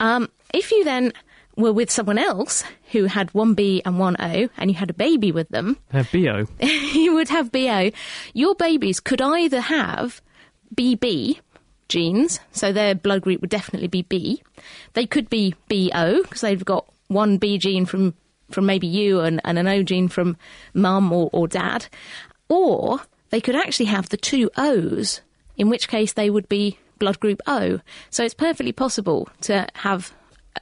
Um, 0.00 0.28
if 0.52 0.72
you 0.72 0.84
then 0.84 1.12
were 1.56 1.72
with 1.72 1.90
someone 1.90 2.18
else 2.18 2.64
who 2.92 3.04
had 3.04 3.32
one 3.34 3.54
B 3.54 3.82
and 3.84 3.98
one 3.98 4.16
O, 4.18 4.48
and 4.56 4.70
you 4.70 4.76
had 4.76 4.90
a 4.90 4.94
baby 4.94 5.32
with 5.32 5.48
them, 5.48 5.76
Have 5.90 6.10
BO. 6.10 6.46
you 6.60 7.14
would 7.14 7.28
have 7.28 7.52
BO. 7.52 7.90
Your 8.32 8.54
babies 8.54 9.00
could 9.00 9.20
either 9.20 9.60
have 9.60 10.20
BB 10.74 11.40
genes, 11.88 12.40
so 12.52 12.72
their 12.72 12.94
blood 12.94 13.22
group 13.22 13.40
would 13.40 13.50
definitely 13.50 13.88
be 13.88 14.02
B. 14.02 14.42
They 14.94 15.06
could 15.06 15.28
be 15.28 15.54
BO 15.68 16.22
because 16.22 16.40
they've 16.40 16.64
got 16.64 16.86
one 17.08 17.38
B 17.38 17.58
gene 17.58 17.86
from 17.86 18.14
from 18.50 18.66
maybe 18.66 18.86
you 18.86 19.20
and, 19.20 19.40
and 19.44 19.58
an 19.58 19.66
O 19.66 19.82
gene 19.82 20.08
from 20.08 20.36
mum 20.74 21.10
or, 21.12 21.30
or 21.32 21.48
dad, 21.48 21.86
or 22.48 23.00
they 23.30 23.40
could 23.40 23.56
actually 23.56 23.86
have 23.86 24.10
the 24.10 24.16
two 24.16 24.50
O's, 24.56 25.22
in 25.56 25.70
which 25.70 25.88
case 25.88 26.12
they 26.12 26.28
would 26.28 26.48
be 26.48 26.78
blood 26.98 27.18
group 27.18 27.40
O. 27.46 27.80
So 28.10 28.24
it's 28.24 28.34
perfectly 28.34 28.72
possible 28.72 29.28
to 29.42 29.66
have 29.74 30.12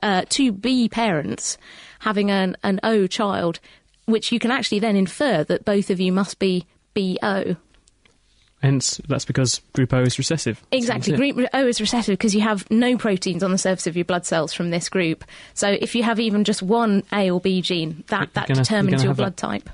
uh, 0.02 0.22
two 0.28 0.52
B 0.52 0.88
parents 0.88 1.58
having 2.00 2.30
an, 2.30 2.56
an 2.62 2.80
O 2.82 3.06
child, 3.06 3.60
which 4.06 4.32
you 4.32 4.38
can 4.38 4.50
actually 4.50 4.78
then 4.78 4.96
infer 4.96 5.44
that 5.44 5.64
both 5.64 5.90
of 5.90 6.00
you 6.00 6.12
must 6.12 6.38
be 6.38 6.66
BO. 6.94 7.56
Hence, 8.62 9.00
that's 9.08 9.24
because 9.24 9.62
group 9.72 9.92
O 9.94 10.02
is 10.02 10.18
recessive. 10.18 10.62
Exactly. 10.70 11.16
Group 11.16 11.48
O 11.54 11.66
is 11.66 11.80
recessive 11.80 12.18
because 12.18 12.34
you 12.34 12.42
have 12.42 12.70
no 12.70 12.98
proteins 12.98 13.42
on 13.42 13.52
the 13.52 13.58
surface 13.58 13.86
of 13.86 13.96
your 13.96 14.04
blood 14.04 14.26
cells 14.26 14.52
from 14.52 14.68
this 14.68 14.90
group. 14.90 15.24
So 15.54 15.68
if 15.70 15.94
you 15.94 16.02
have 16.02 16.20
even 16.20 16.44
just 16.44 16.62
one 16.62 17.02
A 17.10 17.30
or 17.30 17.40
B 17.40 17.62
gene, 17.62 18.04
that, 18.08 18.34
that 18.34 18.48
gonna- 18.48 18.60
determines 18.62 19.02
your 19.02 19.14
blood 19.14 19.36
that. 19.36 19.64
type. 19.64 19.70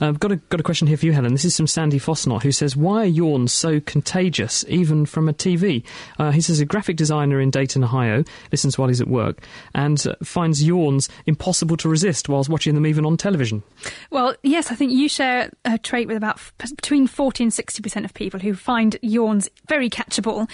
I've 0.00 0.18
got 0.18 0.32
a, 0.32 0.36
got 0.36 0.60
a 0.60 0.62
question 0.62 0.88
here 0.88 0.96
for 0.96 1.06
you, 1.06 1.12
Helen. 1.12 1.32
This 1.32 1.44
is 1.44 1.56
from 1.56 1.66
Sandy 1.66 1.98
Fosnot, 1.98 2.42
who 2.42 2.52
says, 2.52 2.76
Why 2.76 3.02
are 3.02 3.06
yawns 3.06 3.52
so 3.52 3.80
contagious, 3.80 4.64
even 4.68 5.04
from 5.04 5.28
a 5.28 5.32
TV? 5.34 5.84
Uh, 6.18 6.30
he 6.30 6.40
says 6.40 6.60
a 6.60 6.64
graphic 6.64 6.96
designer 6.96 7.40
in 7.40 7.50
Dayton, 7.50 7.84
Ohio, 7.84 8.24
listens 8.50 8.78
while 8.78 8.88
he's 8.88 9.00
at 9.00 9.08
work, 9.08 9.44
and 9.74 10.06
uh, 10.06 10.14
finds 10.22 10.62
yawns 10.62 11.08
impossible 11.26 11.76
to 11.78 11.88
resist 11.88 12.28
whilst 12.28 12.48
watching 12.48 12.74
them 12.74 12.86
even 12.86 13.04
on 13.04 13.16
television. 13.16 13.62
Well, 14.10 14.34
yes, 14.42 14.70
I 14.70 14.74
think 14.74 14.92
you 14.92 15.08
share 15.08 15.50
a 15.64 15.76
trait 15.76 16.08
with 16.08 16.16
about 16.16 16.36
f- 16.36 16.52
between 16.76 17.06
40 17.06 17.44
and 17.44 17.52
60% 17.52 18.04
of 18.04 18.14
people 18.14 18.40
who 18.40 18.54
find 18.54 18.96
yawns 19.02 19.48
very 19.68 19.90
catchable. 19.90 20.48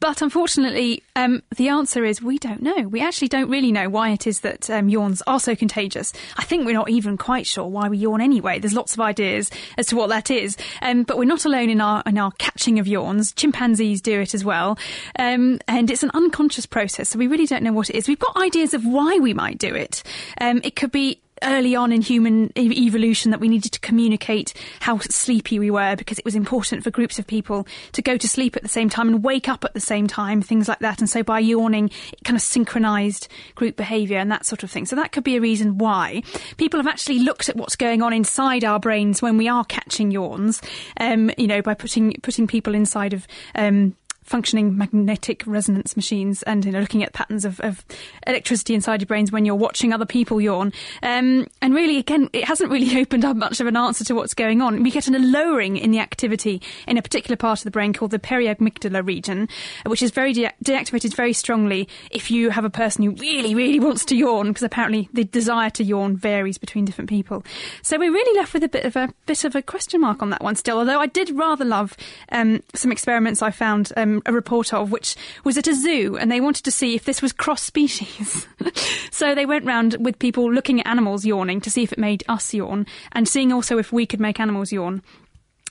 But 0.00 0.22
unfortunately, 0.22 1.02
um, 1.14 1.42
the 1.56 1.68
answer 1.68 2.04
is 2.04 2.22
we 2.22 2.38
don't 2.38 2.62
know. 2.62 2.88
We 2.88 3.02
actually 3.02 3.28
don't 3.28 3.50
really 3.50 3.72
know 3.72 3.88
why 3.88 4.10
it 4.10 4.26
is 4.26 4.40
that 4.40 4.70
um, 4.70 4.88
yawns 4.88 5.22
are 5.26 5.40
so 5.40 5.54
contagious. 5.54 6.12
I 6.36 6.44
think 6.44 6.64
we're 6.64 6.72
not 6.72 6.88
even 6.88 7.16
quite 7.16 7.46
sure 7.46 7.66
why 7.66 7.88
we 7.88 7.98
yawn 7.98 8.20
anyway. 8.20 8.58
There's 8.58 8.74
lots 8.74 8.85
of 8.94 9.00
ideas 9.00 9.50
as 9.78 9.86
to 9.86 9.96
what 9.96 10.08
that 10.08 10.30
is. 10.30 10.56
Um, 10.82 11.02
but 11.02 11.18
we're 11.18 11.24
not 11.24 11.44
alone 11.44 11.70
in 11.70 11.80
our, 11.80 12.02
in 12.06 12.18
our 12.18 12.32
catching 12.32 12.78
of 12.78 12.86
yawns. 12.86 13.32
Chimpanzees 13.32 14.00
do 14.00 14.20
it 14.20 14.34
as 14.34 14.44
well. 14.44 14.78
Um, 15.18 15.58
and 15.68 15.90
it's 15.90 16.02
an 16.02 16.10
unconscious 16.14 16.66
process, 16.66 17.10
so 17.10 17.18
we 17.18 17.26
really 17.26 17.46
don't 17.46 17.62
know 17.62 17.72
what 17.72 17.90
it 17.90 17.96
is. 17.96 18.08
We've 18.08 18.18
got 18.18 18.36
ideas 18.36 18.74
of 18.74 18.84
why 18.84 19.18
we 19.18 19.34
might 19.34 19.58
do 19.58 19.74
it. 19.74 20.02
Um, 20.40 20.60
it 20.64 20.76
could 20.76 20.92
be 20.92 21.20
early 21.42 21.74
on 21.76 21.92
in 21.92 22.02
human 22.02 22.50
evolution 22.56 23.30
that 23.30 23.40
we 23.40 23.48
needed 23.48 23.72
to 23.72 23.80
communicate 23.80 24.54
how 24.80 24.98
sleepy 24.98 25.58
we 25.58 25.70
were 25.70 25.96
because 25.96 26.18
it 26.18 26.24
was 26.24 26.34
important 26.34 26.82
for 26.82 26.90
groups 26.90 27.18
of 27.18 27.26
people 27.26 27.66
to 27.92 28.02
go 28.02 28.16
to 28.16 28.28
sleep 28.28 28.56
at 28.56 28.62
the 28.62 28.68
same 28.68 28.88
time 28.88 29.08
and 29.08 29.22
wake 29.22 29.48
up 29.48 29.64
at 29.64 29.74
the 29.74 29.80
same 29.80 30.06
time, 30.06 30.42
things 30.42 30.68
like 30.68 30.78
that. 30.80 31.00
And 31.00 31.08
so 31.08 31.22
by 31.22 31.40
yawning, 31.40 31.90
it 32.12 32.24
kind 32.24 32.36
of 32.36 32.42
synchronized 32.42 33.28
group 33.54 33.76
behavior 33.76 34.18
and 34.18 34.30
that 34.30 34.46
sort 34.46 34.62
of 34.62 34.70
thing. 34.70 34.86
So 34.86 34.96
that 34.96 35.12
could 35.12 35.24
be 35.24 35.36
a 35.36 35.40
reason 35.40 35.78
why. 35.78 36.22
People 36.56 36.78
have 36.78 36.86
actually 36.86 37.20
looked 37.20 37.48
at 37.48 37.56
what's 37.56 37.76
going 37.76 38.02
on 38.02 38.12
inside 38.12 38.64
our 38.64 38.78
brains 38.78 39.22
when 39.22 39.36
we 39.36 39.48
are 39.48 39.64
catching 39.64 40.10
yawns, 40.10 40.60
um, 40.98 41.30
you 41.36 41.46
know, 41.46 41.62
by 41.62 41.74
putting, 41.74 42.14
putting 42.22 42.46
people 42.46 42.74
inside 42.74 43.12
of, 43.12 43.26
um, 43.54 43.94
functioning 44.26 44.76
magnetic 44.76 45.44
resonance 45.46 45.96
machines 45.96 46.42
and 46.42 46.64
you 46.64 46.72
know 46.72 46.80
looking 46.80 47.04
at 47.04 47.12
patterns 47.12 47.44
of, 47.44 47.60
of 47.60 47.84
electricity 48.26 48.74
inside 48.74 49.00
your 49.00 49.06
brains 49.06 49.30
when 49.30 49.44
you're 49.44 49.54
watching 49.54 49.92
other 49.92 50.04
people 50.04 50.40
yawn. 50.40 50.72
Um, 51.02 51.46
and 51.62 51.74
really 51.74 51.96
again 51.98 52.28
it 52.32 52.44
hasn't 52.44 52.70
really 52.70 53.00
opened 53.00 53.24
up 53.24 53.36
much 53.36 53.60
of 53.60 53.66
an 53.66 53.76
answer 53.76 54.04
to 54.04 54.14
what's 54.14 54.34
going 54.34 54.60
on. 54.60 54.82
We 54.82 54.90
get 54.90 55.06
a 55.08 55.16
lowering 55.16 55.76
in 55.76 55.92
the 55.92 56.00
activity 56.00 56.60
in 56.86 56.98
a 56.98 57.02
particular 57.02 57.36
part 57.36 57.60
of 57.60 57.64
the 57.64 57.70
brain 57.70 57.92
called 57.92 58.10
the 58.10 58.18
periamygdala 58.18 59.06
region 59.06 59.48
which 59.86 60.02
is 60.02 60.10
very 60.10 60.32
de- 60.32 60.52
deactivated 60.64 61.14
very 61.14 61.32
strongly 61.32 61.88
if 62.10 62.30
you 62.30 62.50
have 62.50 62.64
a 62.64 62.70
person 62.70 63.04
who 63.04 63.12
really 63.12 63.54
really 63.54 63.78
wants 63.80 64.04
to 64.04 64.16
yawn 64.16 64.48
because 64.48 64.64
apparently 64.64 65.08
the 65.12 65.24
desire 65.24 65.70
to 65.70 65.84
yawn 65.84 66.16
varies 66.16 66.58
between 66.58 66.84
different 66.84 67.08
people. 67.08 67.44
So 67.82 67.98
we're 67.98 68.12
really 68.12 68.38
left 68.38 68.52
with 68.52 68.64
a 68.64 68.68
bit 68.68 68.84
of 68.84 68.96
a 68.96 69.12
bit 69.26 69.44
of 69.44 69.54
a 69.54 69.62
question 69.62 70.00
mark 70.00 70.20
on 70.20 70.30
that 70.30 70.42
one 70.42 70.56
still 70.56 70.78
although 70.78 71.00
I 71.00 71.06
did 71.06 71.30
rather 71.30 71.64
love 71.64 71.96
um, 72.32 72.62
some 72.74 72.90
experiments 72.90 73.40
I 73.40 73.52
found 73.52 73.92
um, 73.96 74.15
a 74.24 74.32
report 74.32 74.72
of, 74.72 74.90
which 74.90 75.16
was 75.44 75.58
at 75.58 75.66
a 75.66 75.74
zoo, 75.74 76.16
and 76.16 76.30
they 76.30 76.40
wanted 76.40 76.64
to 76.64 76.70
see 76.70 76.94
if 76.94 77.04
this 77.04 77.20
was 77.20 77.32
cross 77.32 77.62
species. 77.62 78.46
so 79.10 79.34
they 79.34 79.46
went 79.46 79.64
round 79.64 79.96
with 80.00 80.18
people 80.18 80.52
looking 80.52 80.80
at 80.80 80.86
animals 80.86 81.24
yawning 81.24 81.60
to 81.60 81.70
see 81.70 81.82
if 81.82 81.92
it 81.92 81.98
made 81.98 82.24
us 82.28 82.54
yawn, 82.54 82.86
and 83.12 83.28
seeing 83.28 83.52
also 83.52 83.78
if 83.78 83.92
we 83.92 84.06
could 84.06 84.20
make 84.20 84.40
animals 84.40 84.72
yawn. 84.72 85.02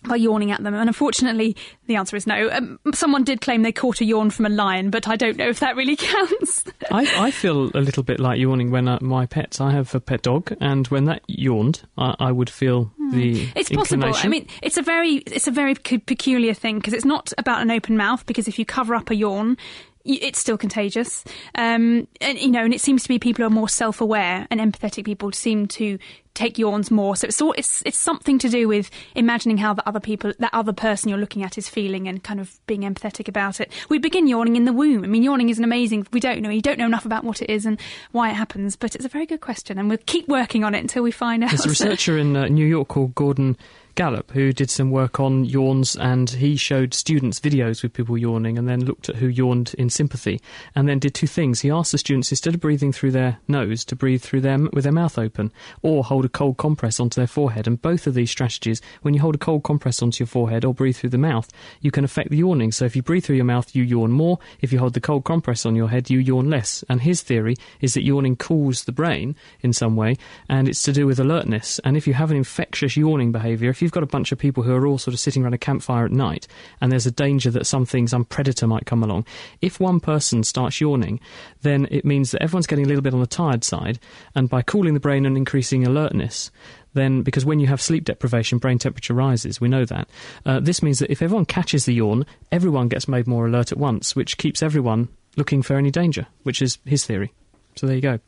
By 0.07 0.15
yawning 0.15 0.51
at 0.51 0.63
them, 0.63 0.73
and 0.73 0.89
unfortunately, 0.89 1.55
the 1.87 1.95
answer 1.95 2.15
is 2.15 2.27
no. 2.27 2.49
Um, 2.51 2.79
someone 2.93 3.23
did 3.23 3.41
claim 3.41 3.63
they 3.63 3.71
caught 3.71 4.01
a 4.01 4.05
yawn 4.05 4.29
from 4.29 4.45
a 4.45 4.49
lion, 4.49 4.89
but 4.89 5.07
I 5.07 5.15
don't 5.15 5.37
know 5.37 5.49
if 5.49 5.59
that 5.59 5.75
really 5.75 5.95
counts. 5.97 6.63
I, 6.91 7.27
I 7.27 7.31
feel 7.31 7.71
a 7.73 7.81
little 7.81 8.03
bit 8.03 8.19
like 8.19 8.39
yawning 8.39 8.71
when 8.71 8.87
uh, 8.87 8.99
my 9.01 9.25
pets. 9.25 9.59
I 9.59 9.71
have 9.71 9.93
a 9.95 9.99
pet 9.99 10.21
dog, 10.21 10.55
and 10.59 10.87
when 10.87 11.05
that 11.05 11.21
yawned, 11.27 11.83
I, 11.97 12.15
I 12.19 12.31
would 12.31 12.49
feel 12.49 12.91
the 13.11 13.45
Hmm. 13.45 13.51
It's 13.55 13.69
possible. 13.69 14.11
I 14.13 14.27
mean, 14.27 14.47
it's 14.61 14.77
a 14.77 14.81
very 14.81 15.15
it's 15.15 15.47
a 15.47 15.51
very 15.51 15.75
peculiar 15.75 16.53
thing 16.53 16.77
because 16.77 16.93
it's 16.93 17.05
not 17.05 17.33
about 17.37 17.61
an 17.61 17.71
open 17.71 17.97
mouth. 17.97 18.25
Because 18.25 18.47
if 18.47 18.59
you 18.59 18.65
cover 18.65 18.95
up 18.95 19.09
a 19.09 19.15
yawn, 19.15 19.57
it's 20.03 20.39
still 20.39 20.57
contagious. 20.57 21.23
Um, 21.55 22.07
and 22.21 22.39
you 22.39 22.51
know, 22.51 22.63
and 22.63 22.73
it 22.73 22.81
seems 22.81 23.03
to 23.03 23.09
be 23.09 23.19
people 23.19 23.43
who 23.43 23.47
are 23.47 23.53
more 23.53 23.69
self-aware 23.69 24.47
and 24.49 24.59
empathetic 24.59 25.05
people 25.05 25.31
seem 25.31 25.67
to 25.67 25.97
take 26.35 26.57
yawns 26.57 26.91
more. 26.91 27.15
So 27.15 27.27
it's 27.27 27.41
all, 27.41 27.53
it's 27.53 27.81
it's 27.85 27.97
something 27.97 28.37
to 28.39 28.49
do 28.49 28.67
with 28.67 28.91
imagining 29.15 29.57
how 29.57 29.73
the 29.73 29.87
other 29.87 29.99
people, 29.99 30.33
that 30.37 30.53
other 30.53 30.73
person 30.73 31.09
you're 31.09 31.17
looking 31.17 31.43
at 31.43 31.57
is 31.57 31.67
feeling, 31.67 32.07
and 32.07 32.23
kind 32.23 32.39
of 32.39 32.59
being 32.67 32.81
empathetic 32.81 33.27
about 33.27 33.59
it. 33.59 33.71
We 33.89 33.97
begin 33.97 34.27
yawning 34.27 34.55
in 34.55 34.65
the 34.65 34.73
womb. 34.73 35.03
I 35.03 35.07
mean, 35.07 35.23
yawning 35.23 35.49
is 35.49 35.57
an 35.57 35.63
amazing. 35.63 36.05
We 36.11 36.19
don't 36.19 36.41
know. 36.41 36.49
You 36.49 36.61
don't 36.61 36.77
know 36.77 36.85
enough 36.85 37.05
about 37.05 37.23
what 37.23 37.41
it 37.41 37.49
is 37.49 37.65
and 37.65 37.79
why 38.11 38.29
it 38.29 38.35
happens, 38.35 38.75
but 38.75 38.95
it's 38.95 39.05
a 39.05 39.09
very 39.09 39.25
good 39.25 39.41
question, 39.41 39.79
and 39.79 39.89
we'll 39.89 39.97
keep 40.05 40.27
working 40.27 40.63
on 40.63 40.75
it 40.75 40.79
until 40.79 41.01
we 41.01 41.11
find 41.11 41.43
out. 41.43 41.49
There's 41.49 41.65
a 41.65 41.69
researcher 41.69 42.17
in 42.17 42.35
uh, 42.35 42.47
New 42.47 42.65
York 42.65 42.89
called 42.89 43.15
Gordon 43.15 43.57
Gallup 43.95 44.31
who 44.31 44.51
did 44.51 44.69
some 44.69 44.91
work 44.91 45.21
on 45.21 45.45
yawns 45.45 45.95
and 45.95 46.29
he 46.29 46.57
showed 46.57 46.93
students 46.93 47.39
videos 47.39 47.81
with 47.81 47.93
people 47.93 48.17
yawning 48.17 48.57
and 48.57 48.67
then 48.67 48.83
looked 48.83 49.07
at 49.07 49.15
who 49.15 49.27
yawned 49.27 49.73
in 49.77 49.89
sympathy 49.89 50.41
and 50.75 50.89
then 50.89 50.99
did 50.99 51.15
two 51.15 51.27
things. 51.27 51.61
He 51.61 51.71
asked 51.71 51.93
the 51.93 51.97
students 51.97 52.29
instead 52.29 52.53
of 52.53 52.59
breathing 52.59 52.91
through 52.91 53.11
their 53.11 53.39
nose 53.47 53.85
to 53.85 53.95
breathe 53.95 54.21
through 54.21 54.41
them 54.41 54.69
with 54.73 54.83
their 54.83 54.91
mouth 54.91 55.17
open 55.17 55.49
or 55.81 56.03
hold 56.03 56.25
a 56.25 56.29
cold 56.29 56.57
compress 56.57 56.99
onto 56.99 57.21
their 57.21 57.27
forehead. 57.27 57.67
And 57.67 57.81
both 57.81 58.05
of 58.05 58.15
these 58.15 58.29
strategies, 58.29 58.81
when 59.01 59.13
you 59.13 59.21
hold 59.21 59.35
a 59.35 59.37
cold 59.37 59.63
compress 59.63 60.01
onto 60.01 60.23
your 60.23 60.27
forehead 60.27 60.65
or 60.65 60.73
breathe 60.73 60.97
through 60.97 61.11
the 61.11 61.17
mouth, 61.17 61.49
you 61.79 61.89
can 61.89 62.03
affect 62.03 62.31
the 62.31 62.37
yawning. 62.37 62.73
So 62.73 62.83
if 62.83 62.97
you 62.97 63.01
breathe 63.01 63.23
through 63.23 63.37
your 63.37 63.45
mouth, 63.45 63.73
you 63.73 63.83
yawn 63.83 64.11
more. 64.11 64.39
If 64.59 64.73
you 64.73 64.79
hold 64.79 64.93
the 64.93 64.99
cold 64.99 65.23
compress 65.23 65.65
on 65.65 65.75
your 65.75 65.89
head, 65.89 66.09
you 66.09 66.19
yawn 66.19 66.49
less. 66.49 66.83
And 66.89 67.01
his 67.01 67.21
theory 67.21 67.55
is 67.79 67.93
that 67.93 68.03
yawning 68.03 68.35
cools 68.35 68.83
the 68.83 68.91
brain 68.91 69.37
in 69.61 69.71
some 69.71 69.95
way 69.95 70.17
and 70.49 70.67
it's 70.67 70.83
to 70.83 70.91
do 70.91 71.07
with 71.07 71.19
alertness. 71.19 71.79
And 71.85 71.95
if 71.95 72.07
you 72.07 72.13
have 72.13 72.29
an 72.29 72.37
infectious 72.37 72.97
yawning 72.97 73.31
behaviour, 73.31 73.69
if 73.69 73.81
you've 73.85 73.91
got 73.91 74.01
a 74.01 74.07
bunch 74.07 74.31
of 74.31 74.39
people 74.39 74.63
who 74.63 74.73
are 74.73 74.87
all 74.87 74.97
sort 74.97 75.13
of 75.13 75.19
sitting 75.19 75.43
around 75.43 75.53
a 75.53 75.59
campfire 75.59 76.05
at 76.05 76.11
night 76.11 76.47
and 76.81 76.91
there's 76.91 77.05
a 77.05 77.11
danger 77.11 77.51
that 77.51 77.67
something, 77.67 78.07
some 78.07 78.25
predator 78.25 78.65
might 78.65 78.87
come 78.87 79.03
along, 79.03 79.25
if 79.61 79.79
one 79.79 79.99
person 79.99 80.43
starts 80.43 80.81
yawning, 80.81 81.19
then 81.61 81.87
it 81.91 82.03
means 82.03 82.31
that 82.31 82.41
everyone's 82.41 82.65
getting 82.65 82.85
a 82.85 82.87
little 82.87 83.03
bit 83.03 83.13
on 83.13 83.19
the 83.19 83.27
tired 83.27 83.63
side. 83.63 83.99
And 84.33 84.49
by 84.49 84.63
cooling 84.63 84.95
the 84.95 84.99
brain 84.99 85.27
and 85.27 85.37
increasing 85.37 85.85
alertness, 85.85 86.49
then 86.93 87.21
because 87.21 87.45
when 87.45 87.59
you 87.59 87.67
have 87.67 87.79
sleep 87.79 88.05
deprivation, 88.05 88.57
brain 88.57 88.79
temperature 88.79 89.13
rises. 89.13 89.61
We 89.61 89.67
know 89.67 89.85
that. 89.85 90.09
Uh, 90.45 90.59
this 90.59 90.81
means 90.81 90.97
that 90.99 91.11
if 91.11 91.21
everyone 91.21 91.45
catches 91.45 91.85
the 91.85 91.93
yawn, 91.93 92.25
everyone 92.51 92.87
gets 92.87 93.07
made 93.07 93.27
more 93.27 93.45
alert 93.45 93.71
at 93.71 93.77
once, 93.77 94.15
which 94.15 94.39
keeps 94.39 94.63
everyone 94.63 95.09
looking 95.37 95.61
for 95.61 95.75
any 95.75 95.91
danger, 95.91 96.25
which 96.43 96.61
is 96.61 96.79
his 96.85 97.05
theory. 97.05 97.31
So 97.75 97.87
there 97.87 97.95
you 97.95 98.01
go. 98.01 98.19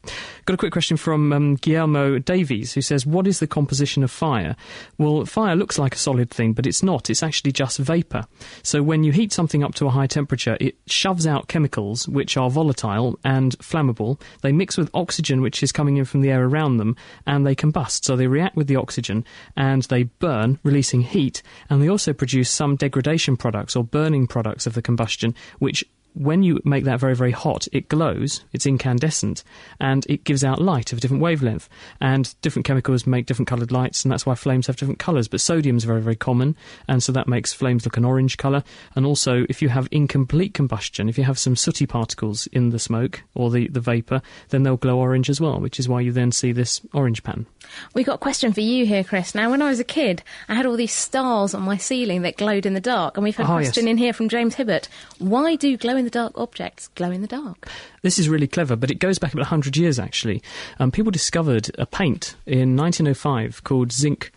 Got 0.46 0.54
a 0.54 0.58
quick 0.58 0.74
question 0.74 0.98
from 0.98 1.32
um, 1.32 1.56
Guillermo 1.56 2.20
Davies, 2.20 2.74
who 2.74 2.82
says, 2.82 3.06
"What 3.06 3.28
is 3.28 3.40
the 3.40 3.48
composition 3.48 4.04
of 4.04 4.12
fire?" 4.12 4.56
Well, 4.98 5.26
fire 5.26 5.56
looks 5.56 5.80
like 5.80 5.96
a 5.96 5.98
solid 5.98 6.30
thing, 6.30 6.54
but 6.54 6.66
it's 6.66 6.84
not. 6.84 7.10
It's 7.10 7.24
actually 7.24 7.52
just 7.52 7.78
vapor. 7.80 8.26
So 8.64 8.84
when 8.84 9.04
you 9.04 9.12
heat 9.12 9.32
something 9.32 9.64
up 9.64 9.76
to 9.76 9.88
a 9.88 9.92
high 9.92 10.08
temperature, 10.08 10.58
it 10.60 10.76
shoves 10.88 11.26
out 11.26 11.48
chemicals 11.48 12.08
which 12.08 12.38
are 12.38 12.50
volatile 12.50 13.20
and 13.24 13.58
flammable. 13.60 14.20
They 14.42 14.52
mix 14.52 14.78
with 14.78 14.90
oxygen, 14.94 15.42
which 15.42 15.64
is 15.64 15.72
coming 15.72 15.98
in 15.98 16.06
from 16.06 16.22
the 16.22 16.32
air 16.32 16.46
around 16.46 16.78
them, 16.78 16.96
and 17.26 17.46
they 17.46 17.56
combust. 17.56 18.06
So 18.06 18.16
they 18.16 18.28
react 18.28 18.56
with 18.56 18.68
the 18.68 18.76
oxygen 18.76 19.26
and 19.56 19.84
they 19.84 20.04
burn, 20.04 20.60
releasing 20.64 21.02
heat. 21.02 21.42
And 21.70 21.82
they 21.82 21.90
also 21.90 22.14
produce 22.14 22.50
some 22.50 22.76
degradation 22.76 23.38
products 23.38 23.76
or 23.76 23.84
burning 23.84 24.28
products 24.28 24.68
of 24.68 24.74
the 24.74 24.82
combustion, 24.82 25.36
which 25.60 25.86
when 26.18 26.44
you 26.44 26.60
make 26.66 26.84
that 26.86 27.00
very, 27.00 27.16
very 27.16 27.32
hot, 27.32 27.68
it 27.72 27.90
glows, 27.90 28.44
it's 28.54 28.66
incandescent, 28.66 29.44
and 29.80 30.06
it 30.10 30.24
gives 30.24 30.44
out 30.44 30.62
light 30.62 30.92
of 30.92 30.98
a 30.98 31.02
different 31.02 31.22
wavelength. 31.22 31.70
And 32.02 32.34
different 32.42 32.66
chemicals 32.66 33.06
make 33.06 33.26
different 33.26 33.48
coloured 33.48 33.72
lights, 33.72 34.04
and 34.04 34.12
that's 34.12 34.26
why 34.26 34.36
flames 34.36 34.68
have 34.68 34.78
different 34.78 35.00
colours. 35.00 35.28
But 35.28 35.42
sodium 35.42 35.78
is 35.78 35.84
very, 35.84 36.02
very 36.02 36.16
common, 36.16 36.56
and 36.88 37.02
so 37.04 37.12
that 37.12 37.28
makes 37.28 37.54
flames 37.54 37.86
look 37.86 37.98
an 37.98 38.06
orange 38.06 38.38
colour. 38.38 38.64
And 38.96 39.06
also, 39.06 39.46
if 39.50 39.62
you 39.62 39.70
have 39.70 39.88
incomplete 39.92 40.54
combustion, 40.54 41.08
if 41.10 41.18
you 41.18 41.24
have 41.24 41.40
some 41.40 41.56
sooty 41.56 41.86
particles 41.86 42.48
in 42.48 42.70
the 42.70 42.80
smoke 42.80 43.24
or 43.36 43.52
the, 43.52 43.68
the 43.68 43.80
vapour, 43.80 44.22
then 44.50 44.64
they'll 44.64 44.78
glow 44.78 45.00
orange 45.00 45.30
as 45.30 45.40
well, 45.40 45.60
which 45.60 45.80
is 45.80 45.88
why 45.88 46.02
you 46.02 46.12
then 46.12 46.32
see 46.32 46.52
this 46.52 46.82
orange 46.94 47.24
pattern. 47.24 47.46
We 47.94 48.04
got 48.04 48.16
a 48.16 48.20
question 48.20 48.54
for 48.54 48.62
you 48.62 48.86
here, 48.86 49.04
Chris. 49.04 49.36
Now, 49.36 49.50
when 49.52 49.62
I 49.62 49.70
was 49.70 49.80
a 49.80 49.84
kid, 49.84 50.24
I 50.48 50.56
had 50.56 50.66
all 50.66 50.78
these 50.78 50.94
stars 50.94 51.54
on 51.54 51.64
my 51.64 51.78
ceiling 51.78 52.22
that 52.24 52.38
glowed 52.38 52.66
in 52.66 52.74
the 52.74 52.80
dark, 52.80 53.18
and 53.18 53.24
we've 53.24 53.36
had 53.36 53.46
a 53.46 53.50
Oh, 53.52 53.56
question 53.58 53.86
yes. 53.86 53.92
in 53.92 53.98
here 53.98 54.14
from 54.14 54.30
James 54.30 54.56
Hibbert. 54.56 54.88
Why 55.20 55.56
do 55.56 55.76
glow 55.78 55.96
in 55.98 56.06
the 56.08 56.20
dark 56.20 56.38
objects 56.38 56.88
glow 56.90 57.12
in 57.12 57.20
the 57.20 57.28
dark? 57.28 57.68
This 58.02 58.18
is 58.18 58.30
really 58.30 58.48
clever, 58.48 58.78
but 58.78 58.90
it 58.90 58.96
goes 58.96 59.20
back 59.20 59.34
about 59.34 59.42
100 59.42 59.76
years 59.76 60.00
actually. 60.00 60.42
Um, 60.80 60.90
people 60.90 61.12
discovered 61.12 61.70
a 61.78 61.86
paint 61.86 62.36
in 62.46 62.78
1905 62.78 63.66
called 63.66 63.92
zinc 63.92 64.32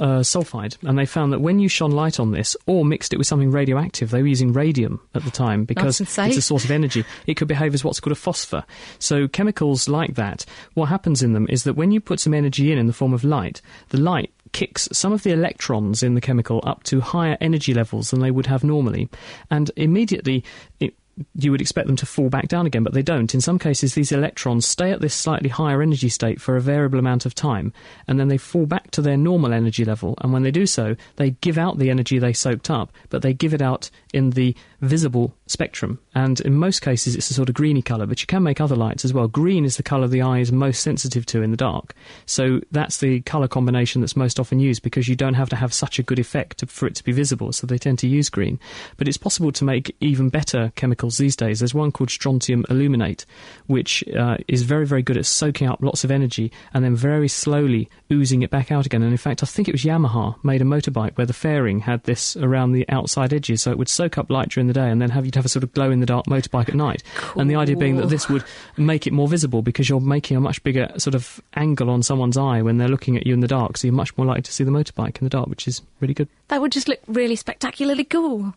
uh, 0.00 0.20
sulfide, 0.20 0.76
and 0.82 0.98
they 0.98 1.06
found 1.06 1.32
that 1.32 1.40
when 1.40 1.58
you 1.58 1.68
shone 1.68 1.92
light 1.92 2.20
on 2.20 2.32
this 2.32 2.56
or 2.66 2.84
mixed 2.84 3.14
it 3.14 3.16
with 3.16 3.26
something 3.26 3.50
radioactive, 3.50 4.10
they 4.10 4.20
were 4.20 4.28
using 4.28 4.52
radium 4.52 5.00
at 5.14 5.24
the 5.24 5.30
time 5.30 5.64
because 5.64 6.00
it's 6.00 6.18
a 6.18 6.42
source 6.42 6.64
of 6.64 6.70
energy. 6.70 7.04
It 7.26 7.34
could 7.34 7.48
behave 7.48 7.72
as 7.72 7.84
what's 7.84 8.00
called 8.00 8.12
a 8.12 8.16
phosphor. 8.16 8.64
So 8.98 9.28
chemicals 9.28 9.88
like 9.88 10.14
that, 10.16 10.44
what 10.74 10.86
happens 10.86 11.22
in 11.22 11.32
them 11.32 11.46
is 11.48 11.64
that 11.64 11.74
when 11.74 11.90
you 11.90 12.00
put 12.00 12.20
some 12.20 12.34
energy 12.34 12.70
in 12.70 12.78
in 12.78 12.86
the 12.86 12.92
form 12.92 13.14
of 13.14 13.24
light, 13.24 13.62
the 13.88 14.00
light 14.00 14.32
kicks 14.52 14.88
some 14.92 15.12
of 15.12 15.22
the 15.22 15.32
electrons 15.32 16.02
in 16.02 16.14
the 16.14 16.20
chemical 16.20 16.60
up 16.64 16.82
to 16.84 17.00
higher 17.00 17.36
energy 17.40 17.74
levels 17.74 18.10
than 18.10 18.20
they 18.20 18.30
would 18.30 18.46
have 18.46 18.64
normally, 18.64 19.08
and 19.50 19.70
immediately 19.76 20.44
it 20.80 20.94
you 21.34 21.50
would 21.50 21.60
expect 21.60 21.86
them 21.86 21.96
to 21.96 22.06
fall 22.06 22.28
back 22.28 22.48
down 22.48 22.66
again, 22.66 22.82
but 22.82 22.94
they 22.94 23.02
don't. 23.02 23.34
In 23.34 23.40
some 23.40 23.58
cases, 23.58 23.94
these 23.94 24.12
electrons 24.12 24.66
stay 24.66 24.90
at 24.90 25.00
this 25.00 25.14
slightly 25.14 25.48
higher 25.48 25.82
energy 25.82 26.08
state 26.08 26.40
for 26.40 26.56
a 26.56 26.60
variable 26.60 26.98
amount 26.98 27.26
of 27.26 27.34
time, 27.34 27.72
and 28.06 28.18
then 28.18 28.28
they 28.28 28.38
fall 28.38 28.66
back 28.66 28.90
to 28.92 29.02
their 29.02 29.16
normal 29.16 29.52
energy 29.52 29.84
level. 29.84 30.14
And 30.20 30.32
when 30.32 30.42
they 30.42 30.50
do 30.50 30.66
so, 30.66 30.96
they 31.16 31.30
give 31.30 31.58
out 31.58 31.78
the 31.78 31.90
energy 31.90 32.18
they 32.18 32.32
soaked 32.32 32.70
up, 32.70 32.92
but 33.08 33.22
they 33.22 33.32
give 33.32 33.54
it 33.54 33.62
out 33.62 33.90
in 34.12 34.30
the 34.30 34.54
visible 34.80 35.34
spectrum. 35.46 35.98
And 36.14 36.40
in 36.40 36.54
most 36.54 36.80
cases, 36.80 37.16
it's 37.16 37.30
a 37.30 37.34
sort 37.34 37.48
of 37.48 37.54
greeny 37.54 37.82
colour, 37.82 38.06
but 38.06 38.20
you 38.20 38.26
can 38.26 38.42
make 38.42 38.60
other 38.60 38.76
lights 38.76 39.04
as 39.04 39.12
well. 39.12 39.28
Green 39.28 39.64
is 39.64 39.76
the 39.76 39.82
colour 39.82 40.06
the 40.06 40.22
eye 40.22 40.38
is 40.38 40.52
most 40.52 40.82
sensitive 40.82 41.26
to 41.26 41.42
in 41.42 41.50
the 41.50 41.56
dark. 41.56 41.94
So 42.26 42.60
that's 42.70 42.98
the 42.98 43.20
colour 43.22 43.48
combination 43.48 44.00
that's 44.00 44.16
most 44.16 44.38
often 44.38 44.60
used 44.60 44.82
because 44.82 45.08
you 45.08 45.16
don't 45.16 45.34
have 45.34 45.48
to 45.50 45.56
have 45.56 45.72
such 45.74 45.98
a 45.98 46.02
good 46.02 46.18
effect 46.18 46.64
for 46.68 46.86
it 46.86 46.94
to 46.96 47.04
be 47.04 47.12
visible, 47.12 47.52
so 47.52 47.66
they 47.66 47.78
tend 47.78 47.98
to 48.00 48.08
use 48.08 48.28
green. 48.28 48.58
But 48.96 49.08
it's 49.08 49.16
possible 49.16 49.52
to 49.52 49.64
make 49.64 49.94
even 50.00 50.28
better 50.28 50.72
these 51.16 51.36
days. 51.36 51.60
There's 51.60 51.74
one 51.74 51.92
called 51.92 52.10
strontium 52.10 52.64
aluminate, 52.68 53.24
which 53.66 54.04
uh, 54.08 54.36
is 54.46 54.62
very, 54.62 54.86
very 54.86 55.02
good 55.02 55.16
at 55.16 55.24
soaking 55.26 55.68
up 55.68 55.80
lots 55.80 56.04
of 56.04 56.10
energy 56.10 56.52
and 56.74 56.84
then 56.84 56.94
very 56.94 57.28
slowly 57.28 57.88
oozing 58.12 58.42
it 58.42 58.50
back 58.50 58.70
out 58.70 58.84
again. 58.84 59.02
And 59.02 59.12
in 59.12 59.16
fact, 59.18 59.42
I 59.42 59.46
think 59.46 59.68
it 59.68 59.72
was 59.72 59.84
Yamaha 59.84 60.36
made 60.44 60.60
a 60.60 60.64
motorbike 60.64 61.16
where 61.16 61.26
the 61.26 61.32
fairing 61.32 61.80
had 61.80 62.04
this 62.04 62.36
around 62.36 62.72
the 62.72 62.86
outside 62.88 63.32
edges, 63.32 63.62
so 63.62 63.70
it 63.70 63.78
would 63.78 63.88
soak 63.88 64.18
up 64.18 64.30
light 64.30 64.50
during 64.50 64.66
the 64.66 64.74
day 64.74 64.90
and 64.90 65.00
then 65.00 65.10
have 65.10 65.24
you 65.24 65.30
to 65.30 65.38
have 65.38 65.46
a 65.46 65.48
sort 65.48 65.62
of 65.62 65.72
glow 65.72 65.90
in 65.90 66.00
the 66.00 66.06
dark 66.06 66.26
motorbike 66.26 66.68
at 66.68 66.74
night. 66.74 67.02
And 67.36 67.50
the 67.50 67.56
idea 67.56 67.76
being 67.76 67.96
that 67.96 68.08
this 68.08 68.28
would 68.28 68.44
make 68.76 69.06
it 69.06 69.12
more 69.12 69.28
visible 69.28 69.62
because 69.62 69.88
you're 69.88 70.00
making 70.00 70.36
a 70.36 70.40
much 70.40 70.62
bigger 70.62 70.90
sort 70.98 71.14
of 71.14 71.40
angle 71.54 71.90
on 71.90 72.02
someone's 72.02 72.36
eye 72.36 72.62
when 72.62 72.78
they're 72.78 72.88
looking 72.88 73.16
at 73.16 73.26
you 73.26 73.34
in 73.34 73.40
the 73.40 73.48
dark, 73.48 73.76
so 73.76 73.86
you're 73.86 73.94
much 73.94 74.16
more 74.16 74.26
likely 74.26 74.42
to 74.42 74.52
see 74.52 74.64
the 74.64 74.70
motorbike 74.70 75.18
in 75.18 75.24
the 75.24 75.30
dark, 75.30 75.48
which 75.48 75.68
is 75.68 75.82
really 76.00 76.14
good. 76.14 76.28
That 76.48 76.60
would 76.60 76.72
just 76.72 76.88
look 76.88 77.00
really 77.06 77.36
spectacularly 77.36 78.04
cool. 78.04 78.54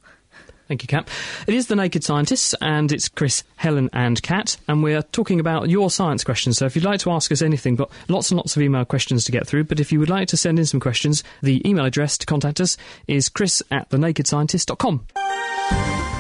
Thank 0.72 0.84
you, 0.84 0.88
Cap. 0.88 1.10
It 1.48 1.54
is 1.54 1.68
The 1.68 1.76
Naked 1.76 2.02
Scientists, 2.02 2.56
and 2.62 2.94
it's 2.94 3.10
Chris, 3.10 3.44
Helen, 3.58 3.90
and 3.92 4.24
Kat, 4.24 4.56
and 4.70 4.82
we're 4.82 5.02
talking 5.02 5.42
about 5.42 5.68
your 5.68 5.92
science 5.92 6.24
questions. 6.24 6.58
So 6.58 6.66
if 6.66 6.78
you'd 6.78 6.86
like 6.86 7.02
to 7.02 7.12
ask 7.12 7.30
us 7.30 7.42
anything, 7.42 7.76
got 7.76 7.92
lots 8.08 8.32
and 8.32 8.38
lots 8.38 8.56
of 8.56 8.62
email 8.62 8.86
questions 8.86 9.26
to 9.26 9.34
get 9.34 9.46
through, 9.46 9.66
but 9.66 9.82
if 9.82 9.92
you 9.92 10.00
would 10.00 10.10
like 10.10 10.30
to 10.30 10.38
send 10.38 10.60
in 10.60 10.66
some 10.66 10.80
questions, 10.80 11.26
the 11.42 11.62
email 11.70 11.84
address 11.84 12.18
to 12.20 12.26
contact 12.26 12.62
us 12.62 12.78
is 13.06 13.28
chris 13.28 13.62
at 13.70 13.90
thenakedscientist.com. 13.90 15.06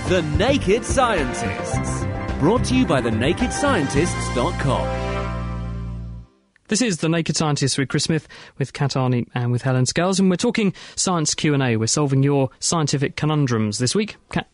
The 0.09 0.21
Naked 0.37 0.83
Scientists. 0.83 2.03
Brought 2.39 2.65
to 2.65 2.75
you 2.75 2.85
by 2.85 3.01
thenakedscientists.com. 3.01 5.10
This 6.71 6.81
is 6.81 6.99
The 6.99 7.09
Naked 7.09 7.35
Scientist 7.35 7.77
with 7.77 7.89
Chris 7.89 8.05
Smith, 8.05 8.29
with 8.57 8.71
Kat 8.71 8.91
Arney, 8.91 9.27
and 9.35 9.51
with 9.51 9.61
Helen 9.61 9.85
Scales, 9.85 10.21
and 10.21 10.29
we're 10.29 10.37
talking 10.37 10.73
science 10.95 11.35
Q&A. 11.35 11.75
We're 11.75 11.85
solving 11.85 12.23
your 12.23 12.49
scientific 12.61 13.17
conundrums 13.17 13.77
this 13.77 13.93
week. 13.93 14.15
Kat? 14.31 14.47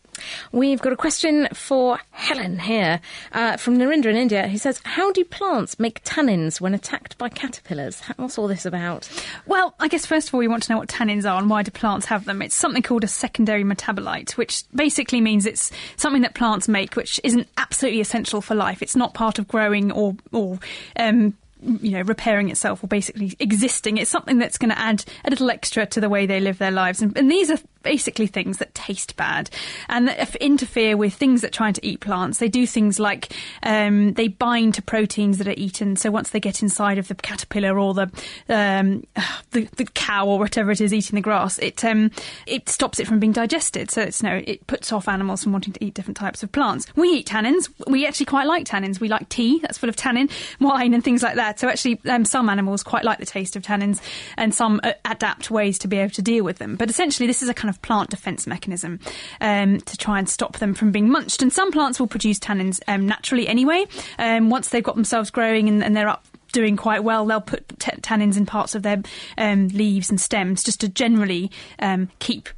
We've 0.50 0.80
got 0.80 0.92
a 0.92 0.96
question 0.96 1.46
for 1.54 2.00
Helen 2.10 2.58
here 2.58 3.00
uh, 3.30 3.56
from 3.56 3.78
Narendra 3.78 4.06
in 4.06 4.16
India 4.16 4.48
who 4.48 4.58
says, 4.58 4.80
How 4.84 5.12
do 5.12 5.24
plants 5.24 5.78
make 5.78 6.02
tannins 6.02 6.60
when 6.60 6.74
attacked 6.74 7.16
by 7.18 7.28
caterpillars? 7.28 8.00
What's 8.16 8.36
all 8.36 8.48
this 8.48 8.66
about? 8.66 9.08
Well, 9.46 9.76
I 9.78 9.86
guess 9.86 10.04
first 10.04 10.26
of 10.26 10.34
all, 10.34 10.40
we 10.40 10.48
want 10.48 10.64
to 10.64 10.72
know 10.72 10.78
what 10.78 10.88
tannins 10.88 11.24
are 11.24 11.38
and 11.38 11.48
why 11.48 11.62
do 11.62 11.70
plants 11.70 12.06
have 12.06 12.24
them. 12.24 12.42
It's 12.42 12.56
something 12.56 12.82
called 12.82 13.04
a 13.04 13.06
secondary 13.06 13.62
metabolite, 13.62 14.32
which 14.32 14.64
basically 14.74 15.20
means 15.20 15.46
it's 15.46 15.70
something 15.94 16.22
that 16.22 16.34
plants 16.34 16.66
make 16.66 16.96
which 16.96 17.20
isn't 17.22 17.46
absolutely 17.56 18.00
essential 18.00 18.40
for 18.40 18.56
life. 18.56 18.82
It's 18.82 18.96
not 18.96 19.14
part 19.14 19.38
of 19.38 19.46
growing 19.46 19.92
or, 19.92 20.16
or 20.32 20.58
um, 20.96 21.34
you 21.62 21.90
know, 21.90 22.02
repairing 22.02 22.50
itself 22.50 22.82
or 22.82 22.86
basically 22.86 23.34
existing. 23.38 23.96
It's 23.96 24.10
something 24.10 24.38
that's 24.38 24.58
going 24.58 24.70
to 24.70 24.78
add 24.78 25.04
a 25.24 25.30
little 25.30 25.50
extra 25.50 25.86
to 25.86 26.00
the 26.00 26.08
way 26.08 26.26
they 26.26 26.40
live 26.40 26.58
their 26.58 26.70
lives. 26.70 27.02
And, 27.02 27.16
and 27.16 27.30
these 27.30 27.50
are 27.50 27.58
basically 27.82 28.26
things 28.26 28.58
that 28.58 28.74
taste 28.74 29.16
bad 29.16 29.50
and 29.88 30.10
interfere 30.40 30.96
with 30.96 31.14
things 31.14 31.40
that 31.42 31.52
try 31.52 31.72
to 31.72 31.86
eat 31.86 32.00
plants. 32.00 32.38
They 32.38 32.48
do 32.48 32.66
things 32.66 32.98
like 32.98 33.32
um, 33.62 34.12
they 34.14 34.28
bind 34.28 34.74
to 34.74 34.82
proteins 34.82 35.38
that 35.38 35.48
are 35.48 35.54
eaten. 35.56 35.96
So 35.96 36.10
once 36.10 36.30
they 36.30 36.40
get 36.40 36.62
inside 36.62 36.98
of 36.98 37.08
the 37.08 37.14
caterpillar 37.14 37.78
or 37.78 37.94
the 37.94 38.10
um, 38.48 39.04
the, 39.52 39.64
the 39.76 39.84
cow 39.94 40.26
or 40.26 40.38
whatever 40.38 40.70
it 40.70 40.80
is 40.80 40.92
eating 40.92 41.16
the 41.16 41.22
grass, 41.22 41.58
it 41.58 41.84
um, 41.84 42.10
it 42.46 42.68
stops 42.68 42.98
it 42.98 43.06
from 43.06 43.18
being 43.18 43.32
digested. 43.32 43.90
So 43.90 44.02
it's 44.02 44.22
no, 44.22 44.42
it 44.44 44.66
puts 44.66 44.92
off 44.92 45.08
animals 45.08 45.42
from 45.42 45.52
wanting 45.52 45.72
to 45.74 45.84
eat 45.84 45.94
different 45.94 46.16
types 46.16 46.42
of 46.42 46.52
plants. 46.52 46.86
We 46.96 47.08
eat 47.08 47.26
tannins. 47.26 47.68
We 47.86 48.06
actually 48.06 48.26
quite 48.26 48.46
like 48.46 48.66
tannins. 48.66 49.00
We 49.00 49.08
like 49.08 49.28
tea 49.28 49.58
that's 49.60 49.78
full 49.78 49.88
of 49.88 49.96
tannin, 49.96 50.28
wine, 50.60 50.94
and 50.94 51.02
things 51.02 51.22
like 51.22 51.36
that. 51.36 51.58
So 51.60 51.68
actually, 51.68 52.00
um, 52.08 52.24
some 52.24 52.48
animals 52.48 52.82
quite 52.82 53.04
like 53.04 53.18
the 53.18 53.26
taste 53.26 53.56
of 53.56 53.62
tannins, 53.62 54.00
and 54.36 54.54
some 54.54 54.80
uh, 54.82 54.92
adapt 55.04 55.50
ways 55.50 55.78
to 55.80 55.88
be 55.88 55.98
able 55.98 56.12
to 56.14 56.22
deal 56.22 56.44
with 56.44 56.58
them. 56.58 56.76
But 56.76 56.90
essentially, 56.90 57.26
this 57.26 57.42
is 57.42 57.48
a 57.48 57.54
kind 57.54 57.70
of 57.70 57.77
plant 57.82 58.10
defence 58.10 58.46
mechanism 58.46 59.00
um, 59.40 59.80
to 59.80 59.96
try 59.96 60.18
and 60.18 60.28
stop 60.28 60.58
them 60.58 60.74
from 60.74 60.92
being 60.92 61.08
munched. 61.08 61.42
And 61.42 61.52
some 61.52 61.70
plants 61.70 61.98
will 61.98 62.06
produce 62.06 62.38
tannins 62.38 62.80
um, 62.88 63.06
naturally 63.06 63.48
anyway. 63.48 63.86
Um, 64.18 64.50
once 64.50 64.68
they've 64.68 64.82
got 64.82 64.94
themselves 64.94 65.30
growing 65.30 65.68
and, 65.68 65.82
and 65.82 65.96
they're 65.96 66.08
up 66.08 66.24
doing 66.52 66.76
quite 66.76 67.04
well, 67.04 67.26
they'll 67.26 67.40
put 67.40 67.68
t- 67.78 67.92
tannins 68.00 68.36
in 68.36 68.46
parts 68.46 68.74
of 68.74 68.82
their 68.82 69.02
um, 69.36 69.68
leaves 69.68 70.10
and 70.10 70.20
stems 70.20 70.62
just 70.62 70.80
to 70.80 70.88
generally 70.88 71.50
um, 71.78 72.08
keep 72.18 72.48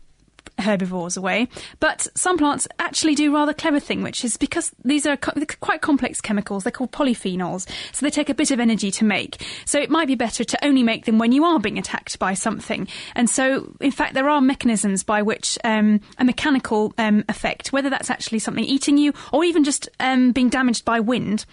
herbivores 0.61 1.17
away. 1.17 1.49
But 1.79 2.07
some 2.15 2.39
plants 2.39 2.67
actually 2.79 3.15
do 3.15 3.35
rather 3.35 3.55
clever 3.55 3.81
thing, 3.81 4.03
which 4.03 4.25
is 4.25 4.37
because 4.37 4.73
these 4.85 5.07
are 5.07 5.17
co- 5.17 5.33
quite 5.61 5.81
complex 5.81 6.21
chemicals. 6.21 6.65
They're 6.65 6.71
called 6.71 6.93
polyphenols, 6.93 7.69
so 7.93 8.07
they 8.07 8.11
take 8.11 8.29
a 8.29 8.35
bit 8.35 8.51
of 8.51 8.61
energy 8.61 8.91
to 8.93 9.05
make. 9.05 9.45
So 9.65 9.79
it 9.81 9.91
might 9.91 10.09
be 10.09 10.15
better 10.15 10.45
to 10.45 10.65
only 10.65 10.83
make 10.83 11.05
them 11.05 11.19
when 11.19 11.33
you 11.33 11.45
are 11.45 11.59
being 11.59 11.79
attacked 11.79 12.19
by 12.19 12.35
something. 12.35 12.89
And 13.15 13.29
so, 13.29 13.75
in 13.81 13.91
fact, 13.91 14.15
there 14.15 14.29
are 14.29 14.41
mechanisms 14.41 15.03
by 15.03 15.23
which 15.23 15.59
um, 15.65 16.01
a 16.19 16.25
mechanical 16.25 16.93
um, 16.99 17.25
effect, 17.29 17.73
whether 17.73 17.91
that's 17.91 18.11
actually 18.11 18.39
something 18.39 18.65
eating 18.65 18.99
you 18.99 19.13
or 19.33 19.45
even 19.45 19.65
just 19.65 19.89
um, 20.01 20.33
being 20.33 20.49
damaged 20.49 20.85
by 20.85 21.01
wind 21.01 21.45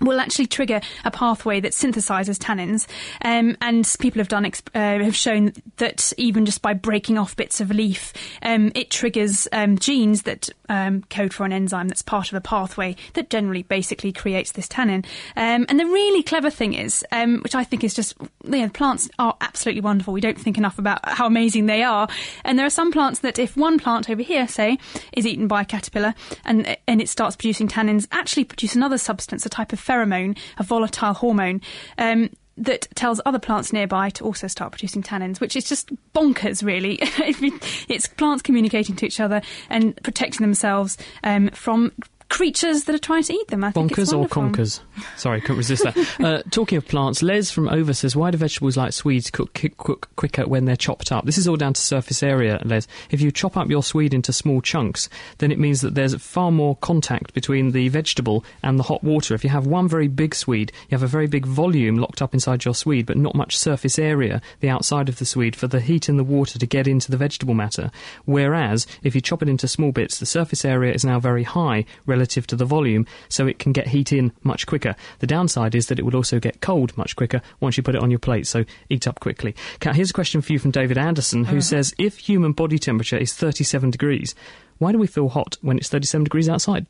will 0.00 0.20
actually 0.20 0.46
trigger 0.46 0.80
a 1.04 1.10
pathway 1.10 1.60
that 1.60 1.72
synthesizes 1.72 2.38
tannins, 2.38 2.86
um, 3.24 3.56
and 3.60 3.96
people 3.98 4.20
have 4.20 4.28
done 4.28 4.44
exp- 4.44 4.74
uh, 4.74 5.02
have 5.02 5.16
shown 5.16 5.52
that 5.76 6.12
even 6.16 6.46
just 6.46 6.62
by 6.62 6.74
breaking 6.74 7.18
off 7.18 7.36
bits 7.36 7.60
of 7.60 7.70
leaf, 7.70 8.12
um, 8.42 8.70
it 8.74 8.90
triggers 8.90 9.48
um, 9.52 9.78
genes 9.78 10.22
that 10.22 10.48
um, 10.68 11.02
code 11.10 11.32
for 11.32 11.44
an 11.44 11.52
enzyme 11.52 11.88
that's 11.88 12.02
part 12.02 12.28
of 12.28 12.34
a 12.34 12.40
pathway 12.40 12.94
that 13.14 13.30
generally 13.30 13.62
basically 13.62 14.12
creates 14.12 14.52
this 14.52 14.68
tannin. 14.68 15.04
Um, 15.36 15.66
and 15.68 15.80
the 15.80 15.86
really 15.86 16.22
clever 16.22 16.50
thing 16.50 16.74
is, 16.74 17.04
um, 17.12 17.40
which 17.40 17.54
I 17.54 17.64
think 17.64 17.84
is 17.84 17.94
just, 17.94 18.14
you 18.44 18.60
know, 18.60 18.68
plants 18.68 19.08
are 19.18 19.36
absolutely 19.40 19.80
wonderful. 19.80 20.12
We 20.12 20.20
don't 20.20 20.38
think 20.38 20.58
enough 20.58 20.78
about 20.78 21.00
how 21.08 21.26
amazing 21.26 21.66
they 21.66 21.82
are, 21.82 22.08
and 22.44 22.58
there 22.58 22.66
are 22.66 22.70
some 22.70 22.92
plants 22.92 23.20
that 23.20 23.38
if 23.38 23.56
one 23.56 23.78
plant 23.78 24.10
over 24.10 24.22
here, 24.22 24.46
say, 24.46 24.78
is 25.12 25.26
eaten 25.26 25.48
by 25.48 25.62
a 25.62 25.64
caterpillar 25.64 26.14
and 26.44 26.76
and 26.86 27.00
it 27.00 27.08
starts 27.08 27.36
producing 27.36 27.68
tannins, 27.68 28.06
actually 28.12 28.44
produce 28.44 28.74
another 28.74 28.98
substance, 28.98 29.44
a 29.46 29.48
type 29.48 29.72
of 29.72 29.80
pheromone, 29.88 30.36
a 30.58 30.62
volatile 30.62 31.14
hormone. 31.14 31.60
Um, 31.96 32.30
that 32.60 32.88
tells 32.96 33.20
other 33.24 33.38
plants 33.38 33.72
nearby 33.72 34.10
to 34.10 34.24
also 34.24 34.48
start 34.48 34.72
producing 34.72 35.00
tannins, 35.00 35.40
which 35.40 35.54
is 35.54 35.62
just 35.64 35.90
bonkers, 36.12 36.64
really. 36.64 36.98
it's 37.88 38.08
plants 38.08 38.42
communicating 38.42 38.96
to 38.96 39.06
each 39.06 39.20
other 39.20 39.40
and 39.70 39.96
protecting 40.02 40.44
themselves 40.44 40.98
um, 41.22 41.50
from 41.50 41.92
creatures 42.28 42.84
that 42.84 42.94
are 42.94 42.98
trying 42.98 43.22
to 43.22 43.32
eat 43.32 43.48
them. 43.48 43.64
I 43.64 43.70
think 43.70 43.92
Bonkers 43.92 44.16
or 44.16 44.28
conkers? 44.28 44.80
Sorry, 45.16 45.40
couldn't 45.40 45.58
resist 45.58 45.84
that. 45.84 46.20
uh, 46.20 46.42
talking 46.50 46.78
of 46.78 46.86
plants, 46.86 47.22
Les 47.22 47.50
from 47.50 47.68
Over 47.68 47.94
says, 47.94 48.14
why 48.14 48.30
do 48.30 48.38
vegetables 48.38 48.76
like 48.76 48.92
Swedes 48.92 49.30
cook, 49.30 49.54
ki- 49.54 49.72
cook 49.76 50.08
quicker 50.16 50.46
when 50.46 50.64
they're 50.64 50.76
chopped 50.76 51.10
up? 51.10 51.24
This 51.24 51.38
is 51.38 51.48
all 51.48 51.56
down 51.56 51.72
to 51.72 51.80
surface 51.80 52.22
area, 52.22 52.60
Les. 52.64 52.86
If 53.10 53.20
you 53.20 53.30
chop 53.30 53.56
up 53.56 53.68
your 53.68 53.82
Swede 53.82 54.14
into 54.14 54.32
small 54.32 54.60
chunks, 54.60 55.08
then 55.38 55.50
it 55.50 55.58
means 55.58 55.80
that 55.80 55.94
there's 55.94 56.14
far 56.16 56.50
more 56.50 56.76
contact 56.76 57.32
between 57.32 57.72
the 57.72 57.88
vegetable 57.88 58.44
and 58.62 58.78
the 58.78 58.84
hot 58.84 59.02
water. 59.02 59.34
If 59.34 59.44
you 59.44 59.50
have 59.50 59.66
one 59.66 59.88
very 59.88 60.08
big 60.08 60.34
Swede, 60.34 60.72
you 60.88 60.96
have 60.96 61.02
a 61.02 61.06
very 61.06 61.26
big 61.26 61.46
volume 61.46 61.96
locked 61.96 62.20
up 62.20 62.34
inside 62.34 62.64
your 62.64 62.74
Swede, 62.74 63.06
but 63.06 63.16
not 63.16 63.34
much 63.34 63.56
surface 63.56 63.98
area, 63.98 64.42
the 64.60 64.68
outside 64.68 65.08
of 65.08 65.18
the 65.18 65.26
Swede, 65.26 65.56
for 65.56 65.66
the 65.66 65.80
heat 65.80 66.08
in 66.08 66.18
the 66.18 66.24
water 66.24 66.58
to 66.58 66.66
get 66.66 66.86
into 66.86 67.10
the 67.10 67.16
vegetable 67.16 67.54
matter. 67.54 67.90
Whereas, 68.26 68.86
if 69.02 69.14
you 69.14 69.20
chop 69.20 69.42
it 69.42 69.48
into 69.48 69.66
small 69.66 69.92
bits, 69.92 70.18
the 70.18 70.26
surface 70.26 70.64
area 70.64 70.92
is 70.92 71.04
now 71.04 71.18
very 71.18 71.44
high 71.44 71.84
relative 72.18 72.48
to 72.48 72.56
the 72.56 72.64
volume, 72.64 73.06
so 73.28 73.46
it 73.46 73.60
can 73.60 73.72
get 73.72 73.86
heat 73.88 74.12
in 74.12 74.32
much 74.42 74.66
quicker. 74.66 74.96
The 75.20 75.26
downside 75.26 75.74
is 75.76 75.86
that 75.86 75.98
it 76.00 76.04
will 76.04 76.16
also 76.16 76.40
get 76.40 76.60
cold 76.60 76.96
much 76.98 77.14
quicker 77.14 77.40
once 77.60 77.76
you 77.76 77.82
put 77.84 77.94
it 77.94 78.02
on 78.02 78.10
your 78.10 78.18
plate, 78.18 78.46
so 78.46 78.64
eat 78.88 79.06
up 79.06 79.20
quickly. 79.20 79.54
Kat, 79.78 79.94
here's 79.94 80.10
a 80.10 80.14
question 80.14 80.40
for 80.40 80.52
you 80.52 80.58
from 80.58 80.72
David 80.72 80.98
Anderson, 80.98 81.44
who 81.44 81.58
uh-huh. 81.58 81.60
says 81.60 81.94
if 81.96 82.18
human 82.18 82.52
body 82.52 82.78
temperature 82.78 83.16
is 83.16 83.34
37 83.34 83.90
degrees, 83.90 84.34
why 84.78 84.92
do 84.92 84.98
we 84.98 85.06
feel 85.06 85.28
hot 85.28 85.56
when 85.60 85.76
it's 85.76 85.88
37 85.88 86.24
degrees 86.24 86.48
outside? 86.48 86.86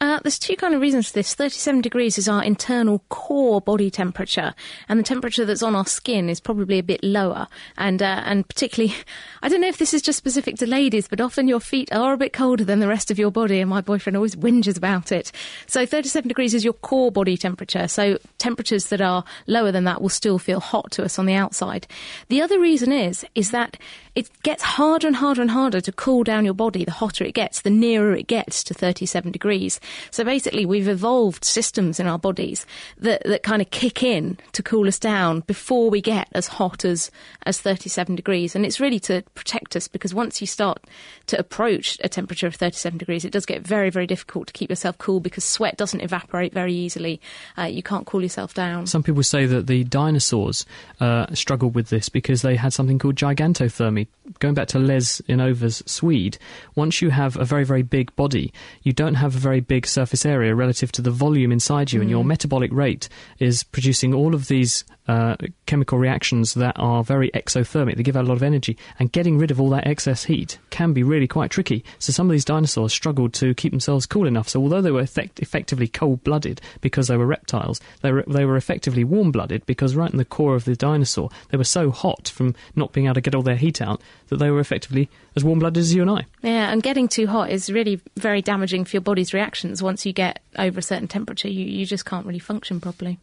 Uh, 0.00 0.20
there's 0.22 0.38
two 0.38 0.56
kind 0.56 0.74
of 0.74 0.80
reasons 0.80 1.08
for 1.08 1.14
this. 1.14 1.34
37 1.34 1.80
degrees 1.80 2.18
is 2.18 2.28
our 2.28 2.42
internal 2.42 3.00
core 3.08 3.60
body 3.60 3.90
temperature, 3.90 4.54
and 4.88 4.98
the 4.98 5.04
temperature 5.04 5.44
that's 5.44 5.62
on 5.62 5.74
our 5.74 5.86
skin 5.86 6.28
is 6.28 6.40
probably 6.40 6.78
a 6.78 6.82
bit 6.82 7.02
lower. 7.02 7.48
And 7.76 8.02
uh, 8.02 8.22
and 8.24 8.46
particularly, 8.48 8.94
I 9.42 9.48
don't 9.48 9.60
know 9.60 9.68
if 9.68 9.78
this 9.78 9.94
is 9.94 10.02
just 10.02 10.18
specific 10.18 10.56
to 10.56 10.66
ladies, 10.66 11.08
but 11.08 11.20
often 11.20 11.48
your 11.48 11.60
feet 11.60 11.92
are 11.92 12.12
a 12.12 12.16
bit 12.16 12.32
colder 12.32 12.64
than 12.64 12.80
the 12.80 12.88
rest 12.88 13.10
of 13.10 13.18
your 13.18 13.30
body, 13.30 13.60
and 13.60 13.70
my 13.70 13.80
boyfriend 13.80 14.16
always 14.16 14.36
whinges 14.36 14.76
about 14.76 15.12
it. 15.12 15.32
So 15.66 15.84
37 15.84 16.28
degrees 16.28 16.54
is 16.54 16.64
your 16.64 16.74
core 16.74 17.10
body 17.10 17.36
temperature. 17.36 17.88
So 17.88 18.18
temperatures 18.38 18.86
that 18.86 19.00
are 19.00 19.24
lower 19.46 19.72
than 19.72 19.84
that 19.84 20.00
will 20.00 20.08
still 20.08 20.38
feel 20.38 20.60
hot 20.60 20.90
to 20.92 21.04
us 21.04 21.18
on 21.18 21.26
the 21.26 21.34
outside. 21.34 21.86
The 22.28 22.40
other 22.40 22.60
reason 22.60 22.92
is 22.92 23.24
is 23.34 23.50
that 23.50 23.76
it 24.14 24.30
gets 24.42 24.62
harder 24.62 25.06
and 25.06 25.16
harder 25.16 25.40
and 25.40 25.50
harder 25.50 25.80
to 25.80 25.92
cool 25.92 26.22
down 26.22 26.44
your 26.44 26.54
body 26.54 26.84
the 26.84 26.90
hotter 26.90 27.24
it 27.24 27.32
gets, 27.32 27.62
the 27.62 27.70
nearer 27.70 28.14
it 28.14 28.26
gets 28.26 28.62
to 28.64 28.74
37 28.74 29.32
degrees. 29.32 29.80
So 30.10 30.22
basically, 30.22 30.66
we've 30.66 30.88
evolved 30.88 31.44
systems 31.44 31.98
in 31.98 32.06
our 32.06 32.18
bodies 32.18 32.66
that, 32.98 33.22
that 33.24 33.42
kind 33.42 33.62
of 33.62 33.70
kick 33.70 34.02
in 34.02 34.38
to 34.52 34.62
cool 34.62 34.86
us 34.86 34.98
down 34.98 35.40
before 35.40 35.88
we 35.88 36.02
get 36.02 36.28
as 36.32 36.46
hot 36.46 36.84
as, 36.84 37.10
as 37.46 37.60
37 37.60 38.14
degrees. 38.14 38.54
And 38.54 38.66
it's 38.66 38.80
really 38.80 39.00
to 39.00 39.22
protect 39.34 39.76
us 39.76 39.88
because 39.88 40.12
once 40.12 40.42
you 40.42 40.46
start 40.46 40.84
to 41.26 41.38
approach 41.38 41.98
a 42.04 42.08
temperature 42.08 42.46
of 42.46 42.54
37 42.54 42.98
degrees, 42.98 43.24
it 43.24 43.32
does 43.32 43.46
get 43.46 43.62
very, 43.62 43.88
very 43.88 44.06
difficult 44.06 44.48
to 44.48 44.52
keep 44.52 44.68
yourself 44.68 44.98
cool 44.98 45.20
because 45.20 45.44
sweat 45.44 45.78
doesn't 45.78 46.02
evaporate 46.02 46.52
very 46.52 46.74
easily. 46.74 47.18
Uh, 47.56 47.62
you 47.62 47.82
can't 47.82 48.06
cool 48.06 48.22
yourself 48.22 48.52
down. 48.52 48.86
Some 48.86 49.02
people 49.02 49.22
say 49.22 49.46
that 49.46 49.68
the 49.68 49.84
dinosaurs 49.84 50.66
uh, 51.00 51.32
struggled 51.34 51.74
with 51.74 51.88
this 51.88 52.10
because 52.10 52.42
they 52.42 52.56
had 52.56 52.74
something 52.74 52.98
called 52.98 53.14
gigantothermy. 53.14 54.01
Going 54.38 54.54
back 54.54 54.68
to 54.68 54.78
Les 54.78 55.20
in 55.20 55.40
Over's 55.40 55.82
Swede, 55.86 56.38
once 56.74 57.02
you 57.02 57.10
have 57.10 57.36
a 57.36 57.44
very, 57.44 57.64
very 57.64 57.82
big 57.82 58.14
body, 58.16 58.52
you 58.82 58.92
don't 58.92 59.14
have 59.14 59.34
a 59.34 59.38
very 59.38 59.60
big 59.60 59.86
surface 59.86 60.24
area 60.24 60.54
relative 60.54 60.92
to 60.92 61.02
the 61.02 61.10
volume 61.10 61.52
inside 61.52 61.92
you, 61.92 62.00
and 62.00 62.08
your 62.08 62.24
mm. 62.24 62.28
metabolic 62.28 62.72
rate 62.72 63.08
is 63.38 63.62
producing 63.62 64.14
all 64.14 64.34
of 64.34 64.48
these 64.48 64.84
uh, 65.08 65.36
chemical 65.66 65.98
reactions 65.98 66.54
that 66.54 66.76
are 66.78 67.02
very 67.02 67.30
exothermic. 67.30 67.96
They 67.96 68.02
give 68.02 68.16
out 68.16 68.24
a 68.24 68.28
lot 68.28 68.36
of 68.36 68.42
energy, 68.42 68.76
and 68.98 69.10
getting 69.10 69.38
rid 69.38 69.50
of 69.50 69.60
all 69.60 69.70
that 69.70 69.86
excess 69.86 70.24
heat 70.24 70.58
can 70.70 70.92
be 70.92 71.02
really 71.02 71.26
quite 71.26 71.50
tricky. 71.50 71.84
So 71.98 72.12
some 72.12 72.28
of 72.28 72.32
these 72.32 72.44
dinosaurs 72.44 72.92
struggled 72.92 73.32
to 73.34 73.54
keep 73.54 73.72
themselves 73.72 74.06
cool 74.06 74.26
enough. 74.26 74.48
So 74.48 74.60
although 74.60 74.80
they 74.80 74.90
were 74.90 75.00
effect- 75.00 75.40
effectively 75.40 75.88
cold-blooded 75.88 76.60
because 76.80 77.08
they 77.08 77.16
were 77.16 77.26
reptiles, 77.26 77.80
they 78.02 78.12
were, 78.12 78.24
they 78.26 78.44
were 78.44 78.56
effectively 78.56 79.04
warm-blooded 79.04 79.66
because 79.66 79.96
right 79.96 80.10
in 80.10 80.18
the 80.18 80.24
core 80.24 80.54
of 80.54 80.64
the 80.64 80.76
dinosaur, 80.76 81.30
they 81.50 81.58
were 81.58 81.64
so 81.64 81.90
hot 81.90 82.28
from 82.28 82.54
not 82.76 82.92
being 82.92 83.06
able 83.06 83.14
to 83.14 83.20
get 83.20 83.34
all 83.34 83.42
their 83.42 83.56
heat 83.56 83.82
out 83.82 84.00
that 84.28 84.36
they 84.36 84.50
were 84.50 84.60
effectively 84.60 85.08
as 85.36 85.44
warm-blooded 85.44 85.80
as 85.80 85.94
you 85.94 86.02
and 86.02 86.10
I. 86.10 86.26
Yeah, 86.42 86.70
and 86.70 86.82
getting 86.82 87.08
too 87.08 87.26
hot 87.26 87.50
is 87.50 87.70
really 87.70 88.00
very 88.16 88.42
damaging 88.42 88.84
for 88.84 88.96
your 88.96 89.02
body's 89.02 89.34
reactions. 89.34 89.82
Once 89.82 90.06
you 90.06 90.12
get 90.12 90.40
over 90.58 90.78
a 90.78 90.82
certain 90.82 91.08
temperature, 91.08 91.48
you, 91.48 91.64
you 91.64 91.86
just 91.86 92.04
can't 92.04 92.26
really 92.26 92.38
function 92.38 92.80
properly. 92.80 93.18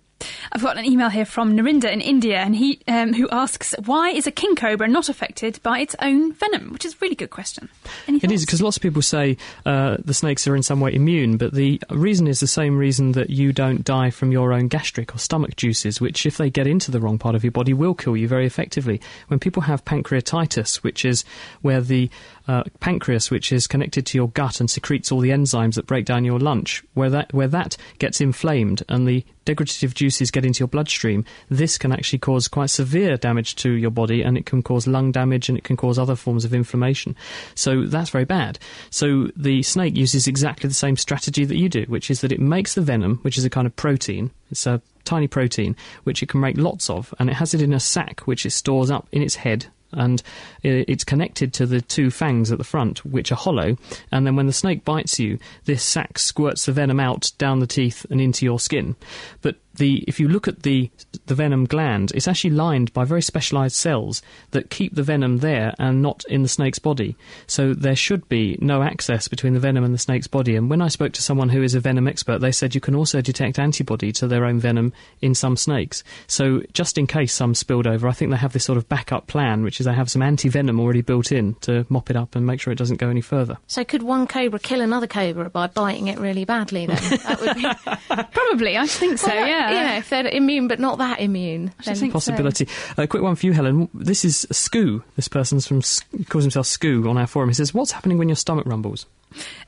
I've 0.52 0.62
got 0.62 0.78
an 0.78 0.86
email 0.86 1.10
here 1.10 1.26
from 1.26 1.56
Narinda 1.56 1.92
in 1.92 2.02
India, 2.02 2.38
and 2.38 2.56
he 2.56 2.82
um, 2.88 3.14
who 3.14 3.30
asks 3.30 3.74
why 3.86 4.10
is 4.10 4.28
a 4.28 4.32
king 4.32 4.56
cobra 4.56 4.88
not 4.88 5.10
affected 5.10 5.60
by 5.64 5.80
its 5.80 5.96
own 6.02 6.34
venom, 6.34 6.74
which 6.74 6.86
is 6.86 6.94
a 6.94 6.98
really 7.02 7.16
good 7.16 7.30
question. 7.30 7.70
It 8.08 8.32
is 8.32 8.46
because 8.46 8.62
lots 8.62 8.78
of 8.78 8.84
people 8.84 9.02
say 9.02 9.38
uh, 9.66 9.98
the 10.04 10.14
snakes 10.14 10.48
are 10.48 10.56
in 10.56 10.64
some 10.64 10.80
way 10.80 10.94
immune, 10.94 11.38
but 11.38 11.54
the 11.54 11.82
reason 11.90 12.28
is 12.28 12.40
the 12.40 12.48
same 12.48 12.78
reason 12.78 13.14
that 13.14 13.30
you 13.30 13.54
don't 13.54 13.84
die 13.84 14.10
from 14.10 14.32
your 14.32 14.54
own 14.54 14.68
gastric 14.68 15.16
or 15.16 15.20
stomach 15.20 15.56
juices, 15.56 16.02
which, 16.02 16.26
if 16.26 16.38
they 16.38 16.50
get 16.50 16.68
into 16.68 16.92
the 16.92 17.00
wrong 17.00 17.18
part 17.18 17.36
of 17.36 17.44
your 17.44 17.52
body, 17.52 17.74
will 17.74 17.94
kill 17.94 18.18
you 18.18 18.28
very 18.28 18.46
effectively. 18.46 19.00
When 19.28 19.40
people 19.40 19.64
have 19.64 19.86
pancreatitis, 19.86 20.78
which 20.78 21.06
is 21.06 21.24
where 21.62 21.82
the 21.82 22.10
uh, 22.50 22.64
pancreas, 22.80 23.30
which 23.30 23.52
is 23.52 23.68
connected 23.68 24.08
to 24.08 24.18
your 24.18 24.30
gut 24.30 24.60
and 24.60 24.72
secretes 24.72 25.12
all 25.12 25.20
the 25.20 25.30
enzymes 25.30 25.76
that 25.76 25.86
break 25.86 26.04
down 26.04 26.26
your 26.26 26.40
lunch, 26.40 26.84
where 26.96 27.12
that 27.12 27.32
where 27.32 27.48
that 27.48 27.78
gets 28.00 28.20
inflamed 28.20 28.82
and 28.90 29.08
the 29.08 29.24
degradative 29.46 29.94
juices 29.94 30.32
get 30.32 30.44
into 30.44 30.62
your 30.62 30.68
bloodstream, 30.68 31.24
this 31.50 31.78
can 31.78 31.92
actually 31.92 32.18
cause 32.18 32.48
quite 32.48 32.72
severe 32.72 33.18
damage 33.18 33.56
to 33.56 33.74
your 33.74 33.92
body 33.92 34.24
and 34.24 34.36
it 34.36 34.48
can 34.48 34.64
cause 34.64 34.88
lung 34.88 35.12
damage 35.12 35.48
and 35.48 35.60
it 35.60 35.64
can 35.64 35.78
cause 35.78 36.00
other 36.00 36.16
forms 36.16 36.44
of 36.44 36.52
inflammation. 36.52 37.16
So 37.54 37.86
that's 37.86 38.10
very 38.10 38.26
bad. 38.26 38.58
So 38.90 39.30
the 39.36 39.62
snake 39.62 39.96
uses 39.96 40.26
exactly 40.26 40.68
the 40.68 40.74
same 40.74 40.98
strategy 40.98 41.46
that 41.46 41.58
you 41.58 41.70
do, 41.70 41.84
which 41.84 42.10
is 42.10 42.22
that 42.22 42.32
it 42.32 42.40
makes 42.40 42.74
the 42.74 42.82
venom, 42.82 43.20
which 43.22 43.38
is 43.38 43.46
a 43.46 43.50
kind 43.52 43.68
of 43.68 43.76
protein. 43.76 44.32
It's 44.50 44.66
a 44.66 44.82
tiny 45.06 45.28
protein 45.28 45.76
which 46.04 46.24
it 46.24 46.30
can 46.30 46.40
make 46.40 46.58
lots 46.58 46.90
of, 46.90 47.14
and 47.20 47.30
it 47.30 47.34
has 47.34 47.54
it 47.54 47.62
in 47.62 47.74
a 47.74 47.80
sac 47.80 48.22
which 48.22 48.44
it 48.44 48.52
stores 48.52 48.90
up 48.90 49.08
in 49.12 49.22
its 49.22 49.36
head 49.36 49.68
and 49.92 50.22
it's 50.64 51.04
connected 51.04 51.54
to 51.54 51.66
the 51.66 51.82
two 51.82 52.12
fangs 52.12 52.52
at 52.52 52.58
the 52.58 52.64
front, 52.64 53.06
which 53.06 53.32
are 53.32 53.36
hollow. 53.36 53.78
And 54.12 54.26
then 54.26 54.36
when 54.36 54.48
the 54.48 54.54
snake 54.54 54.86
bites 54.86 55.20
you, 55.20 55.40
this 55.66 55.84
sac 55.84 56.20
squirts 56.20 56.66
the 56.66 56.72
venom 56.72 57.00
out 57.00 57.32
down 57.38 57.60
the 57.60 57.68
teeth 57.68 58.06
and 58.10 58.22
into 58.22 58.46
your 58.46 58.60
skin. 58.60 58.96
But 59.42 59.56
the 59.80 60.04
if 60.08 60.20
you 60.20 60.28
look 60.28 60.48
at 60.48 60.64
the 60.64 60.92
the 61.26 61.36
venom 61.36 61.66
gland, 61.66 62.12
it's 62.14 62.28
actually 62.28 62.52
lined 62.52 62.94
by 62.94 63.04
very 63.04 63.22
specialised 63.22 63.76
cells 63.76 64.22
that 64.52 64.70
keep 64.70 64.94
the 64.94 65.04
venom 65.04 65.40
there 65.40 65.74
and 65.80 66.02
not 66.02 66.24
in 66.30 66.44
the 66.44 66.48
snake's 66.48 66.80
body. 66.80 67.16
So 67.48 67.74
there 67.74 67.96
should 67.96 68.30
be 68.30 68.58
no 68.62 68.84
access 68.84 69.28
between 69.28 69.54
the 69.54 69.60
venom 69.60 69.84
and 69.84 69.94
the 69.94 69.98
snake's 69.98 70.28
body. 70.28 70.56
And 70.56 70.70
when 70.70 70.82
I 70.82 70.88
spoke 70.88 71.14
to 71.14 71.22
someone 71.22 71.50
who 71.50 71.64
is 71.64 71.74
a 71.74 71.80
venom 71.80 72.08
expert, 72.08 72.40
they 72.40 72.52
said 72.52 72.76
you 72.76 72.82
can 72.82 72.96
also 72.96 73.22
detect 73.22 73.58
antibody 73.58 74.12
to 74.14 74.28
their 74.28 74.46
own 74.46 74.60
venom 74.60 74.94
in 75.22 75.34
some 75.34 75.58
snakes. 75.58 76.04
So 76.28 76.62
just 76.74 76.98
in 76.98 77.08
case 77.08 77.34
some 77.34 77.56
spilled 77.56 77.88
over, 77.88 78.08
I 78.08 78.12
think 78.12 78.32
they 78.32 78.38
have 78.38 78.54
this 78.54 78.66
sort 78.66 78.78
of 78.78 78.88
backup 78.88 79.28
plan, 79.28 79.64
which 79.64 79.80
is 79.80 79.86
they 79.86 79.94
have 79.94 80.12
some 80.12 80.22
anti 80.22 80.50
venom 80.50 80.80
already 80.80 81.02
built 81.02 81.32
in 81.32 81.56
to 81.62 81.86
mop 81.90 82.10
it 82.10 82.16
up 82.16 82.36
and 82.36 82.46
make 82.46 82.62
sure 82.62 82.72
it 82.72 82.78
doesn't 82.78 82.98
go 82.98 83.10
any 83.10 83.22
further. 83.22 83.58
So 83.68 83.84
could 83.84 84.04
one 84.04 84.28
cobra 84.28 84.60
kill 84.60 84.82
another 84.82 85.08
cobra 85.08 85.50
by 85.50 85.68
biting 85.68 86.08
it 86.08 86.20
really 86.20 86.46
badly 86.46 86.86
then? 86.86 86.98
That 86.98 87.42
would 87.42 87.56
be 87.56 87.66
Probably, 88.32 88.78
I 88.78 88.88
think 88.88 89.18
so. 89.18 89.28
Well, 89.28 89.48
yeah. 89.48 89.69
You 89.74 89.88
know, 89.88 89.96
if 89.98 90.10
they're 90.10 90.28
immune 90.28 90.68
but 90.68 90.80
not 90.80 90.98
that 91.00 91.20
immune. 91.20 91.72
that's 91.78 91.90
a 91.90 91.96
think- 91.96 92.14
possibility. 92.14 92.68
A 92.98 93.08
quick 93.08 93.24
one 93.24 93.36
for 93.36 93.46
you, 93.46 93.54
Helen. 93.54 93.90
This 93.94 94.26
is 94.26 94.46
Scoo. 94.52 95.04
This 95.16 95.28
person's 95.28 95.68
from 95.68 95.78
S- 95.78 96.02
calls 96.30 96.44
himself 96.44 96.66
Scoo 96.66 97.10
on 97.10 97.18
our 97.18 97.28
forum. 97.28 97.50
He 97.50 97.56
says, 97.56 97.74
"What's 97.74 97.92
happening 97.92 98.18
when 98.18 98.30
your 98.30 98.36
stomach 98.36 98.66
rumbles?" 98.66 99.06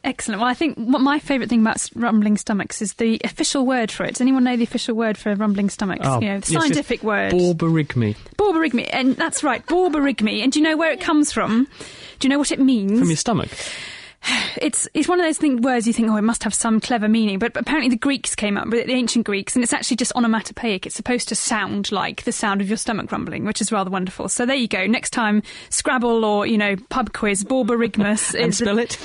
Excellent. 0.04 0.42
Well, 0.42 0.50
I 0.50 0.56
think 0.56 0.76
what 0.78 1.02
my 1.02 1.20
favourite 1.20 1.50
thing 1.50 1.62
about 1.62 1.88
rumbling 1.96 2.36
stomachs 2.38 2.82
is 2.82 2.94
the 2.94 3.22
official 3.24 3.66
word 3.66 3.92
for 3.92 4.04
it. 4.06 4.14
Does 4.14 4.22
anyone 4.22 4.44
know 4.44 4.58
the 4.58 4.64
official 4.64 4.96
word 4.96 5.18
for 5.18 5.36
rumbling 5.36 5.70
stomachs? 5.70 6.02
Oh, 6.04 6.16
you 6.20 6.28
know, 6.30 6.34
yes, 6.36 6.48
the 6.48 6.54
yes. 6.54 6.62
scientific 6.64 7.04
word. 7.04 7.32
Borborygmi. 7.34 8.16
Borborygmi. 8.38 8.90
And 8.92 9.16
that's 9.16 9.44
right, 9.44 9.64
borborygmi. 9.68 10.42
And 10.42 10.52
do 10.52 10.60
you 10.60 10.64
know 10.64 10.78
where 10.78 10.92
it 10.92 11.00
comes 11.00 11.32
from? 11.32 11.68
Do 12.20 12.28
you 12.28 12.30
know 12.30 12.40
what 12.40 12.52
it 12.52 12.60
means? 12.60 12.98
From 13.00 13.10
your 13.10 13.18
stomach. 13.18 13.50
It's 14.62 14.88
it's 14.94 15.08
one 15.08 15.20
of 15.20 15.26
those 15.26 15.38
thing, 15.38 15.62
words 15.62 15.88
you 15.88 15.94
think, 15.94 16.10
oh, 16.10 16.16
it 16.16 16.22
must 16.22 16.44
have 16.44 16.54
some 16.54 16.80
clever 16.80 17.08
meaning. 17.08 17.40
But 17.40 17.56
apparently 17.58 17.90
the 17.90 17.98
Greeks 17.98 18.36
came 18.36 18.58
up 18.58 18.66
with 18.68 18.76
it, 18.76 18.88
the 18.88 18.94
ancient 18.94 19.26
Greeks, 19.26 19.56
and 19.56 19.64
it's 19.64 19.74
actually 19.74 19.98
just 19.98 20.14
onomatopoeic. 20.16 20.86
It's 20.86 20.96
supposed 20.96 21.28
to 21.30 21.36
sound 21.36 21.92
like 21.92 22.24
the 22.24 22.32
sound 22.32 22.62
of 22.62 22.68
your 22.70 22.78
stomach 22.78 23.12
rumbling, 23.12 23.46
which 23.46 23.62
is 23.62 23.72
rather 23.72 23.90
wonderful. 23.90 24.30
So 24.30 24.46
there 24.46 24.56
you 24.56 24.68
go. 24.68 24.86
Next 24.86 25.10
time, 25.12 25.42
Scrabble 25.70 26.24
or 26.24 26.46
you 26.46 26.58
know 26.58 26.76
pub 26.90 27.14
quiz, 27.14 27.44
Borborygmus 27.44 28.34
And 28.40 28.50
is. 28.50 28.58
spell 28.58 28.78
it. 28.80 28.98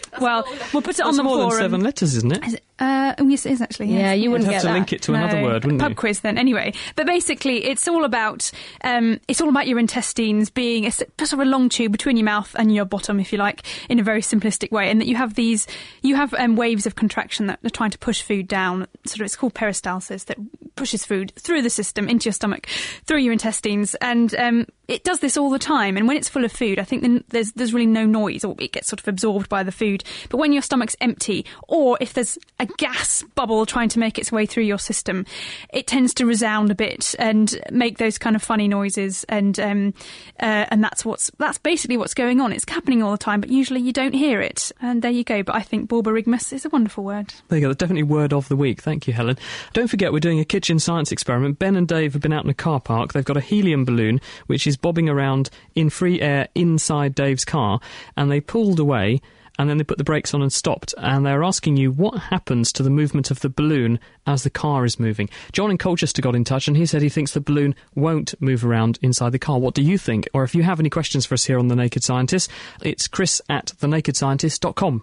well, 0.20 0.44
we'll 0.72 0.82
put 0.82 0.98
it 0.98 1.02
on 1.02 1.08
That's 1.08 1.16
the 1.16 1.22
more 1.24 1.36
forum. 1.36 1.50
than 1.50 1.58
seven 1.60 1.80
letters, 1.82 2.16
isn't 2.16 2.32
it? 2.32 2.62
Is 2.80 2.84
it? 2.84 2.84
Uh, 2.84 3.14
oh, 3.18 3.28
yes, 3.28 3.46
it 3.46 3.52
is 3.52 3.60
actually. 3.60 3.86
Yeah, 3.88 4.12
you 4.12 4.30
wouldn't 4.30 4.46
You'd 4.46 4.54
have 4.54 4.62
get 4.62 4.66
to 4.68 4.72
that. 4.72 4.74
link 4.74 4.92
it 4.92 5.02
to 5.02 5.14
another 5.14 5.42
word, 5.42 5.64
wouldn't 5.64 5.80
pub 5.80 5.90
you? 5.90 5.96
quiz 5.96 6.20
then. 6.20 6.38
Anyway, 6.38 6.72
but 6.96 7.06
basically, 7.06 7.64
it's 7.64 7.88
all 7.88 8.04
about 8.04 8.50
um, 8.84 9.18
it's 9.28 9.40
all 9.40 9.48
about 9.48 9.66
your 9.66 9.78
intestines 9.78 10.50
being 10.50 10.84
a, 10.84 10.88
s- 10.88 11.02
sort 11.20 11.32
of 11.34 11.40
a 11.40 11.44
long 11.44 11.68
tube 11.68 11.92
between 11.92 12.16
your 12.16 12.24
mouth 12.24 12.54
and 12.58 12.74
your 12.74 12.84
bottom, 12.84 13.18
if 13.20 13.32
you 13.32 13.38
like, 13.38 13.62
in 13.88 13.98
a 13.98 14.02
very 14.02 14.20
simplistic 14.20 14.70
way, 14.70 14.90
and 14.90 15.00
that 15.00 15.06
you 15.06 15.16
have 15.16 15.34
these 15.34 15.66
you 16.02 16.14
have 16.16 16.32
um, 16.34 16.56
waves 16.56 16.86
of 16.86 16.94
contraction 16.94 17.46
that 17.46 17.58
are 17.64 17.70
trying 17.70 17.90
to 17.90 17.98
push 17.98 18.22
food 18.22 18.46
down. 18.48 18.86
Sort 19.06 19.20
of, 19.20 19.24
it's 19.26 19.36
called 19.36 19.54
peristalsis 19.54 20.24
that 20.26 20.38
pushes 20.76 21.04
food 21.04 21.32
through 21.36 21.62
the 21.62 21.70
system 21.70 22.08
into 22.08 22.26
your 22.26 22.32
stomach, 22.32 22.66
through 23.04 23.18
your 23.18 23.32
intestines, 23.32 23.94
and 23.96 24.34
um, 24.36 24.66
it 24.86 25.02
does 25.04 25.20
this 25.20 25.36
all 25.36 25.50
the 25.50 25.58
time. 25.58 25.96
And 25.96 26.06
when 26.06 26.16
it's 26.16 26.28
full 26.28 26.44
of 26.44 26.52
food, 26.52 26.78
I 26.78 26.84
think 26.84 27.24
there's 27.28 27.52
there's 27.52 27.72
really 27.74 27.86
no 27.86 28.04
noise, 28.06 28.44
or 28.44 28.54
it 28.58 28.72
gets 28.72 28.88
sort 28.88 29.00
of 29.00 29.08
absorbed 29.08 29.48
by 29.48 29.62
the 29.62 29.72
food. 29.72 30.04
But 30.28 30.36
when 30.36 30.52
your 30.52 30.62
stomach's 30.62 30.96
empty, 31.00 31.44
or 31.66 31.98
if 32.00 32.12
there's 32.12 32.38
a 32.60 32.67
gas 32.76 33.24
bubble 33.34 33.66
trying 33.66 33.88
to 33.90 33.98
make 33.98 34.18
its 34.18 34.30
way 34.30 34.46
through 34.46 34.64
your 34.64 34.78
system, 34.78 35.26
it 35.72 35.86
tends 35.86 36.14
to 36.14 36.26
resound 36.26 36.70
a 36.70 36.74
bit 36.74 37.14
and 37.18 37.58
make 37.70 37.98
those 37.98 38.18
kind 38.18 38.36
of 38.36 38.42
funny 38.42 38.68
noises. 38.68 39.24
And 39.28 39.58
um, 39.58 39.94
uh, 40.40 40.66
and 40.70 40.82
that's 40.82 41.04
what's 41.04 41.30
that's 41.38 41.58
basically 41.58 41.96
what's 41.96 42.14
going 42.14 42.40
on. 42.40 42.52
It's 42.52 42.68
happening 42.68 43.02
all 43.02 43.12
the 43.12 43.18
time, 43.18 43.40
but 43.40 43.50
usually 43.50 43.80
you 43.80 43.92
don't 43.92 44.14
hear 44.14 44.40
it. 44.40 44.70
And 44.80 45.02
there 45.02 45.10
you 45.10 45.24
go. 45.24 45.42
But 45.42 45.56
I 45.56 45.62
think 45.62 45.88
Borborygmus 45.88 46.52
is 46.52 46.64
a 46.64 46.68
wonderful 46.68 47.04
word. 47.04 47.32
There 47.48 47.58
you 47.58 47.64
go. 47.64 47.68
That's 47.68 47.78
definitely 47.78 48.04
word 48.04 48.32
of 48.32 48.48
the 48.48 48.56
week. 48.56 48.82
Thank 48.82 49.06
you, 49.06 49.12
Helen. 49.12 49.38
Don't 49.72 49.88
forget, 49.88 50.12
we're 50.12 50.20
doing 50.20 50.40
a 50.40 50.44
kitchen 50.44 50.78
science 50.78 51.12
experiment. 51.12 51.58
Ben 51.58 51.76
and 51.76 51.88
Dave 51.88 52.12
have 52.12 52.22
been 52.22 52.32
out 52.32 52.44
in 52.44 52.50
a 52.50 52.54
car 52.54 52.80
park. 52.80 53.12
They've 53.12 53.24
got 53.24 53.36
a 53.36 53.40
helium 53.40 53.84
balloon 53.84 54.20
which 54.46 54.66
is 54.66 54.76
bobbing 54.76 55.08
around 55.08 55.50
in 55.74 55.90
free 55.90 56.20
air 56.20 56.48
inside 56.54 57.14
Dave's 57.14 57.44
car, 57.44 57.80
and 58.16 58.30
they 58.30 58.40
pulled 58.40 58.78
away 58.78 59.20
and 59.58 59.68
then 59.68 59.78
they 59.78 59.84
put 59.84 59.98
the 59.98 60.04
brakes 60.04 60.34
on 60.34 60.42
and 60.42 60.52
stopped. 60.52 60.94
And 60.98 61.26
they're 61.26 61.42
asking 61.42 61.76
you 61.76 61.90
what 61.90 62.18
happens 62.18 62.72
to 62.74 62.82
the 62.82 62.90
movement 62.90 63.30
of 63.30 63.40
the 63.40 63.48
balloon 63.48 63.98
as 64.26 64.42
the 64.42 64.50
car 64.50 64.84
is 64.84 65.00
moving. 65.00 65.28
John 65.52 65.70
in 65.70 65.78
Colchester 65.78 66.22
got 66.22 66.34
in 66.34 66.44
touch 66.44 66.68
and 66.68 66.76
he 66.76 66.86
said 66.86 67.02
he 67.02 67.08
thinks 67.08 67.32
the 67.32 67.40
balloon 67.40 67.74
won't 67.94 68.40
move 68.40 68.64
around 68.64 68.98
inside 69.02 69.32
the 69.32 69.38
car. 69.38 69.58
What 69.58 69.74
do 69.74 69.82
you 69.82 69.98
think? 69.98 70.28
Or 70.32 70.44
if 70.44 70.54
you 70.54 70.62
have 70.62 70.80
any 70.80 70.90
questions 70.90 71.26
for 71.26 71.34
us 71.34 71.44
here 71.44 71.58
on 71.58 71.68
The 71.68 71.76
Naked 71.76 72.04
Scientist, 72.04 72.50
it's 72.82 73.08
chris 73.08 73.42
at 73.48 73.72
thenakedscientist.com. 73.80 75.02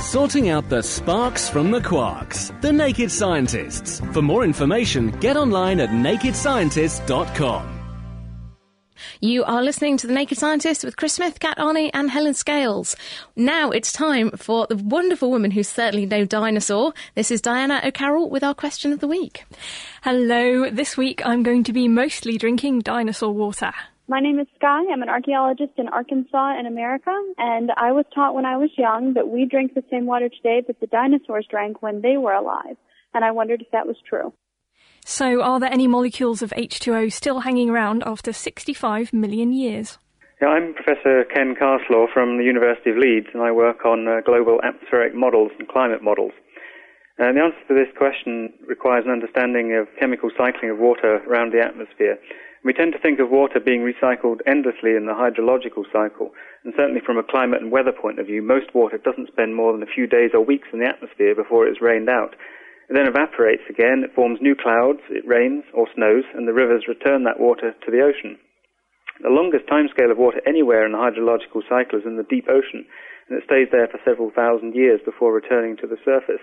Sorting 0.00 0.50
out 0.50 0.68
the 0.68 0.82
sparks 0.82 1.48
from 1.48 1.70
the 1.70 1.80
quarks. 1.80 2.58
The 2.60 2.72
Naked 2.72 3.10
Scientists. 3.10 4.00
For 4.12 4.22
more 4.22 4.44
information, 4.44 5.10
get 5.18 5.36
online 5.36 5.80
at 5.80 5.90
nakedscientist.com. 5.90 7.75
You 9.20 9.44
are 9.44 9.62
listening 9.62 9.96
to 9.98 10.06
The 10.06 10.12
Naked 10.12 10.38
Scientist 10.38 10.84
with 10.84 10.96
Chris 10.96 11.14
Smith, 11.14 11.40
Kat 11.40 11.58
Arney, 11.58 11.90
and 11.94 12.10
Helen 12.10 12.34
Scales. 12.34 12.96
Now 13.34 13.70
it's 13.70 13.92
time 13.92 14.30
for 14.30 14.66
the 14.68 14.76
wonderful 14.76 15.30
woman 15.30 15.50
who's 15.50 15.68
certainly 15.68 16.06
no 16.06 16.24
dinosaur. 16.24 16.92
This 17.14 17.30
is 17.30 17.40
Diana 17.40 17.80
O'Carroll 17.84 18.30
with 18.30 18.44
our 18.44 18.54
question 18.54 18.92
of 18.92 19.00
the 19.00 19.08
week. 19.08 19.44
Hello. 20.02 20.70
This 20.70 20.96
week 20.96 21.24
I'm 21.24 21.42
going 21.42 21.64
to 21.64 21.72
be 21.72 21.88
mostly 21.88 22.38
drinking 22.38 22.80
dinosaur 22.80 23.32
water. 23.32 23.72
My 24.08 24.20
name 24.20 24.38
is 24.38 24.46
Sky. 24.54 24.84
I'm 24.92 25.02
an 25.02 25.08
archaeologist 25.08 25.72
in 25.78 25.88
Arkansas 25.88 26.60
in 26.60 26.66
America, 26.66 27.10
and 27.38 27.72
I 27.76 27.90
was 27.90 28.04
taught 28.14 28.36
when 28.36 28.46
I 28.46 28.56
was 28.56 28.70
young 28.78 29.14
that 29.14 29.26
we 29.26 29.46
drink 29.46 29.74
the 29.74 29.82
same 29.90 30.06
water 30.06 30.28
today 30.28 30.62
that 30.66 30.78
the 30.78 30.86
dinosaurs 30.86 31.46
drank 31.50 31.82
when 31.82 32.02
they 32.02 32.16
were 32.16 32.32
alive, 32.32 32.76
and 33.14 33.24
I 33.24 33.32
wondered 33.32 33.62
if 33.62 33.70
that 33.72 33.88
was 33.88 33.96
true. 34.08 34.32
So, 35.08 35.40
are 35.40 35.60
there 35.60 35.72
any 35.72 35.86
molecules 35.86 36.42
of 36.42 36.50
H2O 36.58 37.12
still 37.12 37.38
hanging 37.38 37.70
around 37.70 38.02
after 38.04 38.32
65 38.32 39.12
million 39.12 39.52
years? 39.52 39.98
Yeah, 40.42 40.48
I'm 40.48 40.74
Professor 40.74 41.22
Ken 41.32 41.54
Carslaw 41.54 42.12
from 42.12 42.38
the 42.38 42.44
University 42.44 42.90
of 42.90 42.96
Leeds, 42.96 43.28
and 43.32 43.40
I 43.40 43.52
work 43.52 43.86
on 43.86 44.08
uh, 44.08 44.20
global 44.26 44.58
atmospheric 44.64 45.14
models 45.14 45.52
and 45.60 45.68
climate 45.68 46.02
models. 46.02 46.32
And 47.18 47.36
the 47.36 47.42
answer 47.44 47.62
to 47.68 47.74
this 47.74 47.86
question 47.96 48.52
requires 48.66 49.04
an 49.06 49.12
understanding 49.12 49.78
of 49.78 49.86
chemical 49.96 50.28
cycling 50.36 50.72
of 50.72 50.78
water 50.78 51.22
around 51.30 51.52
the 51.52 51.62
atmosphere. 51.62 52.18
We 52.64 52.72
tend 52.72 52.92
to 52.94 52.98
think 52.98 53.20
of 53.20 53.30
water 53.30 53.60
being 53.60 53.86
recycled 53.86 54.40
endlessly 54.44 54.98
in 54.98 55.06
the 55.06 55.14
hydrological 55.14 55.86
cycle, 55.92 56.32
and 56.64 56.74
certainly 56.76 57.00
from 57.00 57.16
a 57.16 57.22
climate 57.22 57.62
and 57.62 57.70
weather 57.70 57.92
point 57.92 58.18
of 58.18 58.26
view, 58.26 58.42
most 58.42 58.74
water 58.74 58.98
doesn't 58.98 59.28
spend 59.28 59.54
more 59.54 59.70
than 59.70 59.84
a 59.84 59.94
few 59.94 60.08
days 60.08 60.32
or 60.34 60.44
weeks 60.44 60.66
in 60.72 60.80
the 60.80 60.90
atmosphere 60.90 61.36
before 61.36 61.64
it's 61.64 61.80
rained 61.80 62.10
out. 62.10 62.34
It 62.88 62.94
then 62.94 63.08
evaporates 63.08 63.66
again, 63.68 64.04
it 64.04 64.14
forms 64.14 64.38
new 64.40 64.54
clouds, 64.54 65.02
it 65.10 65.26
rains 65.26 65.64
or 65.74 65.88
snows, 65.94 66.24
and 66.34 66.46
the 66.46 66.54
rivers 66.54 66.86
return 66.86 67.24
that 67.24 67.40
water 67.40 67.74
to 67.74 67.90
the 67.90 68.02
ocean. 68.02 68.38
The 69.22 69.32
longest 69.32 69.66
timescale 69.66 70.10
of 70.12 70.18
water 70.18 70.40
anywhere 70.46 70.86
in 70.86 70.92
the 70.92 71.02
hydrological 71.02 71.66
cycle 71.68 71.98
is 71.98 72.06
in 72.06 72.16
the 72.16 72.30
deep 72.30 72.46
ocean, 72.48 72.86
and 73.28 73.38
it 73.38 73.44
stays 73.44 73.68
there 73.72 73.88
for 73.88 73.98
several 74.04 74.30
thousand 74.30 74.74
years 74.74 75.00
before 75.04 75.32
returning 75.32 75.76
to 75.78 75.86
the 75.86 75.98
surface. 76.04 76.42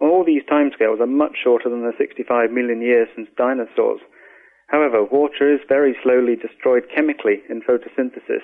All 0.00 0.24
these 0.24 0.44
timescales 0.48 1.00
are 1.00 1.06
much 1.06 1.36
shorter 1.42 1.68
than 1.68 1.82
the 1.82 1.92
65 1.98 2.50
million 2.52 2.80
years 2.80 3.08
since 3.14 3.28
dinosaurs. 3.36 4.00
However, 4.68 5.04
water 5.04 5.52
is 5.52 5.60
very 5.68 5.96
slowly 6.02 6.36
destroyed 6.36 6.88
chemically 6.94 7.42
in 7.48 7.60
photosynthesis, 7.62 8.42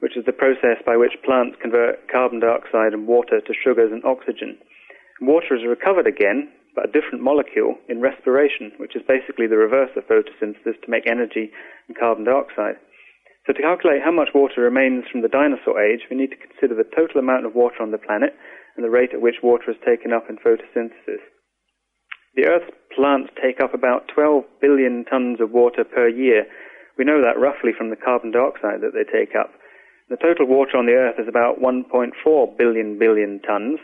which 0.00 0.16
is 0.16 0.24
the 0.24 0.32
process 0.32 0.82
by 0.84 0.96
which 0.96 1.22
plants 1.24 1.56
convert 1.60 2.08
carbon 2.10 2.40
dioxide 2.40 2.92
and 2.92 3.06
water 3.06 3.40
to 3.40 3.54
sugars 3.54 3.92
and 3.92 4.04
oxygen. 4.04 4.58
Water 5.20 5.54
is 5.56 5.66
recovered 5.66 6.06
again, 6.06 6.50
but 6.74 6.88
a 6.88 6.92
different 6.92 7.22
molecule, 7.22 7.76
in 7.88 8.00
respiration, 8.00 8.72
which 8.78 8.96
is 8.96 9.02
basically 9.06 9.46
the 9.46 9.56
reverse 9.56 9.90
of 9.96 10.06
photosynthesis 10.06 10.80
to 10.82 10.90
make 10.90 11.06
energy 11.06 11.50
and 11.88 11.98
carbon 11.98 12.24
dioxide. 12.24 12.76
So 13.46 13.52
to 13.52 13.62
calculate 13.62 14.02
how 14.02 14.10
much 14.12 14.34
water 14.34 14.62
remains 14.62 15.04
from 15.10 15.22
the 15.22 15.28
dinosaur 15.28 15.80
age, 15.80 16.08
we 16.10 16.16
need 16.16 16.30
to 16.30 16.40
consider 16.40 16.74
the 16.74 16.88
total 16.96 17.20
amount 17.20 17.46
of 17.46 17.54
water 17.54 17.82
on 17.82 17.90
the 17.90 17.98
planet 17.98 18.34
and 18.76 18.84
the 18.84 18.90
rate 18.90 19.12
at 19.12 19.20
which 19.20 19.42
water 19.42 19.70
is 19.70 19.76
taken 19.84 20.12
up 20.12 20.26
in 20.28 20.38
photosynthesis. 20.38 21.22
The 22.34 22.46
Earth's 22.46 22.74
plants 22.96 23.30
take 23.40 23.60
up 23.62 23.74
about 23.74 24.08
12 24.08 24.44
billion 24.60 25.04
tons 25.04 25.40
of 25.40 25.52
water 25.52 25.84
per 25.84 26.08
year. 26.08 26.46
We 26.98 27.04
know 27.04 27.22
that 27.22 27.38
roughly 27.38 27.70
from 27.76 27.90
the 27.90 28.00
carbon 28.00 28.32
dioxide 28.32 28.80
that 28.80 28.94
they 28.94 29.06
take 29.06 29.36
up. 29.36 29.52
The 30.08 30.16
total 30.16 30.46
water 30.46 30.76
on 30.76 30.86
the 30.86 30.98
Earth 30.98 31.18
is 31.18 31.28
about 31.28 31.60
1.4 31.60 32.58
billion 32.58 32.98
billion 32.98 33.40
tons. 33.40 33.78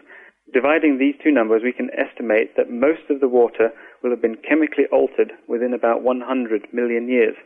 Dividing 0.53 0.99
these 0.99 1.15
two 1.23 1.31
numbers, 1.31 1.63
we 1.63 1.73
can 1.73 1.91
estimate 1.95 2.57
that 2.57 2.71
most 2.71 3.09
of 3.09 3.21
the 3.21 3.29
water 3.29 3.71
will 4.03 4.11
have 4.11 4.23
been 4.23 4.37
chemically 4.37 4.87
altered 4.91 5.33
within 5.47 5.73
about 5.73 6.03
100 6.03 6.73
million 6.73 7.09
years. 7.09 7.37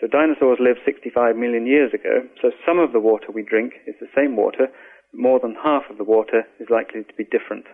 So 0.00 0.06
dinosaurs 0.06 0.58
lived 0.60 0.80
65 0.84 1.36
million 1.36 1.66
years 1.66 1.94
ago, 1.94 2.28
so 2.42 2.50
some 2.66 2.78
of 2.78 2.92
the 2.92 3.00
water 3.00 3.32
we 3.32 3.42
drink 3.42 3.74
is 3.86 3.94
the 4.00 4.12
same 4.14 4.36
water, 4.36 4.68
more 5.14 5.40
than 5.40 5.54
half 5.54 5.84
of 5.88 5.96
the 5.96 6.04
water 6.04 6.44
is 6.60 6.68
likely 6.68 7.04
to 7.04 7.14
be 7.16 7.24
different. 7.24 7.64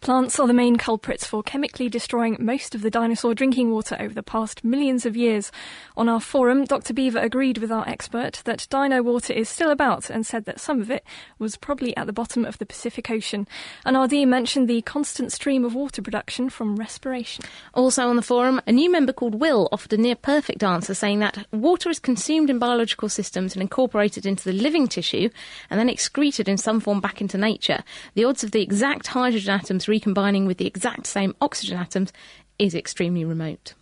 Plants 0.00 0.40
are 0.40 0.48
the 0.48 0.52
main 0.52 0.76
culprits 0.76 1.24
for 1.24 1.44
chemically 1.44 1.88
destroying 1.88 2.36
most 2.40 2.74
of 2.74 2.82
the 2.82 2.90
dinosaur 2.90 3.34
drinking 3.34 3.70
water 3.70 3.96
over 4.00 4.12
the 4.12 4.22
past 4.22 4.64
millions 4.64 5.06
of 5.06 5.16
years. 5.16 5.52
On 5.96 6.08
our 6.08 6.20
forum, 6.20 6.64
Dr. 6.64 6.92
Beaver 6.92 7.20
agreed 7.20 7.58
with 7.58 7.70
our 7.70 7.88
expert 7.88 8.42
that 8.44 8.66
dino 8.68 9.00
water 9.00 9.32
is 9.32 9.48
still 9.48 9.70
about 9.70 10.10
and 10.10 10.26
said 10.26 10.44
that 10.44 10.58
some 10.58 10.80
of 10.80 10.90
it 10.90 11.04
was 11.38 11.56
probably 11.56 11.96
at 11.96 12.06
the 12.06 12.12
bottom 12.12 12.44
of 12.44 12.58
the 12.58 12.66
Pacific 12.66 13.10
Ocean. 13.10 13.46
And 13.84 13.96
RD 13.96 14.26
mentioned 14.26 14.66
the 14.66 14.82
constant 14.82 15.30
stream 15.30 15.64
of 15.64 15.74
water 15.74 16.02
production 16.02 16.50
from 16.50 16.74
respiration. 16.74 17.44
Also 17.72 18.08
on 18.08 18.16
the 18.16 18.22
forum, 18.22 18.60
a 18.66 18.72
new 18.72 18.90
member 18.90 19.12
called 19.12 19.36
Will 19.40 19.68
offered 19.70 19.92
a 19.92 19.96
near 19.96 20.16
perfect 20.16 20.64
answer 20.64 20.94
saying 20.94 21.20
that 21.20 21.46
water 21.52 21.88
is 21.88 22.00
consumed 22.00 22.50
in 22.50 22.58
biological 22.58 23.08
systems 23.08 23.54
and 23.54 23.62
incorporated 23.62 24.26
into 24.26 24.44
the 24.44 24.52
living 24.52 24.88
tissue 24.88 25.30
and 25.70 25.78
then 25.78 25.88
excreted 25.88 26.48
in 26.48 26.56
some 26.56 26.80
form 26.80 27.00
back 27.00 27.20
into 27.20 27.38
nature. 27.38 27.84
The 28.14 28.24
odds 28.24 28.42
of 28.42 28.50
the 28.50 28.62
exact 28.62 29.06
hydrogen 29.06 29.51
atoms 29.52 29.86
recombining 29.86 30.46
with 30.46 30.58
the 30.58 30.66
exact 30.66 31.06
same 31.06 31.36
oxygen 31.40 31.78
atoms 31.78 32.12
is 32.58 32.74
extremely 32.74 33.24
remote. 33.24 33.74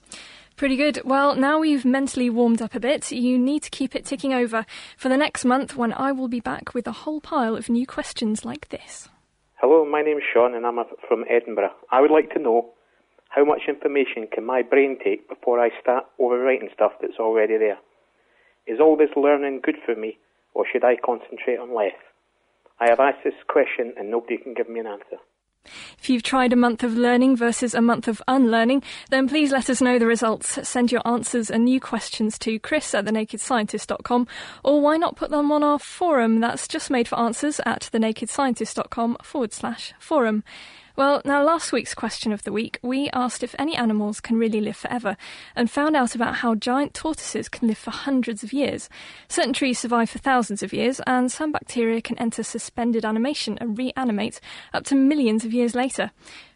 Pretty 0.56 0.76
good. 0.76 1.00
Well, 1.06 1.36
now 1.36 1.58
we've 1.58 1.86
mentally 1.86 2.28
warmed 2.28 2.60
up 2.60 2.74
a 2.74 2.80
bit, 2.80 3.10
you 3.10 3.38
need 3.38 3.62
to 3.62 3.70
keep 3.70 3.96
it 3.96 4.04
ticking 4.04 4.34
over 4.34 4.66
for 4.98 5.08
the 5.08 5.16
next 5.16 5.46
month 5.46 5.74
when 5.74 5.94
I 5.94 6.12
will 6.12 6.28
be 6.28 6.40
back 6.40 6.74
with 6.74 6.86
a 6.86 6.92
whole 6.92 7.22
pile 7.22 7.56
of 7.56 7.70
new 7.70 7.86
questions 7.86 8.44
like 8.44 8.68
this. 8.68 9.08
Hello, 9.54 9.86
my 9.86 10.02
name 10.02 10.18
is 10.18 10.22
Sean 10.32 10.54
and 10.54 10.66
I'm 10.66 10.78
from 11.08 11.24
Edinburgh. 11.30 11.72
I 11.90 12.02
would 12.02 12.10
like 12.10 12.30
to 12.34 12.38
know 12.38 12.72
how 13.30 13.44
much 13.44 13.62
information 13.68 14.26
can 14.30 14.44
my 14.44 14.60
brain 14.60 14.98
take 15.02 15.28
before 15.28 15.60
I 15.60 15.70
start 15.80 16.04
overwriting 16.20 16.72
stuff 16.74 16.92
that's 17.00 17.18
already 17.18 17.56
there? 17.56 17.78
Is 18.66 18.80
all 18.80 18.96
this 18.96 19.16
learning 19.16 19.60
good 19.62 19.76
for 19.86 19.94
me 19.94 20.18
or 20.52 20.66
should 20.70 20.84
I 20.84 20.96
concentrate 20.96 21.58
on 21.58 21.74
less? 21.74 21.96
I 22.78 22.90
have 22.90 23.00
asked 23.00 23.24
this 23.24 23.34
question 23.48 23.94
and 23.96 24.10
nobody 24.10 24.36
can 24.36 24.52
give 24.54 24.68
me 24.68 24.80
an 24.80 24.86
answer. 24.86 25.16
If 25.98 26.08
you've 26.08 26.22
tried 26.22 26.52
a 26.52 26.56
month 26.56 26.82
of 26.82 26.96
learning 26.96 27.36
versus 27.36 27.74
a 27.74 27.82
month 27.82 28.08
of 28.08 28.22
unlearning, 28.26 28.82
then 29.10 29.28
please 29.28 29.52
let 29.52 29.68
us 29.68 29.80
know 29.80 29.98
the 29.98 30.06
results. 30.06 30.66
Send 30.66 30.90
your 30.90 31.06
answers 31.06 31.50
and 31.50 31.64
new 31.64 31.80
questions 31.80 32.38
to 32.40 32.58
chris 32.58 32.94
at 32.94 33.04
thenakedscientist.com 33.04 34.26
or 34.64 34.80
why 34.80 34.96
not 34.96 35.16
put 35.16 35.30
them 35.30 35.52
on 35.52 35.62
our 35.62 35.78
forum 35.78 36.40
that's 36.40 36.66
just 36.66 36.90
made 36.90 37.06
for 37.08 37.18
answers 37.18 37.60
at 37.66 37.90
thenakedscientist.com 37.92 39.18
forward 39.22 39.52
slash 39.52 39.92
forum. 39.98 40.44
Well, 41.00 41.22
now, 41.24 41.42
last 41.42 41.72
week's 41.72 41.94
question 41.94 42.30
of 42.30 42.42
the 42.42 42.52
week, 42.52 42.78
we 42.82 43.08
asked 43.14 43.42
if 43.42 43.54
any 43.58 43.74
animals 43.74 44.20
can 44.20 44.36
really 44.36 44.60
live 44.60 44.76
forever 44.76 45.16
and 45.56 45.70
found 45.70 45.96
out 45.96 46.14
about 46.14 46.34
how 46.34 46.54
giant 46.54 46.92
tortoises 46.92 47.48
can 47.48 47.68
live 47.68 47.78
for 47.78 47.90
hundreds 47.90 48.42
of 48.42 48.52
years. 48.52 48.90
Certain 49.26 49.54
trees 49.54 49.78
survive 49.78 50.10
for 50.10 50.18
thousands 50.18 50.62
of 50.62 50.74
years, 50.74 51.00
and 51.06 51.32
some 51.32 51.52
bacteria 51.52 52.02
can 52.02 52.18
enter 52.18 52.42
suspended 52.42 53.06
animation 53.06 53.56
and 53.62 53.78
reanimate 53.78 54.42
up 54.74 54.84
to 54.84 54.94
millions 54.94 55.42
of 55.42 55.54
years 55.54 55.74
later. 55.74 56.10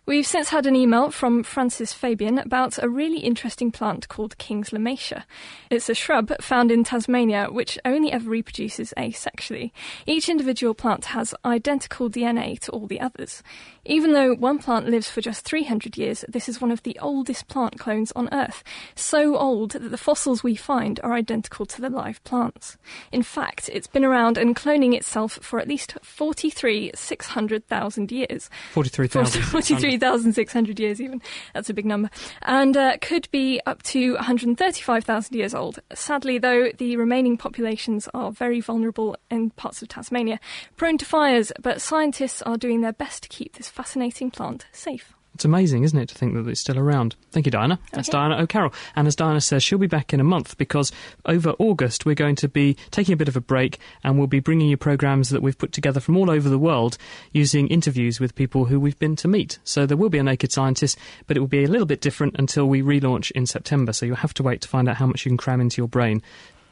We've 0.06 0.26
since 0.26 0.50
had 0.50 0.66
an 0.66 0.76
email 0.76 1.10
from 1.10 1.42
Francis 1.42 1.94
Fabian 1.94 2.38
about 2.38 2.78
a 2.82 2.90
really 2.90 3.20
interesting 3.20 3.72
plant 3.72 4.06
called 4.10 4.36
King's 4.36 4.68
Lomatia. 4.68 5.24
It's 5.70 5.88
a 5.88 5.94
shrub 5.94 6.30
found 6.42 6.70
in 6.70 6.84
Tasmania 6.84 7.46
which 7.50 7.78
only 7.86 8.12
ever 8.12 8.28
reproduces 8.28 8.92
asexually. 8.98 9.70
Each 10.04 10.28
individual 10.28 10.74
plant 10.74 11.06
has 11.06 11.34
identical 11.42 12.10
DNA 12.10 12.58
to 12.60 12.72
all 12.72 12.86
the 12.86 13.00
others. 13.00 13.42
Even 13.86 14.12
though 14.12 14.34
one 14.34 14.58
plant 14.58 14.88
lives 14.88 15.10
for 15.10 15.20
just 15.20 15.44
300 15.44 15.98
years, 15.98 16.24
this 16.28 16.48
is 16.48 16.60
one 16.60 16.70
of 16.70 16.82
the 16.82 16.98
oldest 17.00 17.48
plant 17.48 17.78
clones 17.78 18.12
on 18.16 18.28
Earth. 18.32 18.64
So 18.94 19.36
old 19.36 19.72
that 19.72 19.90
the 19.90 19.98
fossils 19.98 20.42
we 20.42 20.54
find 20.54 20.98
are 21.02 21.12
identical 21.12 21.66
to 21.66 21.80
the 21.80 21.90
live 21.90 22.22
plants. 22.24 22.78
In 23.12 23.22
fact, 23.22 23.68
it's 23.72 23.86
been 23.86 24.04
around 24.04 24.38
and 24.38 24.56
cloning 24.56 24.94
itself 24.94 25.38
for 25.42 25.60
at 25.60 25.68
least 25.68 25.96
43 26.02 26.92
600,000 26.94 28.12
years. 28.12 28.48
43,000. 28.72 29.42
43,600 29.42 30.80
years, 30.80 31.00
even. 31.00 31.20
That's 31.52 31.68
a 31.68 31.74
big 31.74 31.86
number. 31.86 32.10
And 32.42 32.76
uh, 32.76 32.96
could 33.00 33.28
be 33.30 33.60
up 33.66 33.82
to 33.84 34.14
135,000 34.14 35.36
years 35.36 35.54
old. 35.54 35.80
Sadly, 35.92 36.38
though, 36.38 36.70
the 36.78 36.96
remaining 36.96 37.36
populations 37.36 38.08
are 38.14 38.32
very 38.32 38.60
vulnerable 38.60 39.16
in 39.30 39.50
parts 39.50 39.82
of 39.82 39.88
Tasmania, 39.88 40.40
prone 40.76 40.98
to 40.98 41.04
fires, 41.04 41.52
but 41.60 41.80
scientists 41.80 42.40
are 42.42 42.56
doing 42.56 42.80
their 42.80 42.92
best 42.92 43.24
to 43.24 43.28
keep 43.28 43.54
this 43.54 43.68
fascinating 43.74 44.30
plant 44.30 44.66
safe. 44.72 45.12
It's 45.34 45.44
amazing, 45.44 45.82
isn't 45.82 45.98
it, 45.98 46.08
to 46.10 46.14
think 46.14 46.34
that 46.34 46.46
it's 46.46 46.60
still 46.60 46.78
around. 46.78 47.16
Thank 47.32 47.44
you, 47.46 47.50
Diana. 47.50 47.80
Oh, 47.82 47.86
That's 47.92 48.08
Okay. 48.08 48.16
Diana 48.16 48.36
O'Carroll. 48.40 48.72
And 48.94 49.08
as 49.08 49.16
Diana 49.16 49.40
says, 49.40 49.64
she'll 49.64 49.78
be 49.80 49.88
back 49.88 50.14
in 50.14 50.20
a 50.20 50.24
month 50.24 50.56
because 50.58 50.92
over 51.26 51.50
August 51.58 52.06
we're 52.06 52.14
going 52.14 52.36
to 52.36 52.48
be 52.48 52.76
taking 52.92 53.14
a 53.14 53.16
bit 53.16 53.26
of 53.26 53.36
a 53.36 53.40
break 53.40 53.80
and 54.04 54.16
we'll 54.16 54.28
be 54.28 54.38
bringing 54.38 54.68
you 54.68 54.76
programmes 54.76 55.30
that 55.30 55.42
we've 55.42 55.58
put 55.58 55.72
together 55.72 55.98
from 55.98 56.16
all 56.16 56.30
over 56.30 56.48
the 56.48 56.56
world 56.58 56.96
using 57.32 57.66
interviews 57.66 58.20
with 58.20 58.36
people 58.36 58.66
who 58.66 58.78
we've 58.78 58.98
been 59.00 59.16
to 59.16 59.26
meet. 59.26 59.58
So 59.64 59.86
there 59.86 59.96
will 59.96 60.08
be 60.08 60.18
a 60.18 60.22
Naked 60.22 60.52
Scientist, 60.52 60.96
but 61.26 61.36
it 61.36 61.40
will 61.40 61.48
be 61.48 61.64
a 61.64 61.68
little 61.68 61.86
bit 61.86 62.00
different 62.00 62.36
until 62.38 62.66
we 62.66 62.80
relaunch 62.82 63.32
in 63.32 63.46
September. 63.46 63.92
So 63.92 64.06
you'll 64.06 64.14
have 64.14 64.34
to 64.34 64.44
wait 64.44 64.60
to 64.60 64.68
find 64.68 64.88
out 64.88 64.98
how 64.98 65.06
much 65.06 65.24
you 65.26 65.30
can 65.30 65.36
cram 65.36 65.60
into 65.60 65.78
your 65.78 65.88
brain. 65.88 66.22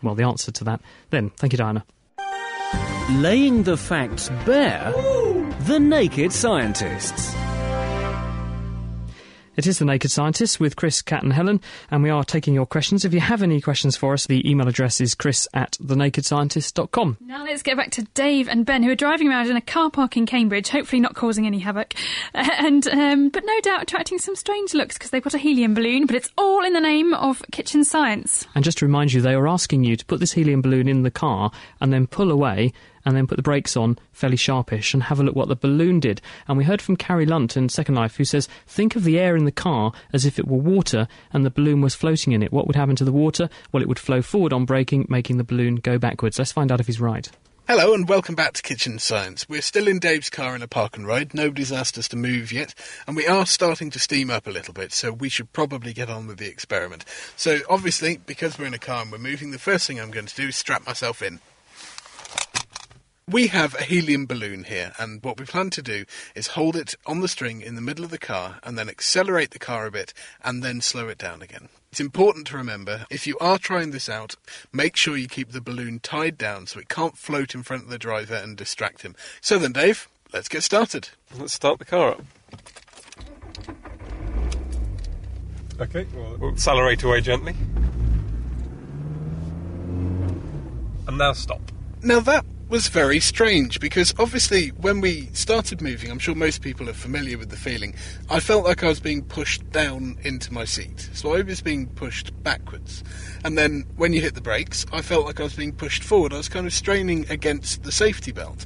Well, 0.04 0.14
the 0.14 0.22
answer 0.24 0.52
to 0.52 0.64
that 0.64 0.80
then. 1.10 1.30
Thank 1.30 1.52
you, 1.52 1.56
Diana. 1.56 1.84
Laying 3.10 3.62
the 3.62 3.76
facts 3.76 4.30
bare. 4.46 4.92
The 5.66 5.78
Naked 5.78 6.32
Scientists. 6.32 7.34
It 9.54 9.66
is 9.66 9.78
The 9.78 9.84
Naked 9.84 10.10
Scientists 10.10 10.58
with 10.58 10.76
Chris, 10.76 11.02
Kat, 11.02 11.22
and 11.22 11.34
Helen, 11.34 11.60
and 11.90 12.02
we 12.02 12.08
are 12.08 12.24
taking 12.24 12.54
your 12.54 12.64
questions. 12.64 13.04
If 13.04 13.12
you 13.12 13.20
have 13.20 13.42
any 13.42 13.60
questions 13.60 13.98
for 13.98 14.14
us, 14.14 14.26
the 14.26 14.48
email 14.50 14.66
address 14.66 14.98
is 14.98 15.14
chris 15.14 15.46
at 15.52 15.72
thenakedscientist.com. 15.72 17.18
Now 17.20 17.44
let's 17.44 17.62
get 17.62 17.76
back 17.76 17.90
to 17.92 18.02
Dave 18.14 18.48
and 18.48 18.64
Ben, 18.64 18.82
who 18.82 18.90
are 18.90 18.94
driving 18.94 19.28
around 19.28 19.50
in 19.50 19.56
a 19.56 19.60
car 19.60 19.90
park 19.90 20.16
in 20.16 20.24
Cambridge, 20.24 20.70
hopefully 20.70 21.00
not 21.00 21.14
causing 21.14 21.46
any 21.46 21.58
havoc, 21.58 21.92
and 22.34 22.88
um, 22.88 23.28
but 23.28 23.44
no 23.44 23.60
doubt 23.60 23.82
attracting 23.82 24.18
some 24.18 24.36
strange 24.36 24.72
looks 24.72 24.96
because 24.96 25.10
they've 25.10 25.22
got 25.22 25.34
a 25.34 25.38
helium 25.38 25.74
balloon, 25.74 26.06
but 26.06 26.16
it's 26.16 26.30
all 26.38 26.64
in 26.64 26.72
the 26.72 26.80
name 26.80 27.12
of 27.12 27.42
kitchen 27.52 27.84
science. 27.84 28.46
And 28.54 28.64
just 28.64 28.78
to 28.78 28.86
remind 28.86 29.12
you, 29.12 29.20
they 29.20 29.34
are 29.34 29.48
asking 29.48 29.84
you 29.84 29.96
to 29.96 30.06
put 30.06 30.18
this 30.18 30.32
helium 30.32 30.62
balloon 30.62 30.88
in 30.88 31.02
the 31.02 31.10
car 31.10 31.50
and 31.78 31.92
then 31.92 32.06
pull 32.06 32.30
away 32.30 32.72
and 33.04 33.16
then 33.16 33.26
put 33.26 33.36
the 33.36 33.42
brakes 33.42 33.76
on 33.76 33.98
fairly 34.12 34.36
sharpish 34.36 34.94
and 34.94 35.04
have 35.04 35.20
a 35.20 35.22
look 35.22 35.36
what 35.36 35.48
the 35.48 35.56
balloon 35.56 36.00
did. 36.00 36.20
And 36.48 36.56
we 36.56 36.64
heard 36.64 36.82
from 36.82 36.96
Carrie 36.96 37.26
Lunt 37.26 37.56
in 37.56 37.68
Second 37.68 37.94
Life 37.94 38.16
who 38.16 38.24
says, 38.24 38.48
think 38.66 38.96
of 38.96 39.04
the 39.04 39.18
air 39.18 39.36
in 39.36 39.44
the 39.44 39.52
car 39.52 39.92
as 40.12 40.24
if 40.24 40.38
it 40.38 40.48
were 40.48 40.58
water 40.58 41.08
and 41.32 41.44
the 41.44 41.50
balloon 41.50 41.80
was 41.80 41.94
floating 41.94 42.32
in 42.32 42.42
it. 42.42 42.52
What 42.52 42.66
would 42.66 42.76
happen 42.76 42.96
to 42.96 43.04
the 43.04 43.12
water? 43.12 43.48
Well, 43.72 43.82
it 43.82 43.88
would 43.88 43.98
flow 43.98 44.22
forward 44.22 44.52
on 44.52 44.64
braking, 44.64 45.06
making 45.08 45.38
the 45.38 45.44
balloon 45.44 45.76
go 45.76 45.98
backwards. 45.98 46.38
Let's 46.38 46.52
find 46.52 46.70
out 46.70 46.80
if 46.80 46.86
he's 46.86 47.00
right. 47.00 47.30
Hello 47.68 47.94
and 47.94 48.08
welcome 48.08 48.34
back 48.34 48.54
to 48.54 48.62
Kitchen 48.62 48.98
Science. 48.98 49.48
We're 49.48 49.62
still 49.62 49.86
in 49.86 50.00
Dave's 50.00 50.28
car 50.28 50.56
in 50.56 50.62
a 50.62 50.68
park 50.68 50.96
and 50.96 51.06
ride. 51.06 51.32
Nobody's 51.32 51.70
asked 51.70 51.96
us 51.96 52.08
to 52.08 52.16
move 52.16 52.50
yet, 52.50 52.74
and 53.06 53.14
we 53.16 53.28
are 53.28 53.46
starting 53.46 53.88
to 53.90 54.00
steam 54.00 54.30
up 54.30 54.48
a 54.48 54.50
little 54.50 54.74
bit, 54.74 54.92
so 54.92 55.12
we 55.12 55.28
should 55.28 55.52
probably 55.52 55.92
get 55.92 56.10
on 56.10 56.26
with 56.26 56.38
the 56.38 56.48
experiment. 56.48 57.04
So, 57.36 57.60
obviously, 57.70 58.18
because 58.26 58.58
we're 58.58 58.66
in 58.66 58.74
a 58.74 58.78
car 58.78 59.02
and 59.02 59.12
we're 59.12 59.18
moving, 59.18 59.52
the 59.52 59.60
first 59.60 59.86
thing 59.86 60.00
I'm 60.00 60.10
going 60.10 60.26
to 60.26 60.34
do 60.34 60.48
is 60.48 60.56
strap 60.56 60.84
myself 60.84 61.22
in. 61.22 61.38
We 63.28 63.46
have 63.46 63.76
a 63.76 63.84
helium 63.84 64.26
balloon 64.26 64.64
here, 64.64 64.92
and 64.98 65.22
what 65.22 65.38
we 65.38 65.46
plan 65.46 65.70
to 65.70 65.82
do 65.82 66.04
is 66.34 66.48
hold 66.48 66.74
it 66.74 66.96
on 67.06 67.20
the 67.20 67.28
string 67.28 67.62
in 67.62 67.76
the 67.76 67.80
middle 67.80 68.04
of 68.04 68.10
the 68.10 68.18
car 68.18 68.58
and 68.64 68.76
then 68.76 68.88
accelerate 68.88 69.52
the 69.52 69.60
car 69.60 69.86
a 69.86 69.92
bit 69.92 70.12
and 70.42 70.60
then 70.60 70.80
slow 70.80 71.06
it 71.08 71.18
down 71.18 71.40
again. 71.40 71.68
It's 71.92 72.00
important 72.00 72.48
to 72.48 72.56
remember 72.56 73.06
if 73.10 73.26
you 73.26 73.38
are 73.38 73.58
trying 73.58 73.92
this 73.92 74.08
out, 74.08 74.34
make 74.72 74.96
sure 74.96 75.16
you 75.16 75.28
keep 75.28 75.52
the 75.52 75.60
balloon 75.60 76.00
tied 76.00 76.36
down 76.36 76.66
so 76.66 76.80
it 76.80 76.88
can't 76.88 77.16
float 77.16 77.54
in 77.54 77.62
front 77.62 77.84
of 77.84 77.90
the 77.90 77.98
driver 77.98 78.34
and 78.34 78.56
distract 78.56 79.02
him. 79.02 79.14
So 79.40 79.56
then, 79.56 79.72
Dave, 79.72 80.08
let's 80.32 80.48
get 80.48 80.64
started. 80.64 81.10
Let's 81.38 81.52
start 81.52 81.78
the 81.78 81.84
car 81.84 82.10
up. 82.10 82.24
Okay, 85.80 86.06
well, 86.14 86.36
we'll 86.40 86.52
accelerate 86.52 87.04
away 87.04 87.20
gently. 87.20 87.54
And 91.06 91.18
now 91.18 91.32
stop. 91.34 91.60
Now 92.02 92.18
that 92.20 92.44
was 92.72 92.88
very 92.88 93.20
strange 93.20 93.78
because 93.80 94.14
obviously 94.18 94.68
when 94.68 95.02
we 95.02 95.26
started 95.34 95.82
moving, 95.82 96.10
I'm 96.10 96.18
sure 96.18 96.34
most 96.34 96.62
people 96.62 96.88
are 96.88 96.94
familiar 96.94 97.36
with 97.36 97.50
the 97.50 97.56
feeling. 97.56 97.94
I 98.30 98.40
felt 98.40 98.64
like 98.64 98.82
I 98.82 98.88
was 98.88 98.98
being 98.98 99.22
pushed 99.22 99.70
down 99.72 100.16
into 100.22 100.50
my 100.54 100.64
seat, 100.64 101.10
so 101.12 101.34
I 101.34 101.42
was 101.42 101.60
being 101.60 101.86
pushed 101.86 102.32
backwards. 102.42 103.04
And 103.44 103.58
then 103.58 103.84
when 103.96 104.14
you 104.14 104.22
hit 104.22 104.34
the 104.34 104.40
brakes, 104.40 104.86
I 104.90 105.02
felt 105.02 105.26
like 105.26 105.38
I 105.38 105.42
was 105.42 105.54
being 105.54 105.74
pushed 105.74 106.02
forward. 106.02 106.32
I 106.32 106.38
was 106.38 106.48
kind 106.48 106.66
of 106.66 106.72
straining 106.72 107.28
against 107.28 107.82
the 107.82 107.92
safety 107.92 108.32
belt. 108.32 108.64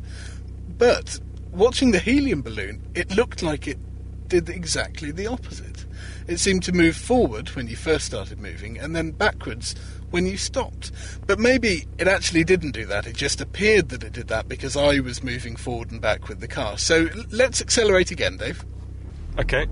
But 0.78 1.18
watching 1.50 1.90
the 1.90 1.98
helium 1.98 2.42
balloon, 2.42 2.86
it 2.94 3.16
looked 3.16 3.42
like 3.42 3.66
it 3.66 3.78
did 4.28 4.48
exactly 4.48 5.10
the 5.10 5.26
opposite. 5.26 5.84
It 6.28 6.38
seemed 6.38 6.62
to 6.64 6.72
move 6.72 6.94
forward 6.94 7.48
when 7.56 7.66
you 7.66 7.74
first 7.74 8.06
started 8.06 8.38
moving 8.38 8.78
and 8.78 8.94
then 8.94 9.10
backwards 9.10 9.74
when 10.16 10.26
you 10.26 10.38
stopped. 10.38 10.92
But 11.26 11.38
maybe 11.38 11.86
it 11.98 12.08
actually 12.08 12.42
didn't 12.42 12.70
do 12.70 12.86
that. 12.86 13.06
It 13.06 13.14
just 13.14 13.42
appeared 13.42 13.90
that 13.90 14.02
it 14.02 14.14
did 14.14 14.28
that 14.28 14.48
because 14.48 14.74
I 14.74 15.00
was 15.00 15.22
moving 15.22 15.56
forward 15.56 15.90
and 15.90 16.00
back 16.00 16.30
with 16.30 16.40
the 16.40 16.48
car. 16.48 16.78
So 16.78 17.10
let's 17.30 17.60
accelerate 17.60 18.10
again, 18.10 18.38
Dave. 18.38 18.64
Okay. 19.38 19.66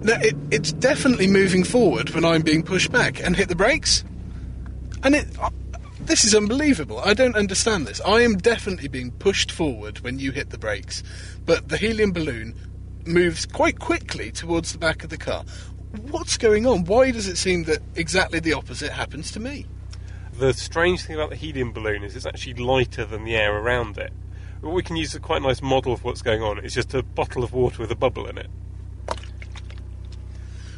Now, 0.00 0.20
it, 0.20 0.36
it's 0.52 0.70
definitely 0.70 1.26
moving 1.26 1.64
forward 1.64 2.10
when 2.10 2.24
I'm 2.24 2.42
being 2.42 2.62
pushed 2.62 2.92
back 2.92 3.20
and 3.20 3.34
hit 3.34 3.48
the 3.48 3.56
brakes. 3.56 4.04
And 5.02 5.16
it. 5.16 5.26
Uh, 5.40 5.50
this 6.02 6.24
is 6.24 6.36
unbelievable. 6.36 7.00
I 7.00 7.14
don't 7.14 7.34
understand 7.34 7.88
this. 7.88 8.00
I 8.06 8.20
am 8.20 8.36
definitely 8.36 8.86
being 8.86 9.10
pushed 9.10 9.50
forward 9.50 9.98
when 10.04 10.20
you 10.20 10.30
hit 10.30 10.50
the 10.50 10.58
brakes, 10.58 11.02
but 11.44 11.68
the 11.68 11.76
helium 11.76 12.12
balloon 12.12 12.54
moves 13.04 13.44
quite 13.44 13.80
quickly 13.80 14.30
towards 14.30 14.70
the 14.70 14.78
back 14.78 15.02
of 15.02 15.10
the 15.10 15.18
car. 15.18 15.44
What's 15.96 16.36
going 16.36 16.66
on? 16.66 16.84
Why 16.84 17.10
does 17.10 17.26
it 17.26 17.36
seem 17.36 17.64
that 17.64 17.80
exactly 17.94 18.38
the 18.38 18.52
opposite 18.52 18.92
happens 18.92 19.30
to 19.32 19.40
me? 19.40 19.66
The 20.34 20.52
strange 20.52 21.02
thing 21.02 21.16
about 21.16 21.30
the 21.30 21.36
helium 21.36 21.72
balloon 21.72 22.04
is 22.04 22.14
it's 22.14 22.26
actually 22.26 22.54
lighter 22.54 23.06
than 23.06 23.24
the 23.24 23.36
air 23.36 23.56
around 23.56 23.96
it. 23.96 24.12
We 24.60 24.82
can 24.82 24.96
use 24.96 25.14
a 25.14 25.20
quite 25.20 25.42
nice 25.42 25.62
model 25.62 25.92
of 25.92 26.04
what's 26.04 26.22
going 26.22 26.42
on. 26.42 26.58
It's 26.58 26.74
just 26.74 26.92
a 26.92 27.02
bottle 27.02 27.42
of 27.42 27.52
water 27.52 27.80
with 27.80 27.90
a 27.90 27.96
bubble 27.96 28.26
in 28.26 28.36
it. 28.36 28.50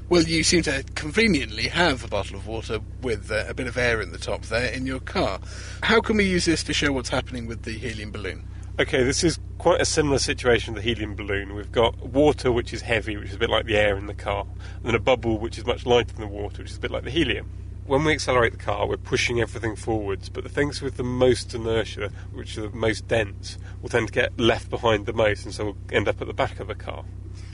Well, 0.08 0.22
you 0.22 0.42
seem 0.42 0.62
to 0.62 0.84
conveniently 0.94 1.68
have 1.68 2.04
a 2.04 2.08
bottle 2.08 2.36
of 2.36 2.46
water 2.46 2.78
with 3.02 3.30
uh, 3.30 3.44
a 3.48 3.54
bit 3.54 3.66
of 3.66 3.76
air 3.76 4.00
in 4.00 4.12
the 4.12 4.18
top 4.18 4.42
there 4.42 4.72
in 4.72 4.86
your 4.86 5.00
car. 5.00 5.40
How 5.82 6.00
can 6.00 6.16
we 6.16 6.24
use 6.24 6.44
this 6.44 6.62
to 6.64 6.72
show 6.72 6.92
what's 6.92 7.10
happening 7.10 7.46
with 7.46 7.64
the 7.64 7.72
helium 7.72 8.10
balloon? 8.10 8.48
Okay, 8.80 9.02
this 9.02 9.24
is 9.24 9.40
quite 9.58 9.80
a 9.80 9.84
similar 9.84 10.18
situation 10.18 10.74
to 10.74 10.80
the 10.80 10.84
helium 10.84 11.16
balloon. 11.16 11.56
We've 11.56 11.72
got 11.72 11.98
water, 11.98 12.52
which 12.52 12.72
is 12.72 12.80
heavy, 12.80 13.16
which 13.16 13.30
is 13.30 13.34
a 13.34 13.38
bit 13.38 13.50
like 13.50 13.66
the 13.66 13.76
air 13.76 13.96
in 13.96 14.06
the 14.06 14.14
car, 14.14 14.46
and 14.76 14.84
then 14.84 14.94
a 14.94 15.00
bubble, 15.00 15.36
which 15.40 15.58
is 15.58 15.66
much 15.66 15.84
lighter 15.84 16.12
than 16.12 16.20
the 16.20 16.28
water, 16.28 16.62
which 16.62 16.70
is 16.70 16.76
a 16.76 16.80
bit 16.80 16.92
like 16.92 17.02
the 17.02 17.10
helium. 17.10 17.50
When 17.86 18.04
we 18.04 18.12
accelerate 18.12 18.52
the 18.52 18.64
car, 18.64 18.86
we're 18.86 18.96
pushing 18.96 19.40
everything 19.40 19.74
forwards, 19.74 20.28
but 20.28 20.44
the 20.44 20.48
things 20.48 20.80
with 20.80 20.96
the 20.96 21.02
most 21.02 21.54
inertia, 21.54 22.12
which 22.32 22.56
are 22.56 22.68
the 22.68 22.70
most 22.70 23.08
dense, 23.08 23.58
will 23.82 23.88
tend 23.88 24.06
to 24.06 24.12
get 24.12 24.38
left 24.38 24.70
behind 24.70 25.06
the 25.06 25.12
most, 25.12 25.44
and 25.44 25.52
so 25.52 25.64
we'll 25.64 25.76
end 25.90 26.06
up 26.06 26.20
at 26.20 26.28
the 26.28 26.32
back 26.32 26.60
of 26.60 26.68
the 26.68 26.76
car. 26.76 27.04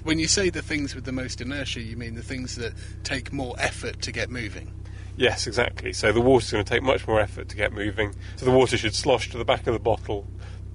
When 0.02 0.18
you 0.18 0.28
say 0.28 0.50
the 0.50 0.60
things 0.60 0.94
with 0.94 1.06
the 1.06 1.12
most 1.12 1.40
inertia, 1.40 1.80
you 1.80 1.96
mean 1.96 2.16
the 2.16 2.22
things 2.22 2.56
that 2.56 2.74
take 3.02 3.32
more 3.32 3.54
effort 3.58 4.02
to 4.02 4.12
get 4.12 4.28
moving. 4.28 4.74
Yes, 5.16 5.46
exactly. 5.46 5.92
So 5.92 6.12
the 6.12 6.20
water's 6.20 6.50
going 6.50 6.64
to 6.64 6.68
take 6.68 6.82
much 6.82 7.06
more 7.06 7.20
effort 7.20 7.48
to 7.48 7.56
get 7.56 7.72
moving. 7.72 8.14
So 8.36 8.44
the 8.44 8.50
water 8.50 8.76
should 8.76 8.94
slosh 8.94 9.30
to 9.30 9.38
the 9.38 9.44
back 9.44 9.66
of 9.66 9.72
the 9.72 9.78
bottle, 9.78 10.26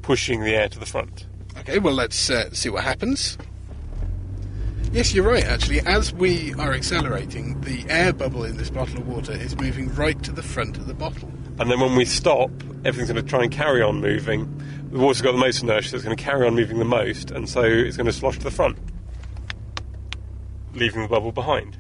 pushing 0.10 0.41
the 0.41 0.55
air 0.55 0.68
to 0.68 0.80
the 0.80 0.88
front. 0.88 1.28
Okay, 1.60 1.78
well, 1.78 1.93
let's 1.93 2.32
uh, 2.32 2.51
see 2.51 2.68
what 2.68 2.84
happens. 2.84 3.38
Yes, 4.91 5.14
you're 5.14 5.24
right, 5.24 5.45
actually. 5.45 5.82
As 5.82 6.12
we 6.12 6.51
are 6.55 6.74
accelerating, 6.74 7.62
the 7.62 7.86
air 7.89 8.12
bubble 8.12 8.43
in 8.43 8.57
this 8.57 8.72
bottle 8.72 8.97
of 8.97 9.07
water 9.07 9.34
is 9.34 9.55
moving 9.57 9.93
right 9.93 10.20
to 10.24 10.32
the 10.32 10.41
front 10.41 10.78
of 10.78 10.88
the 10.88 10.95
bottle. 10.95 11.32
And 11.60 11.70
then 11.70 11.80
when 11.80 11.95
we 11.95 12.05
stop, 12.05 12.49
everything's 12.84 13.12
going 13.12 13.24
to 13.24 13.30
try 13.30 13.43
and 13.43 13.51
carry 13.51 13.84
on 13.84 14.01
moving. 14.01 14.51
The 14.91 14.97
water's 14.97 15.22
got 15.22 15.34
the 15.34 15.38
most 15.38 15.62
inertia, 15.62 15.89
so 15.89 15.97
it's 15.97 16.05
going 16.05 16.18
to 16.18 16.24
carry 16.24 16.47
on 16.47 16.55
moving 16.55 16.80
the 16.80 16.86
most, 16.86 17.30
and 17.30 17.47
so 17.47 17.62
it's 17.62 17.95
going 17.95 18.07
to 18.07 18.12
slosh 18.12 18.39
to 18.39 18.43
the 18.43 18.49
front, 18.49 18.80
leaving 20.74 21.03
the 21.03 21.07
bubble 21.07 21.32
behind. 21.32 21.78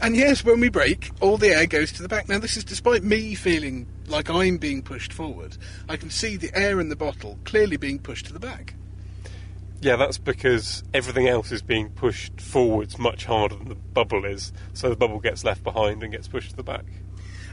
And 0.00 0.16
yes, 0.16 0.44
when 0.44 0.60
we 0.60 0.68
brake, 0.68 1.10
all 1.20 1.38
the 1.38 1.48
air 1.48 1.66
goes 1.66 1.92
to 1.92 2.02
the 2.02 2.08
back. 2.08 2.28
Now, 2.28 2.38
this 2.38 2.56
is 2.56 2.64
despite 2.64 3.02
me 3.02 3.34
feeling 3.34 3.86
like 4.06 4.28
I'm 4.28 4.58
being 4.58 4.82
pushed 4.82 5.12
forward. 5.12 5.56
I 5.88 5.96
can 5.96 6.10
see 6.10 6.36
the 6.36 6.50
air 6.54 6.80
in 6.80 6.88
the 6.88 6.96
bottle 6.96 7.38
clearly 7.44 7.76
being 7.76 7.98
pushed 7.98 8.26
to 8.26 8.32
the 8.32 8.40
back. 8.40 8.74
Yeah, 9.80 9.96
that's 9.96 10.18
because 10.18 10.82
everything 10.94 11.28
else 11.28 11.52
is 11.52 11.62
being 11.62 11.90
pushed 11.90 12.40
forwards 12.40 12.98
much 12.98 13.26
harder 13.26 13.56
than 13.56 13.68
the 13.68 13.74
bubble 13.74 14.24
is, 14.24 14.52
so 14.72 14.88
the 14.88 14.96
bubble 14.96 15.20
gets 15.20 15.44
left 15.44 15.62
behind 15.62 16.02
and 16.02 16.10
gets 16.10 16.26
pushed 16.26 16.50
to 16.50 16.56
the 16.56 16.62
back. 16.62 16.86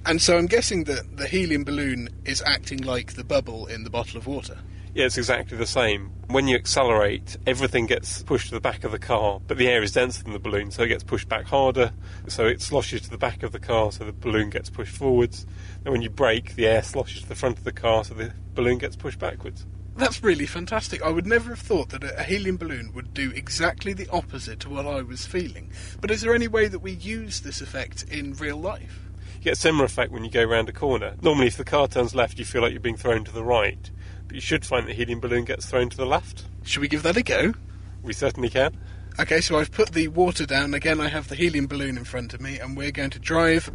And 0.05 0.21
so 0.21 0.37
I'm 0.37 0.47
guessing 0.47 0.85
that 0.85 1.17
the 1.17 1.27
helium 1.27 1.63
balloon 1.63 2.09
is 2.25 2.41
acting 2.41 2.79
like 2.79 3.13
the 3.13 3.23
bubble 3.23 3.67
in 3.67 3.83
the 3.83 3.89
bottle 3.89 4.17
of 4.17 4.27
water. 4.27 4.59
Yeah, 4.93 5.05
it's 5.05 5.17
exactly 5.17 5.57
the 5.57 5.65
same. 5.65 6.11
When 6.27 6.49
you 6.49 6.57
accelerate, 6.57 7.37
everything 7.47 7.85
gets 7.85 8.23
pushed 8.23 8.49
to 8.49 8.55
the 8.55 8.59
back 8.59 8.83
of 8.83 8.91
the 8.91 8.99
car, 8.99 9.39
but 9.47 9.57
the 9.57 9.69
air 9.69 9.81
is 9.81 9.93
denser 9.93 10.21
than 10.21 10.33
the 10.33 10.39
balloon, 10.39 10.69
so 10.69 10.83
it 10.83 10.89
gets 10.89 11.03
pushed 11.03 11.29
back 11.29 11.45
harder, 11.45 11.93
so 12.27 12.45
it 12.45 12.61
sloshes 12.61 13.01
to 13.03 13.09
the 13.09 13.17
back 13.17 13.41
of 13.41 13.53
the 13.53 13.59
car, 13.59 13.93
so 13.93 14.03
the 14.03 14.11
balloon 14.11 14.49
gets 14.49 14.69
pushed 14.69 14.93
forwards. 14.93 15.45
And 15.85 15.93
when 15.93 16.01
you 16.01 16.09
brake, 16.09 16.55
the 16.55 16.67
air 16.67 16.83
sloshes 16.83 17.21
to 17.21 17.29
the 17.29 17.35
front 17.35 17.57
of 17.57 17.63
the 17.63 17.71
car, 17.71 18.03
so 18.03 18.15
the 18.15 18.33
balloon 18.53 18.79
gets 18.79 18.97
pushed 18.97 19.17
backwards. 19.17 19.65
That's 19.95 20.21
really 20.21 20.45
fantastic. 20.45 21.01
I 21.01 21.09
would 21.09 21.27
never 21.27 21.51
have 21.51 21.59
thought 21.59 21.89
that 21.89 22.03
a 22.03 22.23
helium 22.23 22.57
balloon 22.57 22.91
would 22.93 23.13
do 23.13 23.31
exactly 23.31 23.93
the 23.93 24.09
opposite 24.09 24.59
to 24.61 24.69
what 24.69 24.85
I 24.85 25.03
was 25.03 25.25
feeling. 25.25 25.71
But 26.01 26.11
is 26.11 26.19
there 26.19 26.35
any 26.35 26.49
way 26.49 26.67
that 26.67 26.79
we 26.79 26.91
use 26.91 27.41
this 27.41 27.61
effect 27.61 28.03
in 28.03 28.33
real 28.33 28.57
life? 28.57 28.99
You 29.37 29.45
get 29.45 29.53
a 29.53 29.55
similar 29.55 29.85
effect 29.85 30.11
when 30.11 30.25
you 30.25 30.31
go 30.31 30.43
around 30.43 30.67
a 30.67 30.73
corner. 30.73 31.15
Normally, 31.21 31.47
if 31.47 31.55
the 31.55 31.63
car 31.63 31.87
turns 31.87 32.13
left, 32.13 32.39
you 32.39 32.45
feel 32.45 32.61
like 32.61 32.71
you're 32.71 32.81
being 32.81 32.97
thrown 32.97 33.23
to 33.23 33.31
the 33.31 33.43
right 33.43 33.89
but 34.32 34.36
you 34.36 34.41
should 34.41 34.65
find 34.65 34.88
the 34.88 34.93
helium 34.93 35.19
balloon 35.19 35.43
gets 35.43 35.65
thrown 35.65 35.89
to 35.89 35.97
the 35.97 36.05
left. 36.05 36.45
Should 36.63 36.79
we 36.79 36.88
give 36.88 37.03
that 37.03 37.17
a 37.17 37.21
go? 37.21 37.53
We 38.01 38.13
certainly 38.13 38.49
can. 38.49 38.77
Okay, 39.19 39.41
so 39.41 39.59
I've 39.59 39.73
put 39.73 39.91
the 39.91 40.07
water 40.07 40.45
down. 40.45 40.73
Again, 40.73 41.01
I 41.01 41.09
have 41.09 41.27
the 41.27 41.36
helium 41.36 41.67
balloon 41.67 41.97
in 41.97 42.05
front 42.05 42.34
of 42.34 42.39
me, 42.39 42.57
and 42.57 42.77
we're 42.77 42.93
going 42.93 43.09
to 43.09 43.19
drive 43.19 43.69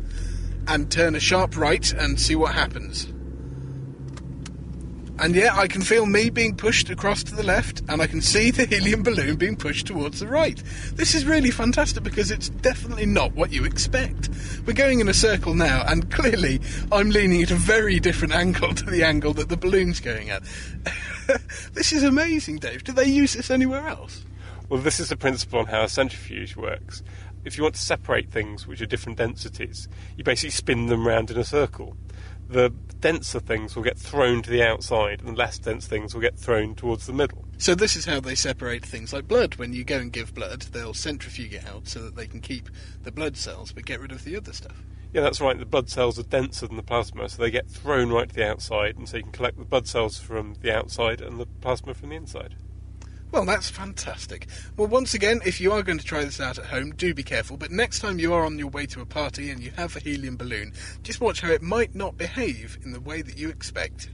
and 0.66 0.90
turn 0.90 1.14
a 1.14 1.20
sharp 1.20 1.58
right 1.58 1.92
and 1.92 2.18
see 2.18 2.34
what 2.34 2.54
happens. 2.54 3.12
And 5.18 5.34
yeah, 5.34 5.56
I 5.56 5.66
can 5.66 5.80
feel 5.80 6.04
me 6.04 6.28
being 6.28 6.54
pushed 6.54 6.90
across 6.90 7.22
to 7.24 7.34
the 7.34 7.42
left, 7.42 7.80
and 7.88 8.02
I 8.02 8.06
can 8.06 8.20
see 8.20 8.50
the 8.50 8.66
helium 8.66 9.02
balloon 9.02 9.36
being 9.36 9.56
pushed 9.56 9.86
towards 9.86 10.20
the 10.20 10.28
right. 10.28 10.62
This 10.92 11.14
is 11.14 11.24
really 11.24 11.50
fantastic 11.50 12.02
because 12.02 12.30
it's 12.30 12.50
definitely 12.50 13.06
not 13.06 13.34
what 13.34 13.50
you 13.50 13.64
expect. 13.64 14.28
We're 14.66 14.74
going 14.74 15.00
in 15.00 15.08
a 15.08 15.14
circle 15.14 15.54
now, 15.54 15.84
and 15.88 16.10
clearly 16.12 16.60
I'm 16.92 17.08
leaning 17.08 17.42
at 17.42 17.50
a 17.50 17.54
very 17.54 17.98
different 17.98 18.34
angle 18.34 18.74
to 18.74 18.84
the 18.84 19.04
angle 19.04 19.32
that 19.34 19.48
the 19.48 19.56
balloon's 19.56 20.00
going 20.00 20.28
at. 20.28 20.42
this 21.72 21.94
is 21.94 22.02
amazing, 22.02 22.56
Dave. 22.56 22.84
Do 22.84 22.92
they 22.92 23.06
use 23.06 23.32
this 23.32 23.50
anywhere 23.50 23.88
else? 23.88 24.22
Well, 24.68 24.82
this 24.82 25.00
is 25.00 25.08
the 25.08 25.16
principle 25.16 25.60
on 25.60 25.66
how 25.66 25.84
a 25.84 25.88
centrifuge 25.88 26.56
works. 26.56 27.02
If 27.44 27.56
you 27.56 27.62
want 27.62 27.76
to 27.76 27.80
separate 27.80 28.30
things 28.30 28.66
which 28.66 28.82
are 28.82 28.86
different 28.86 29.16
densities, 29.16 29.88
you 30.16 30.24
basically 30.24 30.50
spin 30.50 30.86
them 30.86 31.06
round 31.06 31.30
in 31.30 31.38
a 31.38 31.44
circle 31.44 31.96
the 32.48 32.70
denser 33.00 33.40
things 33.40 33.76
will 33.76 33.82
get 33.82 33.98
thrown 33.98 34.42
to 34.42 34.50
the 34.50 34.62
outside 34.62 35.20
and 35.20 35.28
the 35.28 35.38
less 35.38 35.58
dense 35.58 35.86
things 35.86 36.14
will 36.14 36.20
get 36.20 36.38
thrown 36.38 36.74
towards 36.74 37.06
the 37.06 37.12
middle. 37.12 37.44
So 37.58 37.74
this 37.74 37.96
is 37.96 38.04
how 38.04 38.20
they 38.20 38.34
separate 38.34 38.84
things 38.84 39.12
like 39.12 39.28
blood. 39.28 39.56
When 39.56 39.72
you 39.72 39.84
go 39.84 39.98
and 39.98 40.12
give 40.12 40.34
blood, 40.34 40.62
they'll 40.62 40.94
centrifuge 40.94 41.54
it 41.54 41.66
out 41.66 41.88
so 41.88 42.02
that 42.02 42.16
they 42.16 42.26
can 42.26 42.40
keep 42.40 42.68
the 43.02 43.12
blood 43.12 43.36
cells 43.36 43.72
but 43.72 43.86
get 43.86 44.00
rid 44.00 44.12
of 44.12 44.24
the 44.24 44.36
other 44.36 44.52
stuff. 44.52 44.76
Yeah, 45.12 45.22
that's 45.22 45.40
right. 45.40 45.58
The 45.58 45.64
blood 45.64 45.88
cells 45.88 46.18
are 46.18 46.24
denser 46.24 46.66
than 46.66 46.76
the 46.76 46.82
plasma, 46.82 47.28
so 47.28 47.40
they 47.40 47.50
get 47.50 47.70
thrown 47.70 48.10
right 48.10 48.28
to 48.28 48.34
the 48.34 48.46
outside, 48.46 48.98
and 48.98 49.08
so 49.08 49.16
you 49.16 49.22
can 49.22 49.32
collect 49.32 49.56
the 49.56 49.64
blood 49.64 49.86
cells 49.86 50.18
from 50.18 50.56
the 50.60 50.76
outside 50.76 51.20
and 51.22 51.40
the 51.40 51.46
plasma 51.46 51.94
from 51.94 52.10
the 52.10 52.16
inside. 52.16 52.56
Well, 53.32 53.44
that's 53.44 53.68
fantastic. 53.68 54.46
Well, 54.76 54.88
once 54.88 55.12
again, 55.12 55.40
if 55.44 55.60
you 55.60 55.72
are 55.72 55.82
going 55.82 55.98
to 55.98 56.04
try 56.04 56.24
this 56.24 56.40
out 56.40 56.58
at 56.58 56.66
home, 56.66 56.92
do 56.92 57.12
be 57.12 57.22
careful. 57.22 57.56
But 57.56 57.70
next 57.70 57.98
time 57.98 58.18
you 58.18 58.32
are 58.32 58.44
on 58.44 58.58
your 58.58 58.68
way 58.68 58.86
to 58.86 59.00
a 59.00 59.06
party 59.06 59.50
and 59.50 59.62
you 59.62 59.72
have 59.76 59.96
a 59.96 60.00
helium 60.00 60.36
balloon, 60.36 60.72
just 61.02 61.20
watch 61.20 61.40
how 61.40 61.50
it 61.50 61.60
might 61.60 61.94
not 61.94 62.16
behave 62.16 62.78
in 62.82 62.92
the 62.92 63.00
way 63.00 63.22
that 63.22 63.36
you 63.36 63.48
expect. 63.48 64.08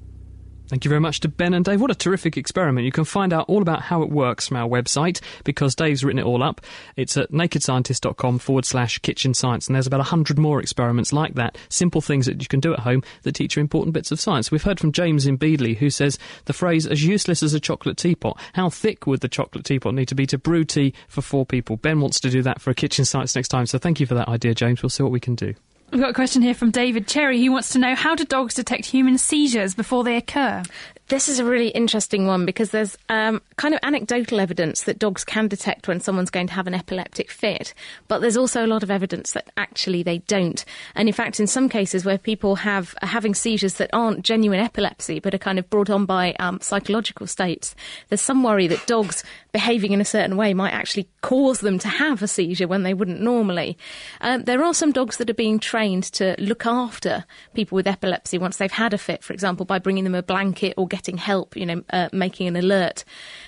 Thank 0.69 0.85
you 0.85 0.89
very 0.89 1.01
much 1.01 1.21
to 1.21 1.29
Ben 1.29 1.53
and 1.53 1.65
Dave. 1.65 1.81
What 1.81 1.91
a 1.91 1.95
terrific 1.95 2.37
experiment. 2.39 2.87
You 2.87 2.93
can 2.93 3.05
find 3.05 3.33
out 3.33 3.47
all 3.49 3.61
about 3.61 3.83
how 3.83 4.03
it 4.03 4.09
works 4.09 4.49
from 4.49 4.57
our 4.57 4.69
website 4.69 5.21
because 5.45 5.75
Dave's 5.75 6.03
written 6.03 6.19
it 6.19 6.25
all 6.25 6.43
up. 6.43 6.63
It's 6.97 7.17
at 7.17 7.31
nakedscientist.com 7.31 8.39
forward 8.39 8.65
slash 8.65 8.99
kitchen 9.01 9.35
science, 9.35 9.67
and 9.67 9.75
there's 9.75 9.87
about 9.87 9.99
100 9.99 10.39
more 10.39 10.61
experiments 10.61 11.13
like 11.13 11.35
that, 11.35 11.59
simple 11.69 12.01
things 12.01 12.27
that 12.27 12.41
you 12.41 12.49
can 12.49 12.61
do 12.61 12.73
at 12.73 12.81
home 12.81 13.03
that 13.23 13.35
teach 13.35 13.57
you 13.57 13.61
important 13.61 13.93
bits 13.93 14.11
of 14.11 14.21
science. 14.21 14.51
We've 14.51 14.63
heard 14.63 14.81
from 14.81 14.93
James 14.93 15.27
in 15.27 15.37
Beedley 15.37 15.77
who 15.77 15.91
says 15.91 16.19
the 16.47 16.53
phrase, 16.53 16.87
as 16.87 17.05
useless 17.05 17.43
as 17.43 17.55
a 17.55 17.61
chocolate 17.61 17.99
teapot, 17.99 18.41
how 18.55 18.71
thick 18.71 19.07
would 19.07 19.21
the 19.21 19.29
chocolate 19.29 19.65
teapot 19.65 19.95
need 19.95 20.09
to 20.09 20.15
be 20.15 20.27
to 20.27 20.39
brew 20.39 20.65
tea 20.65 20.95
for 21.07 21.21
four 21.21 21.45
people? 21.45 21.77
Ben 21.77 22.01
wants 22.01 22.19
to 22.21 22.31
do 22.31 22.43
that 22.43 22.61
for 22.61 22.71
a 22.71 22.75
kitchen 22.75 23.05
science 23.05 23.37
next 23.37 23.49
time, 23.49 23.67
so 23.67 23.79
thank 23.79 24.01
you 24.01 24.07
for 24.07 24.15
that 24.15 24.29
idea, 24.29 24.55
James. 24.55 24.83
We'll 24.83 24.91
see 24.91 25.03
what 25.03 25.13
we 25.13 25.21
can 25.21 25.35
do. 25.35 25.55
We've 25.93 26.01
got 26.01 26.09
a 26.09 26.15
question 26.15 26.41
here 26.41 26.55
from 26.55 26.71
David 26.71 27.07
Cherry. 27.07 27.39
He 27.39 27.51
wants 27.51 27.69
to 27.75 27.79
know 27.79 27.95
how 27.95 28.15
do 28.15 28.25
dogs 28.25 28.55
detect 28.55 28.87
human 28.87 29.19
seizures 29.19 29.75
before 29.75 30.05
they 30.05 30.17
occur? 30.17 30.63
This 31.09 31.29
is 31.29 31.39
a 31.39 31.45
really 31.45 31.69
interesting 31.69 32.27
one 32.27 32.47
because 32.47 32.71
there's 32.71 32.97
um, 33.11 33.43
kind 33.57 33.75
of 33.75 33.81
anecdotal 33.83 34.41
evidence 34.41 34.85
that 34.85 34.99
dogs 34.99 35.23
can 35.23 35.49
detect 35.49 35.89
when 35.89 36.01
someone's 36.01 36.31
going 36.31 36.47
to 36.47 36.55
have 36.55 36.67
an 36.67 36.73
epileptic 36.73 37.31
fit, 37.31 37.75
but 38.09 38.21
there's 38.21 38.39
also 38.39 38.65
a 38.65 38.67
lot 38.67 38.83
of 38.83 38.91
evidence 38.91 39.33
that 39.33 39.51
actually 39.59 40.03
they 40.03 40.19
don't. 40.19 40.65
And 40.95 41.11
in 41.11 41.13
fact, 41.13 41.39
in 41.39 41.47
some 41.47 41.69
cases 41.69 42.07
where 42.07 42.17
people 42.17 42.57
have 42.57 42.95
are 43.03 43.09
having 43.09 43.35
seizures 43.35 43.75
that 43.75 43.91
aren't 43.93 44.25
genuine 44.25 44.61
epilepsy 44.61 45.21
but 45.21 45.35
are 45.35 45.39
kind 45.39 45.59
of 45.59 45.69
brought 45.69 45.91
on 45.91 46.07
by 46.07 46.33
um, 46.41 46.59
psychological 46.63 47.27
states, 47.27 47.75
there's 48.09 48.23
some 48.23 48.43
worry 48.43 48.67
that 48.69 48.87
dogs 48.87 49.23
behaving 49.53 49.93
in 49.93 50.01
a 50.01 50.05
certain 50.05 50.37
way 50.37 50.55
might 50.55 50.73
actually 50.73 51.09
cause 51.21 51.61
them 51.61 51.79
to 51.79 51.89
have 51.89 52.23
a 52.23 52.29
seizure 52.29 52.67
when 52.67 52.83
they 52.83 52.95
wouldn't 52.95 53.21
normally. 53.21 53.77
Um, 54.21 54.45
there 54.45 54.65
are 54.65 54.75
some 54.75 54.93
dogs 54.93 55.19
that 55.19 55.31
are 55.31 55.35
being 55.35 55.59
trained 55.59 56.05
to 56.05 56.35
look 56.39 56.67
after 56.67 57.25
people 57.55 57.77
with 57.77 57.87
epilepsy 57.87 58.39
once 58.39 58.57
they've 58.57 58.73
had 58.73 58.95
a 58.95 58.99
fit, 58.99 59.23
for 59.23 59.33
example, 59.33 59.67
by 59.67 59.79
bringing 59.79 60.05
them 60.05 60.15
a 60.15 60.23
blanket 60.23 60.75
or 60.77 60.89
getting 60.89 61.19
help, 61.19 61.57
you 61.57 61.67
know, 61.67 61.83
uh, 61.91 62.09
making 62.13 62.49
an 62.49 62.57
alert, 62.57 63.05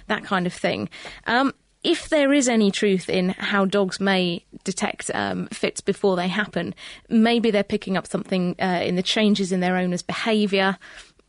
that 0.09 0.25
kind 0.25 0.47
of 0.47 0.53
thing. 0.53 0.91
Um, 1.27 1.53
if 1.83 2.09
there 2.09 2.33
is 2.33 2.49
any 2.49 2.71
truth 2.71 3.11
in 3.11 3.29
how 3.31 3.67
dogs 3.67 4.01
may 4.01 4.45
detect 4.65 5.11
um, 5.15 5.47
fits 5.49 5.83
before 5.83 6.17
they 6.17 6.29
happen, 6.29 6.75
maybe 7.11 7.51
they're 7.51 7.63
picking 7.63 7.97
up 7.97 8.07
something 8.07 8.57
uh, 8.59 8.81
in 8.83 8.97
the 8.97 9.03
changes 9.03 9.53
in 9.53 9.61
their 9.61 9.77
owner's 9.77 10.03
behaviour. 10.03 10.79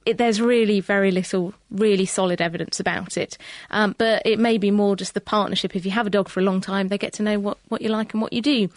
It, 0.06 0.18
there's 0.18 0.39
really 0.39 0.80
very 0.82 1.12
little 1.12 1.53
really 1.72 2.06
solid 2.06 2.41
evidence 2.41 2.80
about 2.80 3.18
it. 3.18 3.38
Um, 3.72 3.95
but 3.97 4.22
it 4.26 4.39
may 4.39 4.58
be 4.58 4.72
more 4.72 4.95
just 4.95 5.14
the 5.14 5.22
partnership. 5.22 5.76
If 5.76 5.86
you 5.86 5.91
have 5.91 6.08
a 6.08 6.10
dog 6.10 6.30
for 6.30 6.39
a 6.39 6.43
long 6.43 6.62
time, 6.62 6.88
they 6.88 6.97
get 6.97 7.14
to 7.14 7.24
know 7.24 7.39
what, 7.39 7.58
what 7.68 7.82
you 7.82 7.89
like 7.89 8.14
and 8.14 8.22
what 8.22 8.34
you 8.34 8.41
do. 8.41 8.70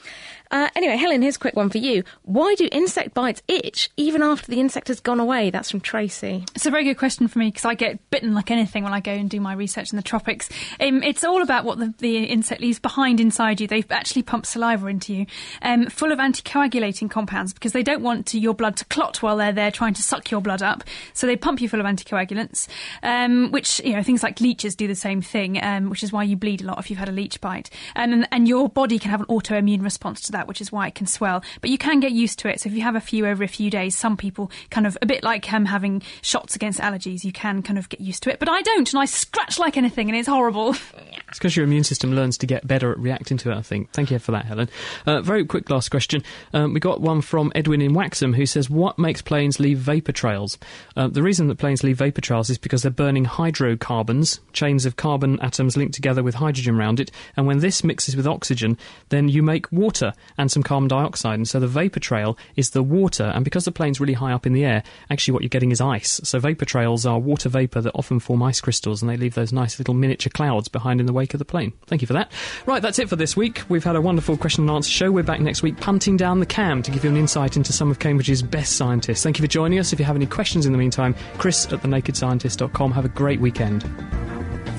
Uh, 0.51 0.69
anyway, 0.75 0.97
Helen, 0.97 1.23
here's 1.23 1.37
a 1.37 1.39
quick 1.39 1.57
one 1.57 1.69
for 1.69 1.79
you. 1.79 2.05
Why 2.23 2.55
do 2.57 2.69
insect 2.73 3.15
bites 3.15 3.43
itch 3.49 3.91
even 3.97 4.23
after 4.23 4.51
the 4.51 4.61
insect 4.61 4.89
has 4.89 5.01
gone 5.01 5.21
away? 5.21 5.51
That's 5.51 5.71
from 5.71 5.81
Tracy. 5.81 6.45
It's 6.55 6.67
a 6.67 6.71
very 6.71 6.85
good 6.85 6.97
question 6.97 7.29
for 7.29 7.39
me 7.39 7.49
because 7.49 7.65
I 7.65 7.75
get 7.75 8.11
bitten 8.11 8.35
like 8.35 8.51
anything 8.51 8.85
when 8.85 8.93
I 8.93 9.01
go 9.01 9.13
and 9.13 9.29
do 9.29 9.41
my 9.41 9.53
research 9.53 9.93
in 9.93 9.97
the 9.97 10.03
tropics. 10.03 10.49
Um, 10.81 11.03
it's 11.03 11.25
all 11.25 11.43
about 11.43 11.65
what 11.65 11.79
the, 11.79 11.95
the, 11.99 12.19
insect 12.29 12.61
leaves 12.61 12.79
behind 12.79 13.21
inside 13.21 13.61
you. 13.61 13.67
They 13.67 13.85
actually 13.91 14.23
pump 14.23 14.45
saliva 14.45 14.87
into 14.87 15.15
you, 15.15 15.27
um, 15.63 15.87
full 15.87 16.13
of 16.13 16.19
anticoagulating 16.19 17.11
compounds 17.11 17.53
because 17.53 17.73
they 17.73 17.83
don't 17.83 18.03
want 18.03 18.27
to, 18.27 18.39
your 18.39 18.55
blood 18.55 18.77
to 18.77 18.85
clot 18.87 19.23
while 19.23 19.37
they're 19.37 19.53
there 19.53 19.71
trying 19.71 19.95
to 19.95 20.03
suck 20.03 20.31
your 20.31 20.41
blood 20.41 20.63
up. 20.63 20.85
So 21.13 21.27
they 21.27 21.37
pump 21.37 21.61
you 21.61 21.69
full 21.69 21.81
of 21.81 21.87
anticoagulants, 21.87 22.69
um, 23.03 23.51
which, 23.51 23.81
you 23.85 23.93
know, 23.93 24.03
things 24.03 24.23
like 24.23 24.41
leeches 24.41 24.75
do 24.75 24.87
the 24.87 24.95
same 24.95 25.23
thing, 25.23 25.63
um, 25.63 25.91
which 25.91 26.03
is 26.03 26.13
why 26.13 26.23
you 26.23 26.37
bleed 26.37 26.63
a 26.63 26.65
lot 26.65 26.79
if 26.79 26.91
you've 26.91 26.99
had 26.99 27.09
a 27.09 27.13
leech 27.13 27.41
bite. 27.41 27.71
and, 27.95 28.27
and 28.33 28.49
your 28.49 28.69
body 28.69 28.99
can 28.99 29.11
have 29.11 29.21
an 29.21 29.27
autoimmune 29.27 29.83
response 29.83 30.21
to 30.23 30.33
that 30.33 30.38
that, 30.39 30.49
which 30.49 30.61
is 30.61 30.73
why 30.73 30.87
it 30.87 30.95
can 30.95 31.07
swell. 31.07 31.43
But 31.61 31.71
you 31.71 31.79
can 31.79 32.01
get 32.01 32.13
used 32.13 32.39
to 32.41 32.49
it. 32.49 32.61
So 32.61 32.69
if 32.69 32.75
you 32.75 32.83
have 32.83 32.97
a 32.97 33.01
few 33.01 33.27
over 33.27 33.45
a 33.45 33.49
few 33.49 33.71
days, 33.71 33.97
some 33.97 34.17
people 34.17 34.51
kind 34.71 34.87
of 34.87 34.97
a 35.03 35.07
bit 35.07 35.23
like 35.23 35.53
um, 35.53 35.65
having 35.65 36.03
shots 36.23 36.57
against 36.57 36.81
allergies, 36.81 37.25
you 37.25 37.33
can 37.33 37.63
kind 37.63 37.79
of 37.79 37.89
get 37.89 38.01
used 38.01 38.23
to 38.23 38.31
it. 38.31 38.39
But 38.39 38.49
I 38.49 38.63
don't, 38.63 38.91
and 38.93 39.01
I 39.01 39.05
scratch 39.05 39.59
like 39.59 39.77
anything, 39.77 40.09
and 40.09 40.17
it's 40.17 40.29
horrible. 40.29 40.75
It's 41.29 41.39
because 41.39 41.55
your 41.55 41.65
immune 41.65 41.85
system 41.85 42.15
learns 42.15 42.39
to 42.39 42.47
get 42.47 42.67
better 42.67 42.91
at 42.91 42.99
reacting 42.99 43.37
to 43.39 43.51
it. 43.51 43.55
I 43.55 43.61
think. 43.61 43.91
Thank 43.93 44.11
you 44.11 44.19
for 44.19 44.33
that, 44.33 44.47
Helen. 44.47 44.71
Uh, 45.05 45.21
very 45.21 45.45
quick 45.45 45.69
last 45.69 45.91
question. 45.91 46.23
Um, 46.55 46.73
we 46.73 46.81
got 46.81 47.03
one 47.03 47.21
from 47.21 47.53
Edwin 47.55 47.83
in 47.83 47.93
Waxham 47.93 48.35
who 48.35 48.47
says, 48.47 48.71
"What 48.71 48.99
makes 48.99 49.21
planes 49.21 49.61
leave 49.61 49.77
vapor 49.77 50.13
trails?" 50.13 50.57
Uh, 50.97 51.09
the 51.09 51.23
reason 51.23 51.49
that 51.49 51.59
planes 51.59 51.85
leave 51.85 51.99
vapor 51.99 52.23
trails 52.23 52.49
is 52.49 52.57
because 52.57 52.81
they're 52.81 52.91
burning 52.91 53.27
hydrocarbons, 53.27 54.41
chains 54.55 54.87
of 54.87 54.97
carbon 54.97 55.39
atoms 55.41 55.77
linked 55.77 55.95
together 55.95 56.23
with 56.23 56.37
hydrogen 56.37 56.77
around 56.77 56.99
it, 56.99 57.11
and 57.37 57.47
when 57.47 57.59
this 57.59 57.85
mixes 57.85 58.17
with 58.17 58.27
oxygen, 58.27 58.79
then 59.11 59.29
you 59.29 59.43
make 59.43 59.71
water 59.71 60.15
and 60.37 60.51
some 60.51 60.63
carbon 60.63 60.89
dioxide. 60.89 61.39
And 61.39 61.49
so 61.49 61.61
the 61.61 61.67
vapor 61.67 62.01
trail 62.01 62.37
is 62.57 62.71
the 62.71 62.83
water. 62.83 63.25
And 63.25 63.45
because 63.45 63.65
the 63.65 63.73
plane's 63.73 64.01
really 64.01 64.13
high 64.15 64.33
up 64.33 64.47
in 64.47 64.53
the 64.53 64.65
air, 64.65 64.83
actually 65.11 65.33
what 65.33 65.43
you're 65.43 65.49
getting 65.49 65.71
is 65.71 65.81
ice. 65.81 66.21
So 66.25 66.39
vapor 66.39 66.65
trails 66.65 67.07
are 67.07 67.19
water 67.19 67.49
vapor 67.49 67.81
that 67.81 67.93
often 67.95 68.21
form 68.21 68.43
ice 68.43 68.61
crystals 68.61 69.03
and 69.03 69.11
they 69.11 69.17
leave 69.17 69.35
those 69.35 69.53
nice 69.53 69.79
little 69.79 69.95
miniature 69.95 70.31
clouds 70.31 70.69
behind 70.69 71.01
in 71.01 71.07
the 71.07 71.13
wake 71.13 71.35
of 71.35 71.39
the 71.39 71.45
plane. 71.45 71.73
Thank 71.87 72.03
you 72.03 72.07
for 72.07 72.15
that. 72.15 72.31
Right, 72.67 72.83
that's 72.83 72.99
it 72.99 73.09
for 73.09 73.17
this 73.17 73.37
week. 73.37 73.63
We've 73.69 73.85
had 73.85 73.97
a 73.97 74.01
wonderful 74.01 74.37
question 74.37 74.65
and 74.65 74.71
answer 74.71 74.91
show. 74.91 75.11
We're 75.11 75.23
back 75.23 75.41
next 75.41 75.63
week 75.63 75.79
punting 75.81 76.17
down 76.17 76.41
the 76.41 76.47
cam 76.47 76.83
to 76.83 76.91
give 76.91 77.05
you 77.05 77.11
an 77.11 77.17
insight 77.17 77.57
into 77.57 77.73
some 77.73 77.91
of 77.91 77.99
Cambridge's 77.99 78.43
best 78.43 78.77
scientists. 78.77 79.23
Thank 79.23 79.39
you 79.39 79.43
for 79.43 79.49
joining 79.49 79.79
us. 79.79 79.93
If 79.93 79.99
you 79.99 80.05
have 80.05 80.17
any 80.17 80.27
questions 80.27 80.67
in 80.67 80.73
the 80.73 80.79
meantime, 80.79 81.15
chris 81.39 81.67
at 81.73 81.81
thenakedscientist.com. 81.81 82.93
Have 82.93 83.05
a 83.05 83.11
great 83.11 83.41
weekend. 83.41 83.85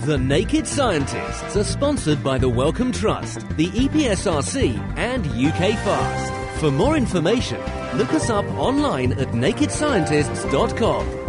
The 0.06 0.18
Naked 0.18 0.66
Scientists 0.66 1.58
are 1.58 1.64
sponsored 1.64 2.24
by 2.24 2.38
the 2.38 2.48
Wellcome 2.48 2.94
Trust, 2.94 3.42
the 3.58 3.68
EPSRC, 3.68 4.78
and 4.98 5.28
UK 5.28 5.78
Fast. 5.84 6.60
For 6.62 6.72
more 6.72 6.96
information, 6.96 7.60
look 7.96 8.14
us 8.14 8.30
up 8.30 8.46
online 8.58 9.12
at 9.14 9.28
nakedscientists.com. 9.30 11.20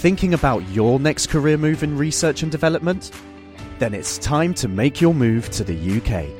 thinking 0.00 0.32
about 0.32 0.66
your 0.70 0.98
next 0.98 1.26
career 1.26 1.58
move 1.58 1.82
in 1.82 1.94
research 1.94 2.42
and 2.42 2.50
development? 2.50 3.10
Then 3.78 3.92
it's 3.92 4.16
time 4.16 4.54
to 4.54 4.66
make 4.66 4.98
your 4.98 5.12
move 5.12 5.50
to 5.50 5.62
the 5.62 6.00
UK. 6.00 6.39